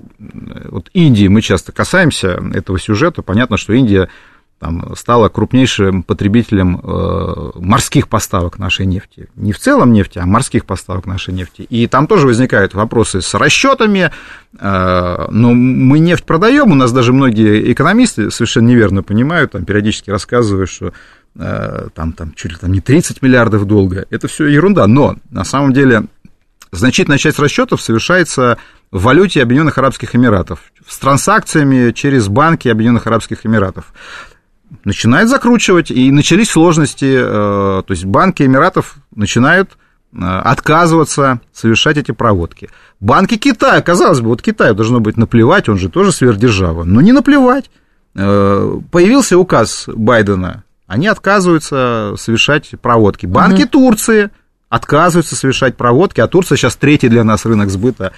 вот 0.68 0.90
Индии, 0.92 1.26
мы 1.26 1.40
часто 1.40 1.72
касаемся 1.72 2.38
этого 2.52 2.78
сюжета, 2.78 3.22
понятно, 3.22 3.56
что 3.56 3.72
Индия 3.72 4.10
там, 4.60 4.94
стала 4.94 5.30
крупнейшим 5.30 6.02
потребителем 6.02 6.80
э, 6.84 7.50
морских 7.54 8.08
поставок 8.08 8.58
нашей 8.58 8.84
нефти. 8.84 9.30
Не 9.34 9.52
в 9.52 9.58
целом 9.58 9.94
нефти, 9.94 10.18
а 10.18 10.26
морских 10.26 10.66
поставок 10.66 11.06
нашей 11.06 11.32
нефти. 11.32 11.62
И 11.62 11.86
там 11.86 12.06
тоже 12.06 12.26
возникают 12.26 12.74
вопросы 12.74 13.22
с 13.22 13.32
расчетами. 13.34 14.10
Э, 14.58 15.28
но 15.30 15.54
мы 15.54 15.98
нефть 15.98 16.24
продаем, 16.24 16.72
у 16.72 16.74
нас 16.74 16.92
даже 16.92 17.14
многие 17.14 17.72
экономисты 17.72 18.30
совершенно 18.30 18.68
неверно 18.68 19.02
понимают, 19.02 19.52
там 19.52 19.64
периодически 19.64 20.10
рассказывают, 20.10 20.68
что 20.68 20.92
э, 21.36 21.88
там, 21.94 22.12
там 22.12 22.34
чуть 22.36 22.52
ли 22.52 22.58
там 22.58 22.70
не 22.70 22.82
30 22.82 23.22
миллиардов 23.22 23.64
долга. 23.64 24.04
Это 24.10 24.28
все 24.28 24.46
ерунда. 24.46 24.86
Но 24.86 25.16
на 25.30 25.44
самом 25.44 25.72
деле 25.72 26.04
значительная 26.70 27.18
часть 27.18 27.38
расчетов 27.38 27.80
совершается 27.80 28.58
в 28.90 29.04
валюте 29.04 29.42
Объединенных 29.42 29.78
Арабских 29.78 30.14
Эмиратов, 30.14 30.60
с 30.86 30.98
транзакциями 30.98 31.92
через 31.92 32.28
банки 32.28 32.68
Объединенных 32.68 33.06
Арабских 33.06 33.46
Эмиратов 33.46 33.94
начинает 34.84 35.28
закручивать, 35.28 35.90
и 35.90 36.10
начались 36.10 36.50
сложности, 36.50 37.16
э, 37.18 37.82
то 37.82 37.90
есть 37.90 38.04
банки 38.04 38.42
Эмиратов 38.42 38.96
начинают 39.14 39.72
э, 40.12 40.18
отказываться 40.18 41.40
совершать 41.52 41.96
эти 41.96 42.12
проводки. 42.12 42.70
Банки 43.00 43.36
Китая, 43.36 43.80
казалось 43.82 44.20
бы, 44.20 44.28
вот 44.28 44.42
Китаю 44.42 44.74
должно 44.74 45.00
быть 45.00 45.16
наплевать, 45.16 45.68
он 45.68 45.78
же 45.78 45.88
тоже 45.88 46.12
сверхдержава, 46.12 46.84
но 46.84 47.00
не 47.00 47.12
наплевать. 47.12 47.70
Э, 48.14 48.80
появился 48.90 49.38
указ 49.38 49.84
Байдена, 49.86 50.64
они 50.86 51.06
отказываются 51.06 52.14
совершать 52.16 52.70
проводки. 52.80 53.26
Банки 53.26 53.62
угу. 53.62 53.70
Турции 53.70 54.30
отказываются 54.68 55.36
совершать 55.36 55.76
проводки, 55.76 56.20
а 56.20 56.28
Турция 56.28 56.56
сейчас 56.56 56.76
третий 56.76 57.08
для 57.08 57.24
нас 57.24 57.44
рынок 57.44 57.70
сбыта 57.70 58.12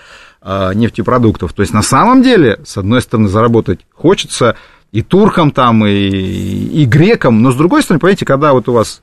нефтепродуктов. 0.45 1.53
То 1.53 1.63
есть 1.63 1.73
на 1.73 1.83
самом 1.83 2.21
деле, 2.23 2.59
с 2.65 2.77
одной 2.77 3.01
стороны, 3.01 3.29
заработать 3.29 3.87
хочется, 3.95 4.57
и 4.93 5.01
туркам 5.03 5.51
там, 5.51 5.85
и, 5.87 5.91
и 5.91 6.85
грекам, 6.85 7.43
но 7.43 7.51
с 7.51 7.57
другой 7.57 7.83
стороны, 7.83 7.99
понимаете, 7.99 8.27
когда 8.27 8.53
вот 8.53 8.69
у 8.69 8.73
вас 8.73 9.03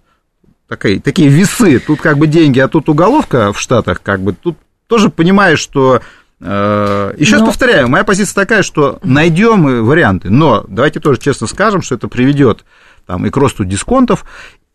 такие, 0.67 1.01
такие 1.01 1.29
весы, 1.29 1.79
тут 1.79 1.99
как 1.99 2.17
бы 2.17 2.27
деньги, 2.27 2.59
а 2.59 2.67
тут 2.67 2.87
уголовка 2.89 3.51
в 3.51 3.59
Штатах, 3.59 4.01
как 4.01 4.21
бы 4.21 4.33
тут 4.33 4.55
тоже 4.87 5.09
понимаешь, 5.09 5.59
что 5.59 6.01
э, 6.39 7.13
еще 7.17 7.37
раз 7.37 7.45
повторяю, 7.45 7.89
моя 7.89 8.03
позиция 8.03 8.35
такая, 8.35 8.61
что 8.61 8.99
найдем 9.03 9.83
варианты, 9.83 10.29
но 10.29 10.63
давайте 10.67 10.99
тоже 10.99 11.19
честно 11.19 11.47
скажем, 11.47 11.81
что 11.81 11.95
это 11.95 12.07
приведет 12.07 12.63
там, 13.07 13.25
и 13.25 13.31
к 13.31 13.37
росту 13.37 13.65
дисконтов, 13.65 14.25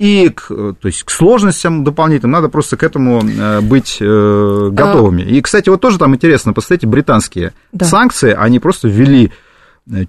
и 0.00 0.28
к, 0.30 0.48
то 0.48 0.88
есть 0.88 1.04
к 1.04 1.10
сложностям 1.10 1.84
дополнительным, 1.84 2.32
надо 2.32 2.48
просто 2.48 2.76
к 2.76 2.82
этому 2.82 3.22
э, 3.22 3.60
быть 3.60 3.98
э, 4.00 4.68
готовыми. 4.72 5.22
А... 5.22 5.28
И, 5.28 5.40
кстати, 5.40 5.68
вот 5.68 5.80
тоже 5.80 6.00
там 6.00 6.12
интересно, 6.16 6.52
посмотрите, 6.52 6.88
британские 6.88 7.52
да. 7.70 7.86
санкции, 7.86 8.34
они 8.36 8.58
просто 8.58 8.88
ввели 8.88 9.30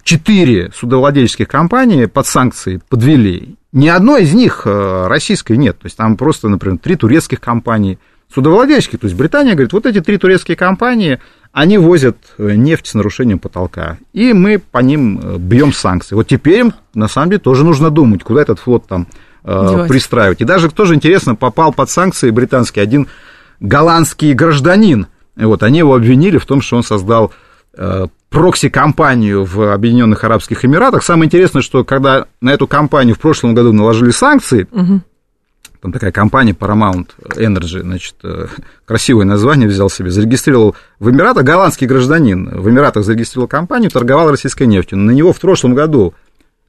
четыре 0.03 0.71
судовладельческих 0.73 1.47
компании 1.47 2.05
под 2.05 2.27
санкции 2.27 2.81
подвели. 2.87 3.55
Ни 3.73 3.87
одной 3.87 4.23
из 4.23 4.33
них 4.33 4.61
э, 4.65 5.07
российской 5.07 5.57
нет. 5.57 5.77
То 5.79 5.87
есть 5.87 5.97
там 5.97 6.15
просто, 6.15 6.47
например, 6.47 6.77
три 6.77 6.95
турецких 6.95 7.41
компании 7.41 7.99
судовладельческих. 8.33 8.99
То 8.99 9.07
есть 9.07 9.17
Британия 9.17 9.53
говорит, 9.53 9.73
вот 9.73 9.85
эти 9.85 9.99
три 9.99 10.17
турецкие 10.17 10.55
компании, 10.55 11.19
они 11.51 11.77
возят 11.77 12.17
э, 12.37 12.53
нефть 12.55 12.87
с 12.87 12.93
нарушением 12.93 13.39
потолка. 13.39 13.97
И 14.13 14.31
мы 14.31 14.59
по 14.59 14.79
ним 14.79 15.19
э, 15.21 15.37
бьем 15.37 15.73
санкции. 15.73 16.15
Вот 16.15 16.27
теперь 16.27 16.59
им, 16.59 16.73
на 16.93 17.09
самом 17.09 17.31
деле, 17.31 17.41
тоже 17.41 17.65
нужно 17.65 17.89
думать, 17.89 18.23
куда 18.23 18.41
этот 18.41 18.59
флот 18.59 18.87
там 18.87 19.07
Девать. 19.43 19.89
пристраивать. 19.89 20.41
И 20.41 20.45
даже 20.45 20.71
тоже 20.71 20.95
интересно, 20.95 21.35
попал 21.35 21.73
под 21.73 21.89
санкции 21.89 22.31
британский 22.31 22.79
один 22.79 23.07
голландский 23.59 24.33
гражданин. 24.33 25.07
Вот, 25.35 25.63
они 25.63 25.79
его 25.79 25.95
обвинили 25.95 26.37
в 26.37 26.45
том, 26.45 26.61
что 26.61 26.77
он 26.77 26.83
создал 26.83 27.33
прокси-компанию 28.35 29.45
в 29.45 29.73
Объединенных 29.73 30.23
Арабских 30.25 30.65
Эмиратах. 30.65 31.03
Самое 31.03 31.27
интересное, 31.27 31.61
что 31.61 31.85
когда 31.85 32.25
на 32.41 32.51
эту 32.51 32.67
компанию 32.67 33.15
в 33.15 33.19
прошлом 33.19 33.55
году 33.55 33.71
наложили 33.71 34.11
санкции, 34.11 34.67
угу. 34.71 35.01
там 35.81 35.91
такая 35.93 36.11
компания 36.11 36.51
Paramount 36.51 37.11
Energy, 37.35 37.81
значит, 37.81 38.15
э, 38.23 38.47
красивое 38.85 39.23
название 39.23 39.69
взял 39.69 39.89
себе, 39.89 40.09
зарегистрировал 40.09 40.75
в 40.99 41.09
Эмиратах, 41.09 41.45
голландский 41.45 41.87
гражданин 41.87 42.59
в 42.59 42.69
Эмиратах 42.69 43.05
зарегистрировал 43.05 43.47
компанию, 43.47 43.89
торговал 43.89 44.29
российской 44.29 44.67
нефтью. 44.67 44.97
На 44.97 45.11
него 45.11 45.31
в 45.31 45.39
прошлом 45.39 45.73
году 45.73 46.13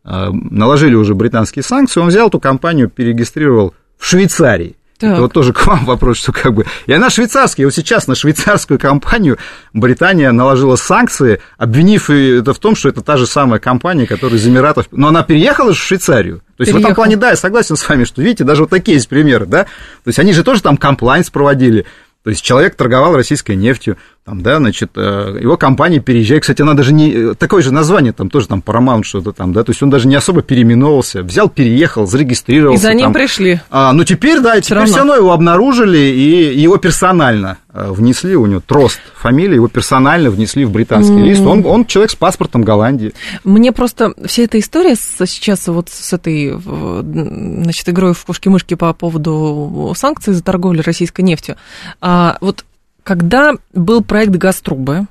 э, 0.04 0.28
наложили 0.30 0.94
уже 0.94 1.16
британские 1.16 1.64
санкции, 1.64 1.98
он 1.98 2.08
взял 2.08 2.28
эту 2.28 2.38
компанию, 2.38 2.88
перерегистрировал 2.88 3.74
в 3.98 4.06
Швейцарии. 4.06 4.76
Так. 4.98 5.12
Это 5.12 5.20
вот 5.22 5.32
тоже 5.32 5.52
к 5.52 5.66
вам 5.66 5.84
вопрос, 5.84 6.18
что 6.18 6.32
как 6.32 6.54
бы... 6.54 6.64
И 6.86 6.92
она 6.92 7.10
швейцарская, 7.10 7.66
вот 7.66 7.74
сейчас 7.74 8.06
на 8.06 8.14
швейцарскую 8.14 8.78
компанию 8.78 9.38
Британия 9.72 10.32
наложила 10.32 10.76
санкции, 10.76 11.40
обвинив 11.58 12.08
это 12.08 12.54
в 12.54 12.58
том, 12.58 12.74
что 12.74 12.88
это 12.88 13.02
та 13.02 13.16
же 13.16 13.26
самая 13.26 13.60
компания, 13.60 14.06
которая 14.06 14.38
из 14.38 14.46
Эмиратов... 14.46 14.86
Но 14.92 15.08
она 15.08 15.22
переехала 15.22 15.72
же 15.72 15.78
в 15.78 15.84
Швейцарию. 15.84 16.42
То 16.56 16.62
есть 16.62 16.72
Переехал. 16.72 16.80
в 16.80 16.84
этом 16.84 16.94
плане, 16.94 17.16
да, 17.16 17.30
я 17.30 17.36
согласен 17.36 17.76
с 17.76 17.86
вами, 17.86 18.04
что, 18.04 18.22
видите, 18.22 18.44
даже 18.44 18.62
вот 18.62 18.70
такие 18.70 18.94
есть 18.94 19.08
примеры, 19.08 19.44
да? 19.44 19.64
То 19.64 20.08
есть 20.08 20.18
они 20.18 20.32
же 20.32 20.42
тоже 20.42 20.62
там 20.62 20.78
комплайнс 20.78 21.28
проводили. 21.28 21.84
То 22.26 22.30
есть 22.30 22.42
человек 22.42 22.74
торговал 22.74 23.14
российской 23.14 23.54
нефтью, 23.54 23.98
там, 24.24 24.42
да, 24.42 24.56
значит, 24.56 24.90
э, 24.96 25.38
его 25.40 25.56
компания 25.56 26.00
переезжает. 26.00 26.42
Кстати, 26.42 26.60
она 26.60 26.74
даже 26.74 26.92
не... 26.92 27.34
Такое 27.34 27.62
же 27.62 27.72
название, 27.72 28.12
там 28.12 28.30
тоже 28.30 28.48
там 28.48 28.64
Paramount 28.66 29.04
что-то 29.04 29.30
там, 29.30 29.52
да, 29.52 29.62
то 29.62 29.70
есть 29.70 29.80
он 29.80 29.90
даже 29.90 30.08
не 30.08 30.16
особо 30.16 30.42
переименовался. 30.42 31.22
Взял, 31.22 31.48
переехал, 31.48 32.04
зарегистрировался. 32.08 32.80
И 32.80 32.82
за 32.82 32.94
ним 32.94 33.04
там. 33.04 33.12
пришли. 33.12 33.60
А, 33.70 33.92
ну, 33.92 34.02
теперь, 34.02 34.40
да, 34.40 34.54
все 34.54 34.62
теперь 34.62 34.78
равно. 34.78 34.88
все 34.88 34.98
равно 34.98 35.14
его 35.14 35.30
обнаружили, 35.30 35.98
и 35.98 36.58
его 36.58 36.78
персонально 36.78 37.58
э, 37.65 37.65
внесли, 37.76 38.36
у 38.36 38.46
него 38.46 38.62
Трост 38.64 39.00
фамилия, 39.14 39.56
его 39.56 39.68
персонально 39.68 40.30
внесли 40.30 40.64
в 40.64 40.70
британский 40.70 41.14
mm-hmm. 41.14 41.24
лист. 41.24 41.40
Он, 41.42 41.66
он 41.66 41.84
человек 41.86 42.10
с 42.10 42.16
паспортом 42.16 42.62
Голландии. 42.62 43.12
Мне 43.44 43.72
просто 43.72 44.14
вся 44.24 44.42
эта 44.42 44.58
история 44.58 44.94
сейчас 44.96 45.66
вот 45.68 45.88
с 45.88 46.12
этой, 46.12 46.58
значит, 46.58 47.88
игрой 47.88 48.14
в 48.14 48.24
кошки-мышки 48.24 48.74
по 48.74 48.92
поводу 48.92 49.92
санкций 49.96 50.32
за 50.32 50.42
торговлю 50.42 50.82
российской 50.84 51.22
нефтью, 51.22 51.56
а, 52.00 52.38
вот 52.40 52.64
когда 53.02 53.52
был 53.72 54.02
проект 54.02 54.32
«Газтрубы», 54.32 55.06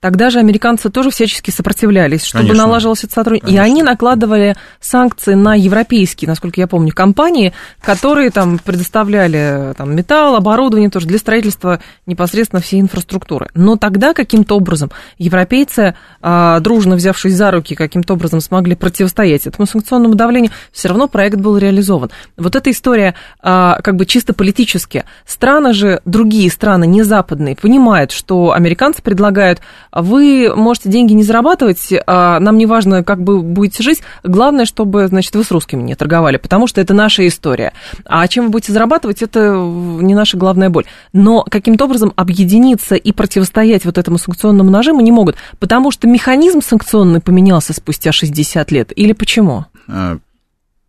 Тогда 0.00 0.30
же 0.30 0.38
американцы 0.38 0.90
тоже 0.90 1.10
всячески 1.10 1.50
сопротивлялись, 1.50 2.24
чтобы 2.24 2.44
Конечно. 2.44 2.66
налаживалось 2.66 3.04
это 3.04 3.12
сотрудничество. 3.12 3.54
И 3.54 3.58
они 3.58 3.82
накладывали 3.82 4.56
санкции 4.80 5.34
на 5.34 5.54
европейские, 5.54 6.28
насколько 6.28 6.60
я 6.60 6.66
помню, 6.66 6.92
компании, 6.92 7.52
которые 7.80 8.30
там 8.30 8.58
предоставляли 8.58 9.74
там, 9.76 9.94
металл, 9.94 10.36
оборудование 10.36 10.90
тоже 10.90 11.06
для 11.06 11.18
строительства 11.18 11.80
непосредственно 12.06 12.62
всей 12.62 12.80
инфраструктуры. 12.80 13.48
Но 13.54 13.76
тогда 13.76 14.14
каким-то 14.14 14.56
образом 14.56 14.90
европейцы, 15.18 15.94
а, 16.20 16.60
дружно 16.60 16.96
взявшись 16.96 17.34
за 17.34 17.50
руки, 17.50 17.74
каким-то 17.74 18.14
образом 18.14 18.40
смогли 18.40 18.74
противостоять 18.74 19.46
этому 19.46 19.66
санкционному 19.66 20.14
давлению, 20.14 20.52
все 20.72 20.88
равно 20.88 21.08
проект 21.08 21.36
был 21.36 21.58
реализован. 21.58 22.10
Вот 22.36 22.56
эта 22.56 22.70
история 22.70 23.14
а, 23.42 23.80
как 23.82 23.96
бы 23.96 24.06
чисто 24.06 24.34
политически. 24.34 25.04
Страны 25.26 25.72
же, 25.72 26.00
другие 26.04 26.50
страны, 26.50 26.86
не 26.86 27.02
западные, 27.02 27.56
понимают, 27.56 28.12
что 28.12 28.52
американцы 28.52 29.02
предлагают 29.02 29.59
вы 29.92 30.52
можете 30.54 30.88
деньги 30.88 31.12
не 31.12 31.22
зарабатывать, 31.22 31.92
а 32.06 32.40
нам 32.40 32.58
не 32.58 32.66
важно, 32.66 33.04
как 33.04 33.22
бы 33.22 33.42
будете 33.42 33.82
жить, 33.82 34.02
главное, 34.22 34.64
чтобы, 34.64 35.06
значит, 35.08 35.34
вы 35.34 35.44
с 35.44 35.50
русскими 35.50 35.82
не 35.82 35.94
торговали, 35.94 36.36
потому 36.36 36.66
что 36.66 36.80
это 36.80 36.94
наша 36.94 37.26
история. 37.26 37.72
А 38.04 38.26
чем 38.28 38.46
вы 38.46 38.50
будете 38.50 38.72
зарабатывать, 38.72 39.22
это 39.22 39.54
не 39.54 40.14
наша 40.14 40.36
главная 40.36 40.70
боль. 40.70 40.84
Но 41.12 41.42
каким-то 41.42 41.84
образом 41.84 42.12
объединиться 42.16 42.94
и 42.94 43.12
противостоять 43.12 43.84
вот 43.84 43.98
этому 43.98 44.18
санкционному 44.18 44.70
нажиму 44.70 45.00
не 45.00 45.12
могут, 45.12 45.36
потому 45.58 45.90
что 45.90 46.06
механизм 46.06 46.60
санкционный 46.60 47.20
поменялся 47.20 47.72
спустя 47.72 48.12
60 48.12 48.70
лет, 48.70 48.92
или 48.96 49.12
почему? 49.12 49.66
А, 49.88 50.18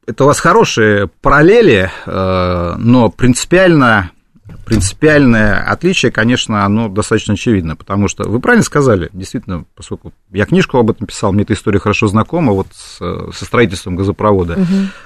это 0.08 0.24
у 0.24 0.28
вас 0.28 0.40
хорошие 0.40 1.08
параллели, 1.22 1.92
э, 2.06 2.76
но 2.78 3.10
принципиально 3.10 4.12
принципиальное 4.66 5.64
отличие, 5.64 6.12
конечно, 6.12 6.66
оно 6.66 6.90
достаточно 6.90 7.34
очевидно, 7.34 7.76
потому 7.76 8.08
что 8.08 8.28
вы 8.28 8.40
правильно 8.40 8.64
сказали, 8.64 9.10
действительно, 9.14 9.66
поскольку 9.76 10.14
я 10.32 10.46
книжку 10.46 10.78
об 10.78 10.90
этом 10.90 11.08
писал, 11.08 11.32
мне 11.32 11.44
эта 11.44 11.54
история 11.54 11.80
хорошо 11.80 12.08
знакома, 12.08 12.54
вот 12.54 12.68
с, 12.74 12.98
со 12.98 13.46
строительством 13.46 13.96
газопровода 13.96 14.54
угу. 14.54 14.66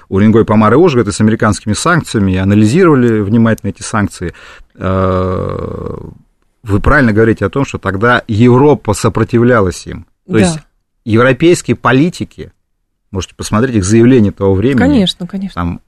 Уренгой, 0.09 0.45
Помар 0.45 0.73
и 0.73 0.77
Ожгод 0.77 1.07
и 1.07 1.11
с 1.11 1.21
американскими 1.21 1.73
санкциями, 1.73 2.37
анализировали 2.37 3.21
внимательно 3.21 3.69
эти 3.69 3.81
санкции. 3.81 4.33
Э, 4.75 5.97
вы 6.63 6.79
правильно 6.79 7.13
говорите 7.13 7.45
о 7.45 7.49
том, 7.49 7.65
что 7.65 7.77
тогда 7.77 8.23
Европа 8.27 8.93
сопротивлялась 8.93 9.85
им. 9.87 10.05
То 10.25 10.33
да. 10.33 10.39
есть 10.39 10.59
европейские 11.05 11.75
политики, 11.75 12.51
можете 13.11 13.35
посмотреть 13.35 13.75
их 13.75 13.85
заявления 13.85 14.31
того 14.31 14.55
времени. 14.55 14.79
Конечно, 14.79 15.27
конечно. 15.27 15.53
Там 15.53 15.81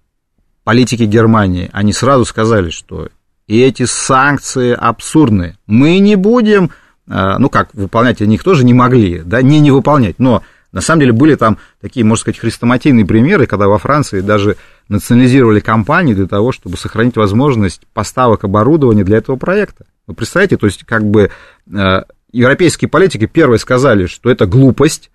политики 0.64 1.04
Германии, 1.04 1.70
они 1.74 1.94
сразу 1.94 2.26
сказали, 2.26 2.70
что 2.70 3.10
и 3.48 3.62
эти 3.62 3.86
санкции 3.86 4.74
абсурдные. 4.74 5.58
Мы 5.66 6.00
не 6.00 6.16
будем, 6.16 6.72
э, 7.10 7.38
ну 7.38 7.50
как, 7.50 7.74
выполнять 7.74 8.22
они 8.22 8.36
их 8.36 8.44
тоже 8.44 8.66
не 8.66 8.74
могли, 8.74 9.20
да, 9.20 9.42
не 9.42 9.60
не 9.60 9.72
выполнять, 9.72 10.20
но 10.20 10.44
на 10.74 10.82
самом 10.82 11.00
деле 11.00 11.14
были 11.14 11.36
там 11.36 11.58
такие, 11.82 12.06
можно 12.06 12.22
сказать, 12.22 12.40
хрестоматийные 12.40 13.06
примеры, 13.06 13.48
когда 13.48 13.68
во 13.68 13.78
Франции 13.78 14.20
даже 14.20 14.58
национализировали 14.90 15.60
компании 15.60 16.14
для 16.14 16.28
того, 16.28 16.52
чтобы 16.52 16.78
сохранить 16.78 17.16
возможность 17.16 17.82
поставок 17.94 18.44
оборудования 18.44 19.04
для 19.04 19.18
этого 19.18 19.38
проекта. 19.38 19.86
Вы 20.08 20.14
представляете, 20.14 20.58
то 20.58 20.66
есть 20.66 20.84
как 20.84 21.06
бы 21.06 21.32
э, 21.74 22.02
европейские 22.32 22.90
политики 22.90 23.26
первые 23.26 23.60
сказали, 23.60 24.08
что 24.08 24.30
это 24.30 24.46
глупость, 24.46 25.10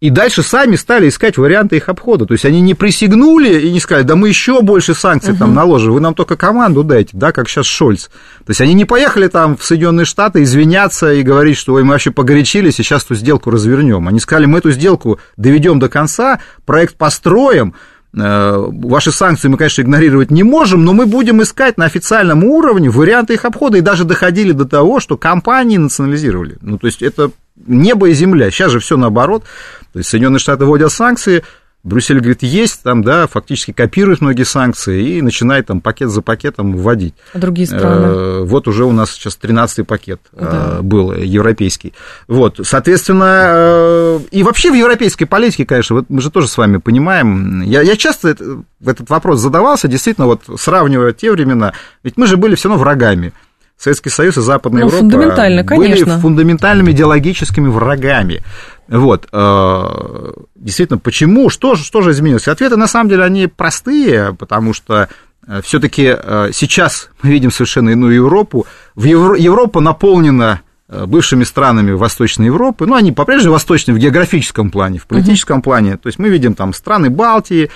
и 0.00 0.10
дальше 0.10 0.42
сами 0.42 0.76
стали 0.76 1.08
искать 1.08 1.38
варианты 1.38 1.76
их 1.76 1.88
обхода. 1.88 2.24
То 2.24 2.32
есть 2.32 2.44
они 2.44 2.60
не 2.60 2.74
присягнули 2.74 3.60
и 3.60 3.72
не 3.72 3.80
сказали, 3.80 4.04
да 4.04 4.14
мы 4.14 4.28
еще 4.28 4.62
больше 4.62 4.94
санкций 4.94 5.34
uh-huh. 5.34 5.38
там 5.38 5.54
наложим, 5.54 5.92
вы 5.92 6.00
нам 6.00 6.14
только 6.14 6.36
команду 6.36 6.84
дайте, 6.84 7.10
да, 7.14 7.32
как 7.32 7.48
сейчас 7.48 7.66
Шольц. 7.66 8.06
То 8.06 8.50
есть 8.50 8.60
они 8.60 8.74
не 8.74 8.84
поехали 8.84 9.26
там 9.26 9.56
в 9.56 9.64
Соединенные 9.64 10.04
Штаты 10.04 10.44
извиняться 10.44 11.12
и 11.12 11.22
говорить, 11.22 11.56
что 11.56 11.74
ой, 11.74 11.82
мы 11.82 11.92
вообще 11.92 12.12
погорячились 12.12 12.78
и 12.78 12.82
сейчас 12.84 13.04
эту 13.04 13.16
сделку 13.16 13.50
развернем. 13.50 14.06
Они 14.06 14.20
сказали, 14.20 14.46
мы 14.46 14.58
эту 14.58 14.70
сделку 14.70 15.18
доведем 15.36 15.80
до 15.80 15.88
конца, 15.88 16.38
проект 16.64 16.96
построим, 16.96 17.74
Ваши 18.18 19.12
санкции 19.12 19.48
мы, 19.48 19.56
конечно, 19.56 19.82
игнорировать 19.82 20.30
не 20.30 20.42
можем, 20.42 20.84
но 20.84 20.92
мы 20.92 21.06
будем 21.06 21.42
искать 21.42 21.78
на 21.78 21.84
официальном 21.84 22.44
уровне 22.44 22.90
варианты 22.90 23.34
их 23.34 23.44
обхода 23.44 23.78
и 23.78 23.82
даже 23.82 24.04
доходили 24.04 24.52
до 24.52 24.64
того, 24.64 25.00
что 25.00 25.16
компании 25.16 25.76
национализировали. 25.76 26.58
Ну, 26.60 26.78
то 26.78 26.86
есть 26.86 27.02
это 27.02 27.30
небо 27.66 28.08
и 28.08 28.14
земля. 28.14 28.50
Сейчас 28.50 28.72
же 28.72 28.80
все 28.80 28.96
наоборот. 28.96 29.44
То 29.92 29.98
есть 29.98 30.10
Соединенные 30.10 30.38
Штаты 30.40 30.64
вводят 30.64 30.92
санкции, 30.92 31.44
Брюссель 31.88 32.18
говорит, 32.18 32.42
есть 32.42 32.82
там, 32.82 33.02
да, 33.02 33.26
фактически 33.26 33.72
копирует 33.72 34.20
многие 34.20 34.44
санкции 34.44 35.16
и 35.16 35.22
начинает 35.22 35.66
там 35.66 35.80
пакет 35.80 36.10
за 36.10 36.22
пакетом 36.22 36.76
вводить. 36.76 37.14
А 37.32 37.38
другие 37.38 37.66
страны? 37.66 38.06
Э, 38.06 38.44
вот 38.44 38.68
уже 38.68 38.84
у 38.84 38.92
нас 38.92 39.10
сейчас 39.12 39.38
13-й 39.40 39.84
пакет 39.84 40.20
э, 40.32 40.38
да. 40.38 40.82
был 40.82 41.12
европейский. 41.14 41.94
Вот, 42.28 42.60
соответственно, 42.62 43.46
э, 43.48 44.20
и 44.30 44.42
вообще 44.42 44.70
в 44.70 44.74
европейской 44.74 45.24
политике, 45.24 45.64
конечно, 45.64 45.96
вот 45.96 46.06
мы 46.08 46.20
же 46.20 46.30
тоже 46.30 46.48
с 46.48 46.58
вами 46.58 46.76
понимаем, 46.76 47.62
я, 47.62 47.80
я 47.80 47.96
часто 47.96 48.36
этот 48.84 49.10
вопрос 49.10 49.40
задавался, 49.40 49.88
действительно, 49.88 50.26
вот 50.26 50.42
сравнивая 50.58 51.12
те 51.12 51.32
времена, 51.32 51.72
ведь 52.04 52.16
мы 52.16 52.26
же 52.26 52.36
были 52.36 52.54
все 52.54 52.68
равно 52.68 52.82
врагами. 52.82 53.32
Советский 53.78 54.10
Союз 54.10 54.36
и 54.36 54.40
Западная 54.40 54.82
ну, 54.82 54.88
Европа 54.88 55.02
фундаментально, 55.02 55.62
были 55.62 56.02
фундаментальными 56.02 56.90
идеологическими 56.90 57.68
врагами. 57.68 58.42
Вот, 58.88 59.28
э, 59.30 60.32
действительно, 60.56 60.98
почему, 60.98 61.48
что, 61.48 61.76
что 61.76 62.02
же 62.02 62.10
изменилось? 62.10 62.48
Ответы, 62.48 62.76
на 62.76 62.88
самом 62.88 63.08
деле, 63.10 63.22
они 63.22 63.46
простые, 63.46 64.34
потому 64.34 64.74
что 64.74 65.08
э, 65.46 65.60
все-таки 65.62 66.16
э, 66.18 66.50
сейчас 66.52 67.10
мы 67.22 67.30
видим 67.30 67.52
совершенно 67.52 67.90
иную 67.90 68.14
Европу. 68.14 68.66
В 68.96 69.04
Евро... 69.04 69.36
Европа 69.36 69.80
наполнена 69.80 70.62
бывшими 70.88 71.44
странами 71.44 71.92
Восточной 71.92 72.46
Европы, 72.46 72.86
ну, 72.86 72.94
они 72.94 73.12
по-прежнему 73.12 73.52
восточные 73.52 73.94
в 73.94 73.98
географическом 73.98 74.70
плане, 74.70 74.98
в 74.98 75.06
политическом 75.06 75.58
uh-huh. 75.58 75.62
плане, 75.62 75.96
то 75.98 76.06
есть 76.06 76.18
мы 76.18 76.30
видим 76.30 76.54
там 76.54 76.72
страны 76.72 77.10
Балтии, 77.10 77.68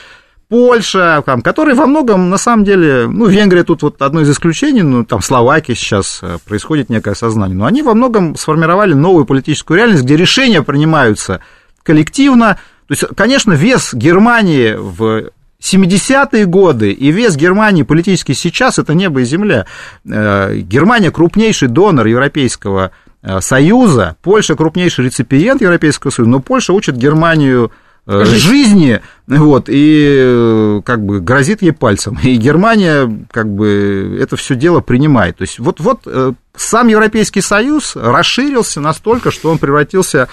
Польша, 0.53 1.23
там, 1.25 1.41
которые 1.41 1.75
во 1.75 1.87
многом, 1.87 2.29
на 2.29 2.37
самом 2.37 2.63
деле, 2.63 3.07
ну, 3.09 3.25
Венгрия 3.25 3.65
тут 3.65 3.81
вот 3.81 4.03
одно 4.03 4.21
из 4.21 4.29
исключений, 4.29 4.83
ну, 4.83 5.03
там, 5.03 5.23
Словакия 5.23 5.75
сейчас 5.75 6.19
э, 6.21 6.37
происходит 6.45 6.91
некое 6.91 7.15
сознание, 7.15 7.57
но 7.57 7.65
они 7.65 7.81
во 7.81 7.95
многом 7.95 8.37
сформировали 8.37 8.93
новую 8.93 9.25
политическую 9.25 9.79
реальность, 9.79 10.03
где 10.03 10.15
решения 10.15 10.61
принимаются 10.61 11.41
коллективно. 11.83 12.59
То 12.87 12.93
есть, 12.93 13.05
конечно, 13.17 13.55
вес 13.55 13.95
Германии 13.95 14.75
в 14.75 15.31
70-е 15.63 16.45
годы 16.45 16.93
и 16.93 17.11
вес 17.13 17.35
Германии 17.35 17.83
политический 17.83 18.35
сейчас– 18.35 18.79
это 18.79 18.93
небо 18.93 19.23
и 19.23 19.25
земля. 19.25 19.65
Э, 20.05 20.55
Германия 20.55 21.11
крупнейший 21.11 21.69
донор 21.69 22.07
Европейского 22.07 22.91
э, 23.23 23.41
Союза, 23.41 24.17
Польша 24.21 24.55
крупнейший 24.55 25.07
реципиент 25.07 25.63
Европейского 25.63 26.11
Союза, 26.11 26.31
но 26.31 26.41
Польша 26.41 26.75
учит 26.75 26.99
Германию 26.99 27.73
жизни, 28.07 29.01
вот, 29.27 29.69
и 29.69 30.17
э, 30.19 30.81
как 30.85 31.05
бы 31.05 31.21
грозит 31.21 31.63
ей 31.63 31.73
пальцем. 31.73 32.19
И 32.23 32.37
Германия 32.37 33.27
как 33.31 33.49
бы 33.49 34.19
это 34.21 34.37
все 34.37 34.55
дело 34.55 34.81
принимает. 34.81 35.37
То 35.37 35.43
есть 35.43 35.59
вот, 35.59 35.81
вот 35.81 36.01
э, 36.07 36.33
сам 36.57 36.89
Европейский 36.89 37.41
Союз 37.41 37.97
расширился 37.97 38.81
настолько, 38.81 39.31
что 39.31 39.51
он 39.51 39.59
превратился 39.59 40.29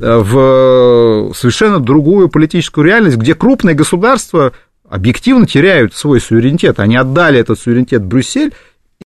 в 0.00 1.32
совершенно 1.36 1.78
другую 1.78 2.28
политическую 2.28 2.84
реальность, 2.84 3.18
где 3.18 3.34
крупные 3.34 3.74
государства 3.74 4.52
объективно 4.88 5.46
теряют 5.46 5.94
свой 5.94 6.20
суверенитет. 6.20 6.80
Они 6.80 6.96
отдали 6.96 7.38
этот 7.38 7.60
суверенитет 7.60 8.02
Брюссель, 8.02 8.52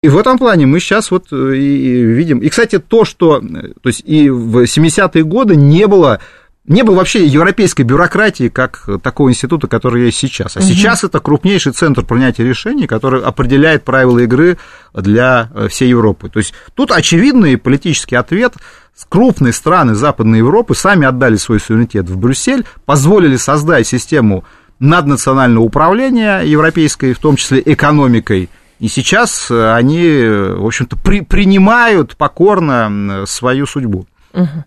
и 0.02 0.08
в 0.08 0.18
этом 0.18 0.38
плане 0.38 0.66
мы 0.66 0.80
сейчас 0.80 1.12
вот 1.12 1.32
и 1.32 1.36
видим. 1.36 2.40
И, 2.40 2.50
кстати, 2.50 2.80
то, 2.80 3.06
что... 3.06 3.40
То 3.40 3.90
есть 3.90 4.04
и 4.06 4.30
в 4.30 4.64
70-е 4.64 5.24
годы 5.24 5.56
не 5.56 5.88
было 5.88 6.20
не 6.68 6.84
было 6.84 6.96
вообще 6.96 7.26
европейской 7.26 7.84
бюрократии, 7.84 8.50
как 8.50 8.88
такого 9.04 9.30
института, 9.30 9.68
который 9.68 10.06
есть 10.06 10.18
сейчас. 10.18 10.58
А 10.58 10.60
угу. 10.60 10.68
сейчас 10.68 11.04
это 11.04 11.20
крупнейший 11.20 11.74
центр 11.74 12.04
принятия 12.04 12.44
решений, 12.44 12.88
который 12.88 13.22
определяет 13.22 13.84
правила 13.84 14.20
игры 14.20 14.58
для 14.94 15.50
э, 15.54 15.68
всей 15.68 15.90
Европы. 15.90 16.30
То 16.30 16.40
есть 16.40 16.54
тут 16.74 16.92
очевидный 16.92 17.58
политический 17.58 18.16
ответ. 18.16 18.54
Крупные 19.10 19.54
страны 19.54 19.94
Западной 19.94 20.40
Европы 20.40 20.74
сами 20.74 21.06
отдали 21.06 21.36
свой 21.36 21.60
суверенитет 21.60 22.10
в 22.10 22.18
Брюссель, 22.18 22.66
позволили 22.86 23.36
создать 23.36 23.86
систему 23.86 24.46
наднационального 24.80 25.64
управления 25.64 26.42
европейской, 26.42 27.14
в 27.14 27.20
том 27.20 27.36
числе 27.36 27.62
экономикой, 27.66 28.50
и 28.80 28.88
сейчас 28.88 29.50
они, 29.50 30.04
в 30.04 30.66
общем-то, 30.66 30.98
при, 30.98 31.22
принимают 31.22 32.18
покорно 32.18 33.24
свою 33.26 33.66
судьбу. 33.66 34.06
Угу. 34.34 34.66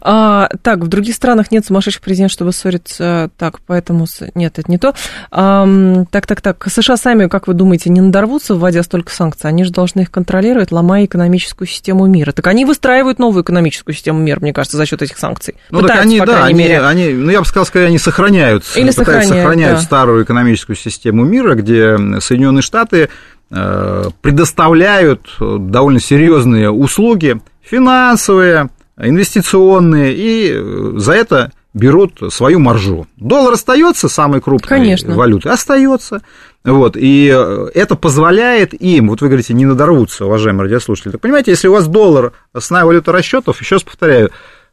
А, 0.00 0.48
так, 0.62 0.80
в 0.80 0.88
других 0.88 1.14
странах 1.14 1.50
нет 1.50 1.64
сумасшедших 1.64 2.02
президентов, 2.02 2.32
чтобы 2.32 2.52
ссориться. 2.52 3.30
Так, 3.36 3.60
поэтому... 3.66 4.06
Нет, 4.34 4.58
это 4.58 4.70
не 4.70 4.78
то. 4.78 4.94
А, 5.30 5.66
так, 6.10 6.26
так, 6.26 6.40
так. 6.40 6.66
США 6.68 6.96
сами, 6.96 7.28
как 7.28 7.46
вы 7.46 7.54
думаете, 7.54 7.90
не 7.90 8.00
надорвутся, 8.00 8.54
вводя 8.54 8.82
столько 8.82 9.12
санкций? 9.12 9.48
Они 9.48 9.64
же 9.64 9.70
должны 9.70 10.00
их 10.00 10.10
контролировать, 10.10 10.72
ломая 10.72 11.04
экономическую 11.04 11.68
систему 11.68 12.06
мира. 12.06 12.32
Так 12.32 12.46
они 12.46 12.64
выстраивают 12.64 13.18
новую 13.18 13.42
экономическую 13.42 13.94
систему 13.94 14.20
мира, 14.20 14.40
мне 14.40 14.52
кажется, 14.52 14.76
за 14.76 14.86
счет 14.86 15.02
этих 15.02 15.18
санкций. 15.18 15.54
Ну, 15.70 15.80
Пытаются, 15.80 16.02
так 16.02 16.06
они, 16.06 16.20
да, 16.20 16.44
они, 16.44 16.58
мере. 16.58 16.80
они, 16.82 17.08
ну, 17.12 17.30
я 17.30 17.40
бы 17.40 17.46
сказал, 17.46 17.66
скорее, 17.66 17.86
они 17.86 17.98
сохраняют, 17.98 18.64
Или 18.74 18.90
сохраняют, 18.90 19.28
сохраняют 19.28 19.78
да. 19.78 19.84
старую 19.84 20.24
экономическую 20.24 20.76
систему 20.76 21.24
мира, 21.24 21.54
где 21.54 21.96
Соединенные 22.20 22.62
Штаты 22.62 23.08
э, 23.50 24.04
предоставляют 24.20 25.28
довольно 25.38 26.00
серьезные 26.00 26.70
услуги, 26.70 27.40
финансовые, 27.62 28.70
инвестиционные, 29.02 30.14
и 30.14 30.52
э, 30.52 30.92
за 30.96 31.12
это 31.12 31.52
берут 31.72 32.20
свою 32.30 32.58
маржу. 32.58 33.06
Доллар 33.16 33.54
остается 33.54 34.08
самой 34.08 34.40
крупной 34.40 34.68
Конечно. 34.68 35.14
валютой, 35.14 35.52
остается. 35.52 36.22
Вот, 36.64 36.96
и 36.96 37.32
э, 37.32 37.68
это 37.74 37.96
позволяет 37.96 38.74
им, 38.74 39.08
вот 39.08 39.20
вы 39.20 39.28
говорите, 39.28 39.54
не 39.54 39.66
надорвутся, 39.66 40.26
уважаемые 40.26 40.64
радиослушатели. 40.64 41.12
Так 41.12 41.20
понимаете, 41.20 41.52
если 41.52 41.68
у 41.68 41.72
вас 41.72 41.86
доллар 41.86 42.32
основная 42.52 42.86
валюта 42.86 43.12
расчетов, 43.12 43.60
еще 43.60 43.76
раз 43.76 43.82
повторяю, 43.82 44.30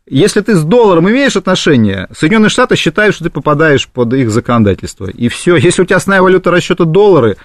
если 0.09 0.39
ты 0.39 0.55
с 0.55 0.63
долларом 0.63 1.09
имеешь 1.09 1.35
отношение, 1.35 2.07
Соединенные 2.17 2.49
Штаты 2.49 2.77
считают, 2.77 3.13
что 3.13 3.25
ты 3.25 3.29
попадаешь 3.29 3.87
под 3.87 4.13
их 4.13 4.31
законодательство. 4.31 5.05
И 5.05 5.27
все. 5.27 5.57
Если 5.57 5.81
у 5.81 5.85
тебя 5.85 5.97
основная 5.97 6.21
валюта 6.21 6.49
расчета 6.49 6.85
доллары, 6.85 7.35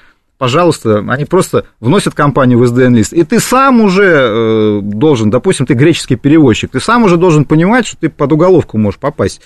пожалуйста, 0.43 1.05
они 1.07 1.25
просто 1.25 1.67
вносят 1.79 2.15
компанию 2.15 2.59
в 2.59 2.65
SDN-лист, 2.65 3.13
и 3.13 3.23
ты 3.23 3.39
сам 3.39 3.81
уже 3.81 4.03
э, 4.03 4.81
должен, 4.83 5.31
допустим, 5.31 5.67
ты 5.67 5.75
греческий 5.75 6.17
перевозчик, 6.17 6.73
ты 6.73 6.81
сам 6.81 7.05
уже 7.05 7.17
должен 7.17 7.45
понимать, 7.45 7.87
что 7.87 7.97
ты 7.97 8.09
под 8.09 8.33
уголовку 8.33 8.77
можешь 8.77 8.99
попасть. 8.99 9.41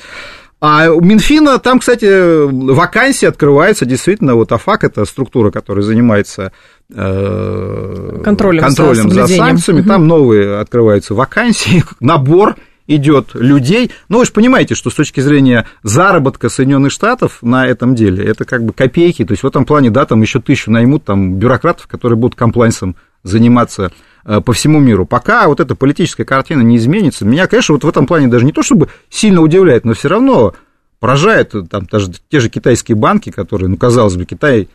А 0.58 0.90
у 0.90 1.02
Минфина 1.02 1.58
там, 1.58 1.80
кстати, 1.80 2.46
вакансии 2.50 3.26
открываются, 3.26 3.84
действительно, 3.84 4.36
вот 4.36 4.50
АФАК, 4.52 4.84
это 4.84 5.04
структура, 5.04 5.50
которая 5.50 5.84
занимается 5.84 6.52
э, 6.90 8.20
контролем, 8.24 8.62
контролем 8.62 9.10
за, 9.10 9.26
за 9.26 9.36
санкциями, 9.36 9.80
угу. 9.80 9.88
там 9.90 10.06
новые 10.06 10.60
открываются 10.60 11.12
вакансии, 11.12 11.84
набор 12.00 12.56
идет 12.86 13.30
людей. 13.34 13.90
Ну, 14.08 14.18
вы 14.18 14.24
же 14.24 14.32
понимаете, 14.32 14.74
что 14.74 14.90
с 14.90 14.94
точки 14.94 15.20
зрения 15.20 15.66
заработка 15.82 16.48
Соединенных 16.48 16.92
Штатов 16.92 17.38
на 17.42 17.66
этом 17.66 17.94
деле, 17.94 18.24
это 18.24 18.44
как 18.44 18.64
бы 18.64 18.72
копейки. 18.72 19.24
То 19.24 19.32
есть 19.32 19.42
в 19.42 19.46
этом 19.46 19.64
плане, 19.64 19.90
да, 19.90 20.04
там 20.06 20.22
еще 20.22 20.40
тысячу 20.40 20.70
наймут 20.70 21.04
там 21.04 21.34
бюрократов, 21.34 21.86
которые 21.86 22.16
будут 22.16 22.38
комплайнсом 22.38 22.96
заниматься 23.22 23.90
э, 24.24 24.40
по 24.40 24.52
всему 24.52 24.78
миру. 24.78 25.04
Пока 25.04 25.48
вот 25.48 25.60
эта 25.60 25.74
политическая 25.74 26.24
картина 26.24 26.62
не 26.62 26.76
изменится, 26.76 27.24
меня, 27.24 27.46
конечно, 27.46 27.74
вот 27.74 27.84
в 27.84 27.88
этом 27.88 28.06
плане 28.06 28.28
даже 28.28 28.44
не 28.44 28.52
то 28.52 28.62
чтобы 28.62 28.88
сильно 29.10 29.40
удивляет, 29.40 29.84
но 29.84 29.94
все 29.94 30.08
равно 30.08 30.54
поражает 31.00 31.52
там 31.70 31.86
даже 31.90 32.12
те 32.30 32.40
же 32.40 32.48
китайские 32.48 32.96
банки, 32.96 33.30
которые, 33.30 33.68
ну, 33.68 33.76
казалось 33.76 34.16
бы, 34.16 34.24
Китай, 34.24 34.68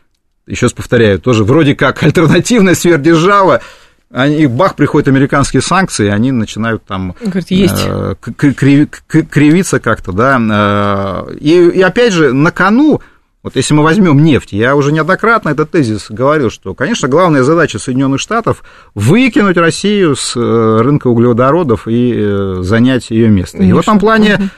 еще 0.47 0.65
раз 0.65 0.73
повторяю, 0.73 1.19
тоже 1.19 1.43
вроде 1.43 1.75
как 1.75 2.01
альтернативная 2.03 2.75
сверхдержава, 2.75 3.61
они, 4.13 4.47
бах, 4.47 4.75
приходят 4.75 5.07
американские 5.07 5.61
санкции, 5.61 6.07
и 6.07 6.09
они 6.09 6.31
начинают 6.31 6.83
там 6.83 7.15
Говорит, 7.21 7.51
есть. 7.51 7.85
Э, 7.85 8.15
кривиться 8.19 9.79
как-то, 9.79 10.11
да. 10.11 11.25
Э, 11.29 11.33
и, 11.35 11.69
и 11.69 11.81
опять 11.81 12.13
же, 12.13 12.33
на 12.33 12.51
кону, 12.51 13.01
вот 13.41 13.55
если 13.55 13.73
мы 13.73 13.83
возьмем 13.83 14.21
нефть, 14.23 14.51
я 14.51 14.75
уже 14.75 14.91
неоднократно 14.91 15.49
этот 15.49 15.71
тезис 15.71 16.07
говорил, 16.09 16.49
что, 16.49 16.73
конечно, 16.73 17.07
главная 17.07 17.43
задача 17.43 17.79
Соединенных 17.79 18.19
Штатов 18.19 18.63
выкинуть 18.93 19.57
Россию 19.57 20.15
с 20.15 20.35
э, 20.35 20.81
рынка 20.81 21.07
углеводородов 21.07 21.87
и 21.87 22.57
занять 22.59 23.09
ее 23.11 23.29
место. 23.29 23.59
И 23.63 23.71
в 23.71 23.79
этом 23.79 23.97
плане 23.97 24.49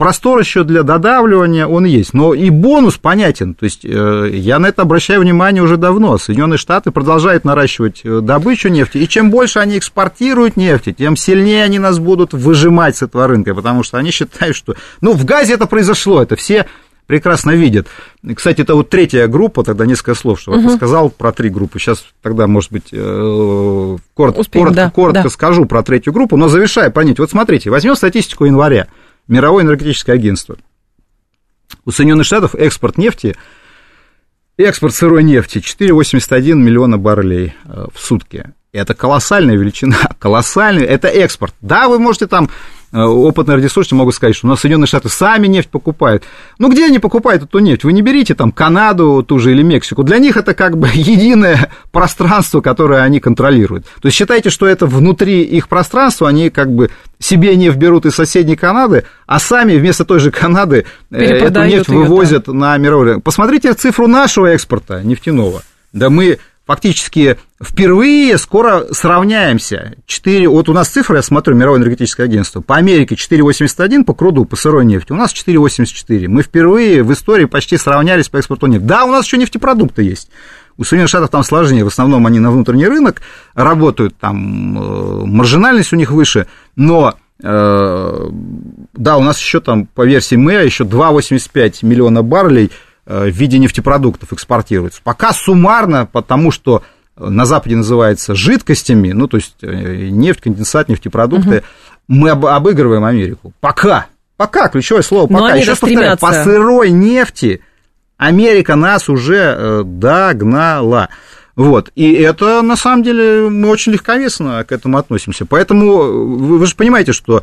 простор 0.00 0.40
еще 0.40 0.64
для 0.64 0.82
додавливания 0.82 1.66
он 1.66 1.84
есть, 1.84 2.14
но 2.14 2.32
и 2.32 2.48
бонус 2.48 2.96
понятен. 2.96 3.52
То 3.52 3.64
есть 3.64 3.84
э, 3.84 4.30
я 4.32 4.58
на 4.58 4.68
это 4.68 4.80
обращаю 4.80 5.20
внимание 5.20 5.62
уже 5.62 5.76
давно. 5.76 6.16
Соединенные 6.16 6.56
Штаты 6.56 6.90
продолжают 6.90 7.44
наращивать 7.44 8.00
э, 8.02 8.20
добычу 8.22 8.70
нефти, 8.70 8.96
и 8.96 9.06
чем 9.06 9.30
больше 9.30 9.58
они 9.58 9.76
экспортируют 9.76 10.56
нефти, 10.56 10.94
тем 10.96 11.16
сильнее 11.16 11.64
они 11.64 11.78
нас 11.78 11.98
будут 11.98 12.32
выжимать 12.32 12.96
с 12.96 13.02
этого 13.02 13.26
рынка, 13.26 13.54
потому 13.54 13.82
что 13.82 13.98
они 13.98 14.10
считают, 14.10 14.56
что... 14.56 14.74
Ну, 15.02 15.12
в 15.12 15.26
газе 15.26 15.52
это 15.52 15.66
произошло, 15.66 16.22
это 16.22 16.34
все 16.34 16.64
прекрасно 17.06 17.50
видят. 17.50 17.86
Кстати, 18.34 18.62
это 18.62 18.76
вот 18.76 18.88
третья 18.88 19.26
группа, 19.26 19.64
тогда 19.64 19.84
несколько 19.84 20.14
слов, 20.14 20.40
что 20.40 20.52
угу. 20.52 20.62
я 20.62 20.76
сказал 20.76 21.10
про 21.10 21.30
три 21.32 21.50
группы. 21.50 21.78
Сейчас 21.78 22.06
тогда, 22.22 22.46
может 22.46 22.72
быть, 22.72 22.88
э, 22.90 23.96
коротко, 24.14 24.40
Успеем, 24.40 24.64
коротко, 24.64 24.82
да, 24.82 24.90
коротко 24.90 25.22
да. 25.24 25.28
скажу 25.28 25.66
про 25.66 25.82
третью 25.82 26.14
группу, 26.14 26.38
но 26.38 26.48
завершая 26.48 26.88
понять. 26.88 27.18
Вот 27.18 27.30
смотрите, 27.30 27.68
возьмем 27.68 27.96
статистику 27.96 28.46
января. 28.46 28.86
Мировое 29.30 29.62
энергетическое 29.62 30.16
агентство. 30.16 30.56
У 31.84 31.92
Соединенных 31.92 32.26
Штатов 32.26 32.56
экспорт 32.56 32.98
нефти, 32.98 33.36
экспорт 34.56 34.92
сырой 34.92 35.22
нефти 35.22 35.58
4,81 35.58 36.54
миллиона 36.54 36.98
баррелей 36.98 37.54
э, 37.64 37.86
в 37.94 38.00
сутки. 38.00 38.52
Это 38.72 38.92
колоссальная 38.94 39.54
величина, 39.54 39.96
колоссальная, 40.18 40.84
это 40.84 41.06
экспорт. 41.06 41.54
Да, 41.60 41.88
вы 41.88 42.00
можете 42.00 42.26
там 42.26 42.50
опытные 42.92 43.56
радиослушатели 43.56 43.96
могут 43.96 44.14
сказать, 44.14 44.34
что 44.34 44.46
у 44.46 44.50
нас 44.50 44.60
Соединенные 44.60 44.86
Штаты 44.86 45.08
сами 45.08 45.46
нефть 45.46 45.68
покупают. 45.68 46.24
Ну, 46.58 46.70
где 46.70 46.86
они 46.86 46.98
покупают 46.98 47.44
эту 47.44 47.58
нефть? 47.60 47.84
Вы 47.84 47.92
не 47.92 48.02
берите 48.02 48.34
там 48.34 48.50
Канаду 48.50 49.24
ту 49.26 49.38
же 49.38 49.52
или 49.52 49.62
Мексику. 49.62 50.02
Для 50.02 50.18
них 50.18 50.36
это 50.36 50.54
как 50.54 50.76
бы 50.76 50.88
единое 50.92 51.70
пространство, 51.92 52.60
которое 52.60 53.02
они 53.02 53.20
контролируют. 53.20 53.86
То 54.00 54.06
есть 54.06 54.16
считайте, 54.16 54.50
что 54.50 54.66
это 54.66 54.86
внутри 54.86 55.42
их 55.42 55.68
пространства, 55.68 56.28
они 56.28 56.50
как 56.50 56.72
бы 56.72 56.90
себе 57.18 57.54
нефть 57.56 57.76
берут 57.76 58.06
из 58.06 58.14
соседней 58.14 58.56
Канады, 58.56 59.04
а 59.26 59.38
сами 59.38 59.76
вместо 59.76 60.04
той 60.04 60.18
же 60.18 60.30
Канады 60.30 60.86
э, 61.10 61.16
эту 61.16 61.62
нефть 61.64 61.88
ее, 61.88 61.98
вывозят 61.98 62.46
да. 62.46 62.52
на 62.52 62.76
мировой 62.78 63.06
рынок. 63.06 63.22
Посмотрите 63.22 63.72
цифру 63.74 64.08
нашего 64.08 64.46
экспорта 64.46 65.02
нефтяного. 65.02 65.62
Да 65.92 66.08
мы 66.08 66.38
фактически 66.70 67.36
впервые 67.60 68.38
скоро 68.38 68.86
сравняемся. 68.92 69.96
4, 70.06 70.48
вот 70.48 70.68
у 70.68 70.72
нас 70.72 70.88
цифры, 70.88 71.16
я 71.16 71.22
смотрю, 71.22 71.56
Мировое 71.56 71.80
энергетическое 71.80 72.26
агентство, 72.26 72.60
по 72.60 72.76
Америке 72.76 73.16
4,81 73.16 74.04
по 74.04 74.14
круду, 74.14 74.44
по 74.44 74.54
сырой 74.54 74.84
нефти, 74.84 75.10
у 75.10 75.16
нас 75.16 75.34
4,84. 75.34 76.28
Мы 76.28 76.44
впервые 76.44 77.02
в 77.02 77.12
истории 77.12 77.46
почти 77.46 77.76
сравнялись 77.76 78.28
по 78.28 78.36
экспорту 78.36 78.68
нефти. 78.68 78.84
Да, 78.84 79.04
у 79.04 79.10
нас 79.10 79.26
еще 79.26 79.36
нефтепродукты 79.36 80.04
есть. 80.04 80.30
У 80.76 80.84
Соединенных 80.84 81.08
Штатов 81.08 81.30
там 81.30 81.42
сложнее, 81.42 81.82
в 81.82 81.88
основном 81.88 82.24
они 82.28 82.38
на 82.38 82.52
внутренний 82.52 82.86
рынок 82.86 83.20
работают, 83.54 84.16
там 84.18 84.78
э, 84.78 85.26
маржинальность 85.26 85.92
у 85.92 85.96
них 85.96 86.12
выше, 86.12 86.46
но 86.76 87.16
э, 87.42 88.28
да, 88.92 89.16
у 89.16 89.22
нас 89.24 89.40
еще 89.40 89.58
там 89.58 89.86
по 89.86 90.06
версии 90.06 90.36
МЭА 90.36 90.62
еще 90.62 90.84
2,85 90.84 91.84
миллиона 91.84 92.22
баррелей– 92.22 92.70
в 93.10 93.30
виде 93.30 93.58
нефтепродуктов 93.58 94.32
экспортируется. 94.32 95.00
Пока 95.02 95.32
суммарно, 95.32 96.06
потому 96.06 96.50
что 96.50 96.82
на 97.16 97.44
Западе 97.44 97.76
называется 97.76 98.34
жидкостями, 98.34 99.12
ну, 99.12 99.26
то 99.26 99.36
есть 99.36 99.56
э, 99.62 100.08
нефть, 100.10 100.40
конденсат, 100.42 100.88
нефтепродукты, 100.88 101.58
угу. 101.58 101.64
мы 102.08 102.30
об, 102.30 102.46
обыгрываем 102.46 103.04
Америку. 103.04 103.52
Пока. 103.60 104.06
Пока, 104.36 104.68
ключевое 104.68 105.02
слово 105.02 105.26
пока. 105.26 105.54
Еще 105.54 105.76
повторяю, 105.76 106.16
по 106.18 106.32
сырой 106.32 106.90
нефти 106.90 107.62
Америка 108.16 108.74
нас 108.74 109.08
уже 109.08 109.54
э, 109.56 109.82
догнала. 109.84 111.10
Вот. 111.56 111.90
И 111.94 112.12
это, 112.12 112.62
на 112.62 112.76
самом 112.76 113.02
деле, 113.02 113.50
мы 113.50 113.68
очень 113.68 113.92
легковесно 113.92 114.64
к 114.64 114.72
этому 114.72 114.96
относимся. 114.96 115.44
Поэтому 115.44 116.36
вы 116.38 116.64
же 116.64 116.74
понимаете, 116.74 117.12
что 117.12 117.42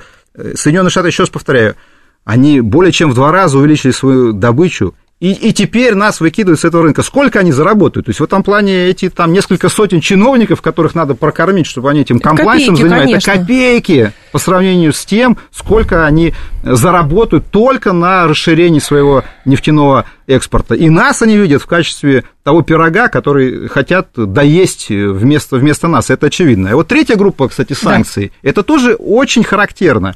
Соединенные 0.56 0.90
Штаты, 0.90 1.10
еще 1.10 1.24
раз 1.24 1.30
повторяю, 1.30 1.76
они 2.24 2.62
более 2.62 2.92
чем 2.92 3.12
в 3.12 3.16
два 3.16 3.32
раза 3.32 3.60
увеличили 3.60 3.92
свою 3.92 4.34
добычу 4.34 4.96
и, 5.20 5.32
и 5.32 5.52
теперь 5.52 5.96
нас 5.96 6.20
выкидывают 6.20 6.60
с 6.60 6.66
этого 6.66 6.84
рынка. 6.84 7.02
Сколько 7.02 7.40
они 7.40 7.52
заработают? 7.52 8.06
То 8.06 8.12
есть 8.12 8.20
в 8.20 8.24
этом 8.24 8.44
плане 8.44 8.86
эти 8.86 9.10
там 9.10 9.34
несколько 9.34 9.68
сотен 9.68 10.00
чиновников, 10.00 10.62
которых 10.62 10.94
надо 10.94 11.16
прокормить, 11.16 11.66
чтобы 11.66 11.90
они 11.90 12.02
этим 12.02 12.20
комплайсом 12.20 12.76
занимались, 12.76 13.24
это 13.24 13.40
копейки 13.40 14.14
по 14.32 14.38
сравнению 14.38 14.94
с 14.94 15.04
тем, 15.06 15.38
сколько 15.52 16.06
они 16.06 16.36
заработают 16.62 17.48
только 17.50 17.94
на 17.94 18.28
расширении 18.28 18.78
своего 18.78 19.24
нефтяного 19.44 20.06
экспорта. 20.28 20.76
И 20.76 20.88
нас 20.88 21.24
они 21.24 21.36
видят 21.36 21.64
в 21.64 21.66
качестве 21.66 22.24
того 22.44 22.62
пирога, 22.62 23.08
который 23.08 23.68
хотят 23.70 24.10
доесть 24.16 24.90
вместо, 24.90 25.56
вместо 25.56 25.88
нас. 25.88 26.12
Это 26.12 26.28
очевидно. 26.28 26.68
И 26.68 26.74
вот 26.74 26.90
третья 26.90 27.16
группа, 27.16 27.48
кстати, 27.48 27.74
санкций, 27.74 28.32
да. 28.44 28.50
это 28.50 28.62
тоже 28.62 28.94
очень 28.94 29.44
характерно. 29.44 30.14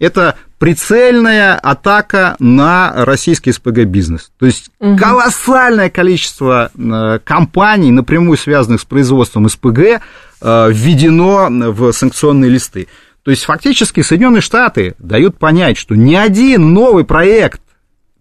Это 0.00 0.36
прицельная 0.58 1.54
атака 1.54 2.34
на 2.40 2.92
российский 3.04 3.52
СПГ-бизнес. 3.52 4.32
То 4.38 4.46
есть 4.46 4.70
угу. 4.80 4.96
колоссальное 4.96 5.90
количество 5.90 6.70
э, 6.76 7.18
компаний, 7.22 7.92
напрямую 7.92 8.36
связанных 8.36 8.80
с 8.80 8.84
производством 8.84 9.48
СПГ, 9.48 9.78
э, 9.78 10.00
введено 10.72 11.48
в 11.48 11.92
санкционные 11.92 12.50
листы. 12.50 12.88
То 13.22 13.30
есть 13.30 13.44
фактически 13.44 14.00
Соединенные 14.00 14.40
Штаты 14.40 14.94
дают 14.98 15.38
понять, 15.38 15.76
что 15.76 15.94
ни 15.94 16.14
один 16.14 16.72
новый 16.72 17.04
проект 17.04 17.60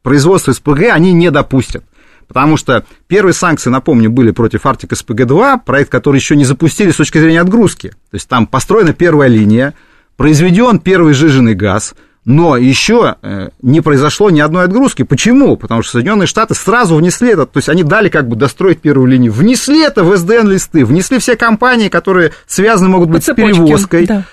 производства 0.04 0.52
СПГ 0.52 0.92
они 0.92 1.14
не 1.14 1.32
допустят. 1.32 1.84
Потому 2.28 2.58
что 2.58 2.86
первые 3.08 3.34
санкции, 3.34 3.72
напомню, 3.72 4.12
были 4.12 4.30
против 4.32 4.66
Arctic 4.66 4.90
SPG-2, 4.90 5.62
проект, 5.66 5.90
который 5.92 6.18
еще 6.18 6.36
не 6.36 6.46
запустили 6.46 6.92
с 6.92 6.98
точки 6.98 7.18
зрения 7.18 7.42
отгрузки. 7.42 7.90
То 7.90 8.16
есть 8.16 8.28
там 8.28 8.46
построена 8.46 8.94
первая 8.94 9.30
линия, 9.30 9.74
произведен 10.20 10.80
первый 10.80 11.14
жиженый 11.14 11.56
газ– 11.56 11.96
но 12.26 12.58
еще 12.58 13.16
э, 13.24 13.50
не 13.62 13.82
произошло 13.82 14.30
ни 14.30 14.40
одной 14.40 14.66
отгрузки. 14.66 15.04
Почему? 15.04 15.58
Потому 15.58 15.82
что 15.82 15.94
Соединенные 15.94 16.28
Штаты 16.28 16.54
сразу 16.54 16.96
внесли 16.96 17.30
это, 17.30 17.46
то 17.46 17.58
есть 17.58 17.70
они 17.70 17.84
дали 17.84 18.10
как 18.10 18.28
бы 18.28 18.36
достроить 18.36 18.82
первую 18.82 19.08
линию, 19.08 19.32
внесли 19.32 19.82
это 19.82 20.04
в 20.04 20.16
СДН-листы, 20.16 20.86
внесли 20.86 21.18
все 21.18 21.36
компании, 21.36 21.90
которые 21.90 22.34
связаны 22.46 22.90
могут 22.90 23.10
быть 23.10 23.24
с 23.24 23.34
перевозкой. 23.34 24.06
Да. 24.06 24.26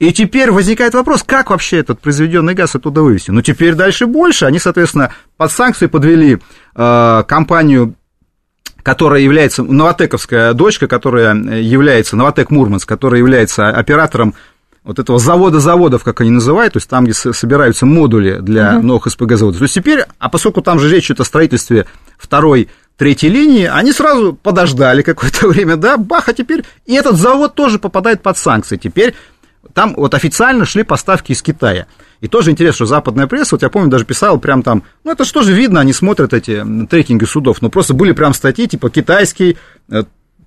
И 0.00 0.12
теперь 0.12 0.50
возникает 0.50 0.94
вопрос, 0.94 1.22
как 1.22 1.50
вообще 1.50 1.78
этот 1.78 2.00
произведенный 2.00 2.54
газ 2.54 2.74
оттуда 2.74 3.02
вывести? 3.02 3.30
Ну, 3.30 3.42
теперь 3.42 3.74
дальше 3.74 4.06
больше. 4.06 4.46
Они, 4.46 4.58
соответственно, 4.58 5.12
под 5.36 5.52
санкции 5.52 5.86
подвели 5.86 6.38
э, 6.74 7.22
компанию 7.28 7.94
которая 8.82 9.22
является, 9.22 9.62
Новотековская 9.62 10.52
дочка, 10.52 10.86
которая 10.86 11.34
является, 11.34 12.16
Новотек 12.16 12.50
Мурманск, 12.50 12.86
которая 12.86 13.18
является 13.18 13.68
оператором 13.68 14.34
вот 14.84 14.98
этого 14.98 15.18
завода 15.18 15.60
заводов, 15.60 16.04
как 16.04 16.20
они 16.20 16.30
называют, 16.30 16.74
то 16.74 16.76
есть 16.76 16.88
там, 16.88 17.04
где 17.04 17.14
собираются 17.14 17.86
модули 17.86 18.38
для 18.40 18.74
uh-huh. 18.74 18.82
новых 18.82 19.06
СПГ-заводов. 19.06 19.58
То 19.58 19.64
есть 19.64 19.74
теперь, 19.74 20.04
а 20.18 20.28
поскольку 20.28 20.60
там 20.60 20.78
же 20.78 20.90
речь 20.90 21.06
идет 21.06 21.20
о 21.20 21.24
строительстве 21.24 21.86
второй, 22.18 22.68
третьей 22.96 23.30
линии, 23.30 23.64
они 23.64 23.92
сразу 23.92 24.34
подождали 24.34 25.02
какое-то 25.02 25.48
время, 25.48 25.76
да, 25.76 25.96
бах, 25.96 26.28
а 26.28 26.34
теперь 26.34 26.64
и 26.86 26.94
этот 26.94 27.16
завод 27.16 27.54
тоже 27.54 27.78
попадает 27.78 28.22
под 28.22 28.36
санкции. 28.36 28.76
Теперь 28.76 29.14
там 29.72 29.94
вот 29.96 30.14
официально 30.14 30.64
шли 30.66 30.82
поставки 30.82 31.32
из 31.32 31.42
Китая. 31.42 31.86
И 32.20 32.28
тоже 32.28 32.50
интересно, 32.50 32.74
что 32.74 32.86
западная 32.86 33.26
пресса, 33.26 33.54
вот 33.54 33.62
я 33.62 33.70
помню, 33.70 33.90
даже 33.90 34.04
писал 34.04 34.38
прям 34.38 34.62
там, 34.62 34.82
ну 35.02 35.12
это 35.12 35.24
же 35.24 35.52
видно, 35.52 35.80
они 35.80 35.92
смотрят 35.92 36.32
эти 36.32 36.64
трекинги 36.88 37.24
судов, 37.24 37.60
но 37.60 37.70
просто 37.70 37.94
были 37.94 38.12
прям 38.12 38.34
статьи, 38.34 38.66
типа 38.66 38.90
китайский 38.90 39.58
э, 39.90 40.04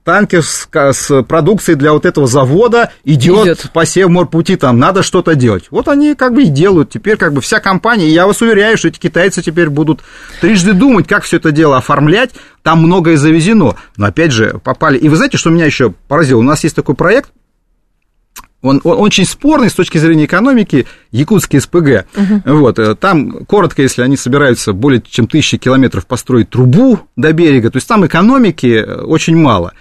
танкер 0.08 0.42
с, 0.42 0.70
с 0.72 1.24
продукцией 1.24 1.78
для 1.78 1.92
вот 1.92 2.06
этого 2.06 2.28
завода 2.28 2.94
идет, 3.04 3.46
идет. 3.46 3.72
по 3.74 3.86
Севморпути, 3.86 4.56
там 4.56 4.80
надо 4.80 5.04
что-то 5.04 5.36
делать. 5.36 5.66
Вот 5.70 5.90
они 5.90 6.16
как 6.16 6.34
бы 6.34 6.44
и 6.44 6.46
делают. 6.46 6.92
Теперь 6.92 7.18
как 7.18 7.34
бы 7.34 7.42
вся 7.42 7.60
компания, 7.60 8.08
я 8.08 8.26
вас 8.26 8.42
уверяю, 8.42 8.78
что 8.78 8.88
эти 8.88 9.00
китайцы 9.00 9.42
теперь 9.42 9.70
будут 9.70 10.00
трижды 10.40 10.72
думать, 10.72 11.10
как 11.10 11.24
все 11.24 11.36
это 11.36 11.52
дело 11.52 11.76
оформлять. 11.76 12.32
Там 12.64 12.84
многое 12.84 13.18
завезено. 13.18 13.76
Но 13.98 14.06
опять 14.06 14.32
же, 14.32 14.62
попали. 14.64 14.98
И 14.98 15.10
вы 15.10 15.18
знаете, 15.18 15.38
что 15.38 15.50
меня 15.50 15.66
еще 15.66 15.94
поразило? 16.08 16.40
У 16.40 16.44
нас 16.44 16.64
есть 16.64 16.78
такой 16.78 16.96
проект, 16.96 17.30
он, 18.62 18.82
он 18.84 19.00
очень 19.00 19.26
спорный 19.26 19.70
с 19.70 19.74
точки 19.74 19.98
зрения 19.98 20.26
экономики, 20.26 20.88
якутский 21.12 21.62
СПГ. 21.62 22.06
Угу. 22.16 22.58
Вот, 22.58 22.80
э, 22.80 22.96
там, 22.96 23.46
коротко, 23.46 23.82
если 23.82 24.02
они 24.02 24.18
собираются 24.18 24.74
более 24.74 25.02
чем 25.02 25.28
тысячи 25.28 25.58
километров 25.58 26.08
построить 26.08 26.50
трубу 26.50 27.00
до 27.16 27.34
берега, 27.34 27.70
то 27.70 27.78
есть 27.78 27.88
там 27.88 28.06
экономики 28.06 28.84
э, 28.84 29.02
очень 29.02 29.38
мало. 29.38 29.74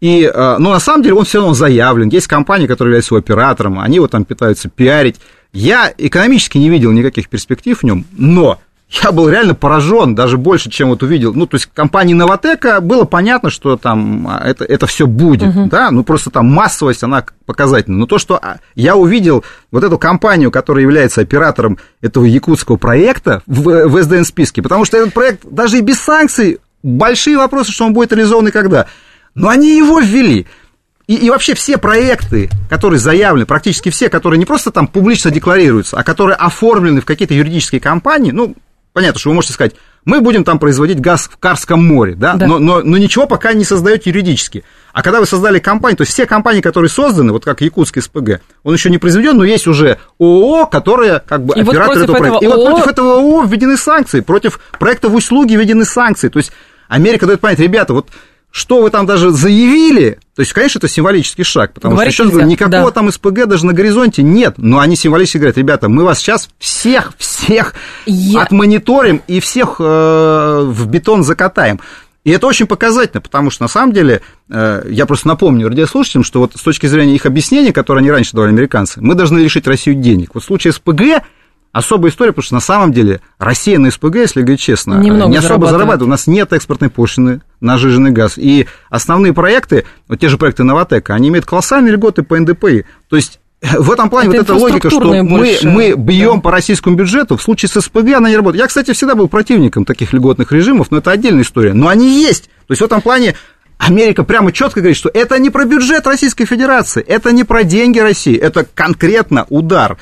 И, 0.00 0.30
э, 0.32 0.56
но 0.58 0.70
на 0.70 0.80
самом 0.80 1.02
деле 1.02 1.14
он 1.14 1.24
все 1.24 1.38
равно 1.38 1.54
заявлен. 1.54 2.08
Есть 2.08 2.26
компании, 2.26 2.66
которые 2.66 2.92
являются 2.92 3.14
его 3.14 3.18
оператором, 3.18 3.80
они 3.80 3.96
его 3.96 4.08
там 4.08 4.24
пытаются 4.24 4.68
пиарить. 4.68 5.16
Я 5.52 5.92
экономически 5.96 6.58
не 6.58 6.70
видел 6.70 6.92
никаких 6.92 7.28
перспектив 7.28 7.78
в 7.78 7.82
нем, 7.82 8.04
но 8.12 8.58
я 8.90 9.12
был 9.12 9.28
реально 9.28 9.54
поражен, 9.54 10.14
даже 10.14 10.38
больше, 10.38 10.70
чем 10.70 10.88
вот 10.88 11.02
увидел. 11.02 11.34
Ну, 11.34 11.46
то 11.46 11.56
есть 11.56 11.68
компании 11.74 12.14
Новотека 12.14 12.80
было 12.80 13.04
понятно, 13.04 13.50
что 13.50 13.76
там 13.76 14.26
а, 14.26 14.42
это, 14.42 14.64
это 14.64 14.86
все 14.86 15.06
будет, 15.06 15.54
угу. 15.54 15.66
да, 15.66 15.90
ну 15.90 16.04
просто 16.04 16.30
там 16.30 16.46
массовость, 16.46 17.02
она 17.02 17.24
показательна. 17.44 17.98
Но 17.98 18.06
то, 18.06 18.18
что 18.18 18.36
а, 18.36 18.58
я 18.74 18.96
увидел 18.96 19.44
вот 19.70 19.84
эту 19.84 19.98
компанию, 19.98 20.50
которая 20.50 20.82
является 20.82 21.20
оператором 21.20 21.78
этого 22.00 22.24
якутского 22.24 22.76
проекта 22.76 23.42
в, 23.46 23.88
в 23.88 24.02
СДН-списке, 24.02 24.62
потому 24.62 24.86
что 24.86 24.96
этот 24.96 25.12
проект 25.12 25.44
даже 25.44 25.78
и 25.78 25.82
без 25.82 26.00
санкций, 26.00 26.58
большие 26.82 27.36
вопросы, 27.36 27.72
что 27.72 27.84
он 27.84 27.92
будет 27.92 28.12
реализован 28.12 28.48
и 28.48 28.52
когда. 28.52 28.86
Но 29.34 29.48
они 29.48 29.76
его 29.76 30.00
ввели. 30.00 30.46
И, 31.06 31.14
и 31.14 31.30
вообще 31.30 31.54
все 31.54 31.78
проекты, 31.78 32.50
которые 32.68 33.00
заявлены, 33.00 33.46
практически 33.46 33.90
все, 33.90 34.10
которые 34.10 34.38
не 34.38 34.44
просто 34.44 34.70
там 34.70 34.86
публично 34.86 35.30
декларируются, 35.30 35.96
а 35.96 36.04
которые 36.04 36.36
оформлены 36.36 37.00
в 37.00 37.06
какие-то 37.06 37.34
юридические 37.34 37.80
компании, 37.80 38.30
ну, 38.30 38.54
понятно, 38.92 39.18
что 39.18 39.30
вы 39.30 39.36
можете 39.36 39.54
сказать, 39.54 39.74
мы 40.04 40.20
будем 40.20 40.44
там 40.44 40.58
производить 40.58 41.00
газ 41.00 41.28
в 41.30 41.36
Карском 41.38 41.84
море, 41.86 42.14
да, 42.14 42.34
да. 42.34 42.46
Но, 42.46 42.58
но, 42.58 42.82
но 42.82 42.96
ничего 42.96 43.26
пока 43.26 43.52
не 43.52 43.64
создаете 43.64 44.10
юридически. 44.10 44.64
А 44.92 45.02
когда 45.02 45.20
вы 45.20 45.26
создали 45.26 45.58
компанию, 45.58 45.98
то 45.98 46.02
есть 46.02 46.12
все 46.12 46.26
компании, 46.26 46.60
которые 46.60 46.90
созданы, 46.90 47.32
вот 47.32 47.44
как 47.44 47.60
Якутский 47.60 48.02
СПГ, 48.02 48.40
он 48.62 48.74
еще 48.74 48.90
не 48.90 48.98
произведен, 48.98 49.36
но 49.36 49.44
есть 49.44 49.66
уже 49.66 49.98
ООО, 50.18 50.66
которое 50.66 51.20
как 51.20 51.44
бы 51.44 51.54
и 51.54 51.60
оператор 51.60 51.94
вот 51.94 52.02
этого 52.04 52.16
проекта. 52.16 52.44
И 52.44 52.48
вот 52.48 52.70
против 52.70 52.86
этого 52.86 53.14
ООО 53.14 53.44
введены 53.44 53.76
санкции, 53.76 54.20
против 54.20 54.60
проекта 54.78 55.08
в 55.08 55.14
услуги 55.14 55.54
введены 55.54 55.84
санкции. 55.84 56.28
То 56.28 56.38
есть 56.38 56.52
Америка 56.88 57.26
дает 57.26 57.40
понять, 57.40 57.58
ребята, 57.58 57.92
вот 57.92 58.08
что 58.50 58.82
вы 58.82 58.90
там 58.90 59.06
даже 59.06 59.30
заявили, 59.30 60.18
то 60.34 60.40
есть, 60.40 60.52
конечно, 60.52 60.78
это 60.78 60.88
символический 60.88 61.44
шаг, 61.44 61.74
потому 61.74 61.94
Говорить 61.94 62.14
что, 62.14 62.24
еще 62.24 62.32
говорю, 62.32 62.48
никакого 62.48 62.86
да. 62.86 62.90
там 62.90 63.12
СПГ 63.12 63.46
даже 63.46 63.66
на 63.66 63.72
горизонте 63.72 64.22
нет, 64.22 64.54
но 64.56 64.78
они 64.78 64.96
символически 64.96 65.38
говорят, 65.38 65.58
ребята, 65.58 65.88
мы 65.88 66.04
вас 66.04 66.18
сейчас 66.18 66.48
всех, 66.58 67.12
всех 67.18 67.74
Я... 68.06 68.42
отмониторим 68.42 69.22
и 69.26 69.40
всех 69.40 69.76
э, 69.78 70.62
в 70.64 70.86
бетон 70.86 71.24
закатаем. 71.24 71.80
И 72.24 72.30
это 72.30 72.46
очень 72.46 72.66
показательно, 72.66 73.20
потому 73.20 73.50
что 73.50 73.62
на 73.64 73.68
самом 73.68 73.92
деле, 73.92 74.22
э, 74.50 74.82
я 74.90 75.06
просто 75.06 75.28
напомню 75.28 75.68
радиослушателям, 75.68 76.24
что 76.24 76.40
вот 76.40 76.52
с 76.56 76.62
точки 76.62 76.86
зрения 76.86 77.14
их 77.14 77.26
объяснений, 77.26 77.72
которые 77.72 78.02
они 78.02 78.10
раньше 78.10 78.32
давали 78.32 78.50
американцы, 78.50 79.00
мы 79.00 79.14
должны 79.14 79.38
лишить 79.38 79.66
Россию 79.66 79.96
денег. 79.96 80.30
Вот 80.34 80.42
в 80.42 80.46
случае 80.46 80.72
СПГ 80.72 81.22
особая 81.78 82.10
история, 82.10 82.32
потому 82.32 82.44
что 82.44 82.54
на 82.54 82.60
самом 82.60 82.92
деле 82.92 83.20
Россия 83.38 83.78
на 83.78 83.90
СПГ, 83.90 84.16
если 84.16 84.42
говорить 84.42 84.60
честно, 84.60 85.00
Немного 85.00 85.30
не 85.30 85.36
особо 85.36 85.66
зарабатывает. 85.66 86.02
У 86.02 86.10
нас 86.10 86.26
нет 86.26 86.52
экспортной 86.52 86.90
пошлины 86.90 87.40
на 87.60 87.78
жиженый 87.78 88.10
газ. 88.10 88.34
И 88.36 88.66
основные 88.90 89.32
проекты, 89.32 89.84
вот 90.08 90.18
те 90.20 90.28
же 90.28 90.38
проекты 90.38 90.64
Новотека, 90.64 91.14
они 91.14 91.28
имеют 91.28 91.46
колоссальные 91.46 91.92
льготы 91.92 92.22
по 92.22 92.38
НДПИ. 92.38 92.84
То 93.08 93.16
есть 93.16 93.40
в 93.60 93.90
этом 93.90 94.10
плане 94.10 94.30
это 94.30 94.38
вот 94.38 94.44
эта 94.44 94.54
логика, 94.54 94.90
что 94.90 95.22
мы, 95.22 95.58
мы 95.62 95.94
бьем 95.96 96.36
да. 96.36 96.40
по 96.40 96.50
российскому 96.50 96.96
бюджету, 96.96 97.36
в 97.36 97.42
случае 97.42 97.68
с 97.68 97.80
СПГ 97.80 98.14
она 98.16 98.28
не 98.28 98.36
работает. 98.36 98.62
Я, 98.62 98.68
кстати, 98.68 98.92
всегда 98.92 99.14
был 99.14 99.28
противником 99.28 99.84
таких 99.84 100.12
льготных 100.12 100.52
режимов, 100.52 100.90
но 100.90 100.98
это 100.98 101.10
отдельная 101.10 101.42
история. 101.42 101.74
Но 101.74 101.88
они 101.88 102.22
есть. 102.22 102.44
То 102.66 102.72
есть 102.72 102.82
в 102.82 102.84
этом 102.84 103.00
плане 103.00 103.34
Америка 103.78 104.24
прямо 104.24 104.52
четко 104.52 104.80
говорит, 104.80 104.96
что 104.96 105.10
это 105.12 105.38
не 105.38 105.50
про 105.50 105.64
бюджет 105.64 106.06
Российской 106.06 106.44
Федерации, 106.44 107.02
это 107.02 107.32
не 107.32 107.44
про 107.44 107.64
деньги 107.64 107.98
России, 107.98 108.36
это 108.36 108.66
конкретно 108.74 109.46
удар 109.48 109.96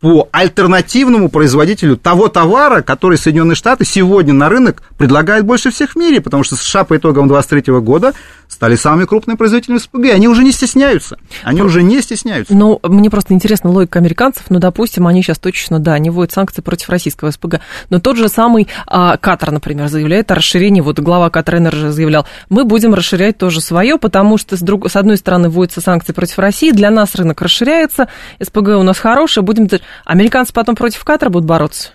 по 0.00 0.28
альтернативному 0.32 1.28
производителю 1.28 1.96
того 1.96 2.28
товара, 2.28 2.80
который 2.80 3.18
Соединенные 3.18 3.54
Штаты 3.54 3.84
сегодня 3.84 4.32
на 4.32 4.48
рынок 4.48 4.82
предлагают 4.96 5.44
больше 5.44 5.70
всех 5.70 5.90
в 5.92 5.96
мире, 5.96 6.22
потому 6.22 6.42
что 6.42 6.56
США 6.56 6.84
по 6.84 6.96
итогам 6.96 7.28
2023 7.28 7.80
года 7.80 8.14
стали 8.48 8.76
самыми 8.76 9.04
крупными 9.04 9.36
производителями 9.36 9.78
СПГ. 9.78 10.06
Они 10.14 10.26
уже 10.26 10.42
не 10.42 10.52
стесняются. 10.52 11.18
Они 11.44 11.60
уже 11.60 11.82
не 11.82 12.00
стесняются. 12.00 12.54
Ну, 12.54 12.80
мне 12.82 13.10
просто 13.10 13.34
интересна 13.34 13.70
логика 13.70 13.98
американцев. 13.98 14.44
Ну, 14.48 14.58
допустим, 14.58 15.06
они 15.06 15.22
сейчас 15.22 15.38
точно, 15.38 15.78
да, 15.78 15.94
они 15.94 16.08
вводят 16.08 16.32
санкции 16.32 16.62
против 16.62 16.88
российского 16.88 17.30
СПГ. 17.30 17.60
Но 17.90 18.00
тот 18.00 18.16
же 18.16 18.28
самый 18.28 18.68
а, 18.86 19.18
Катар, 19.18 19.52
например, 19.52 19.88
заявляет 19.88 20.30
о 20.30 20.34
расширении. 20.34 20.80
Вот 20.80 20.98
глава 20.98 21.28
QatarEnergy 21.28 21.90
заявлял, 21.90 22.26
мы 22.48 22.64
будем 22.64 22.94
расширять 22.94 23.36
тоже 23.36 23.60
свое, 23.60 23.98
потому 23.98 24.38
что 24.38 24.56
с, 24.56 24.60
друг, 24.60 24.90
с 24.90 24.96
одной 24.96 25.18
стороны 25.18 25.50
вводятся 25.50 25.80
санкции 25.80 26.12
против 26.12 26.38
России, 26.38 26.70
для 26.70 26.90
нас 26.90 27.14
рынок 27.14 27.40
расширяется, 27.42 28.08
СПГ 28.42 28.70
у 28.78 28.82
нас 28.82 28.98
хороший, 28.98 29.42
будем 29.42 29.68
Американцы 30.04 30.52
потом 30.52 30.76
против 30.76 31.04
Катара 31.04 31.30
будут 31.30 31.46
бороться? 31.46 31.90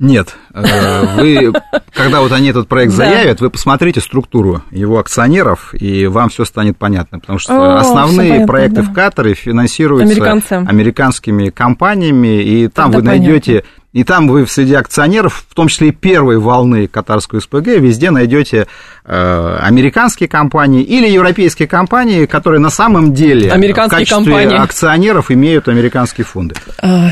Нет. 0.00 0.34
Э, 0.54 1.04
вы, 1.20 1.52
когда 1.92 2.22
вот 2.22 2.32
они 2.32 2.48
этот 2.48 2.68
проект 2.68 2.94
заявят, 2.94 3.42
вы 3.42 3.50
посмотрите 3.50 4.00
структуру 4.00 4.62
его 4.70 4.98
акционеров, 4.98 5.74
и 5.74 6.06
вам 6.06 6.30
все 6.30 6.46
станет 6.46 6.78
понятно. 6.78 7.20
Потому 7.20 7.38
что 7.38 7.76
основные 7.78 8.30
понятно, 8.30 8.46
проекты 8.46 8.76
да. 8.76 8.82
в 8.82 8.94
Катаре 8.94 9.34
финансируются 9.34 10.14
Американцы. 10.14 10.52
американскими 10.54 11.50
компаниями, 11.50 12.42
и 12.42 12.68
там 12.68 12.88
Это 12.88 12.98
вы 12.98 13.04
найдете 13.04 13.64
и 13.92 14.04
там 14.04 14.28
вы 14.28 14.46
среди 14.46 14.74
акционеров, 14.74 15.44
в 15.48 15.54
том 15.54 15.68
числе 15.68 15.88
и 15.88 15.92
первой 15.92 16.38
волны 16.38 16.86
катарского 16.86 17.40
СПГ, 17.40 17.66
везде 17.78 18.10
найдете 18.10 18.68
э, 19.04 19.58
американские 19.60 20.28
компании 20.28 20.82
или 20.82 21.08
европейские 21.08 21.66
компании, 21.66 22.26
которые 22.26 22.60
на 22.60 22.70
самом 22.70 23.14
деле 23.14 23.50
в 23.50 23.74
качестве 23.74 24.06
компании. 24.06 24.56
акционеров 24.56 25.30
имеют 25.30 25.68
американские 25.68 26.24
фонды. 26.24 26.54
А, 26.80 27.10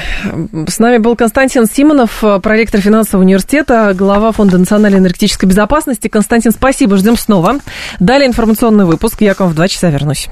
с 0.68 0.78
нами 0.78 0.98
был 0.98 1.16
Константин 1.16 1.66
Симонов, 1.66 2.22
проректор 2.42 2.80
финансового 2.80 3.24
университета, 3.24 3.92
глава 3.94 4.30
Фонда 4.32 4.58
национальной 4.58 4.98
энергетической 4.98 5.46
безопасности. 5.46 6.08
Константин, 6.08 6.52
спасибо, 6.52 6.96
ждем 6.96 7.16
снова. 7.16 7.58
Далее 7.98 8.28
информационный 8.28 8.84
выпуск. 8.84 9.20
Я 9.20 9.34
к 9.34 9.40
вам 9.40 9.50
в 9.50 9.54
два 9.54 9.66
часа 9.66 9.90
вернусь. 9.90 10.28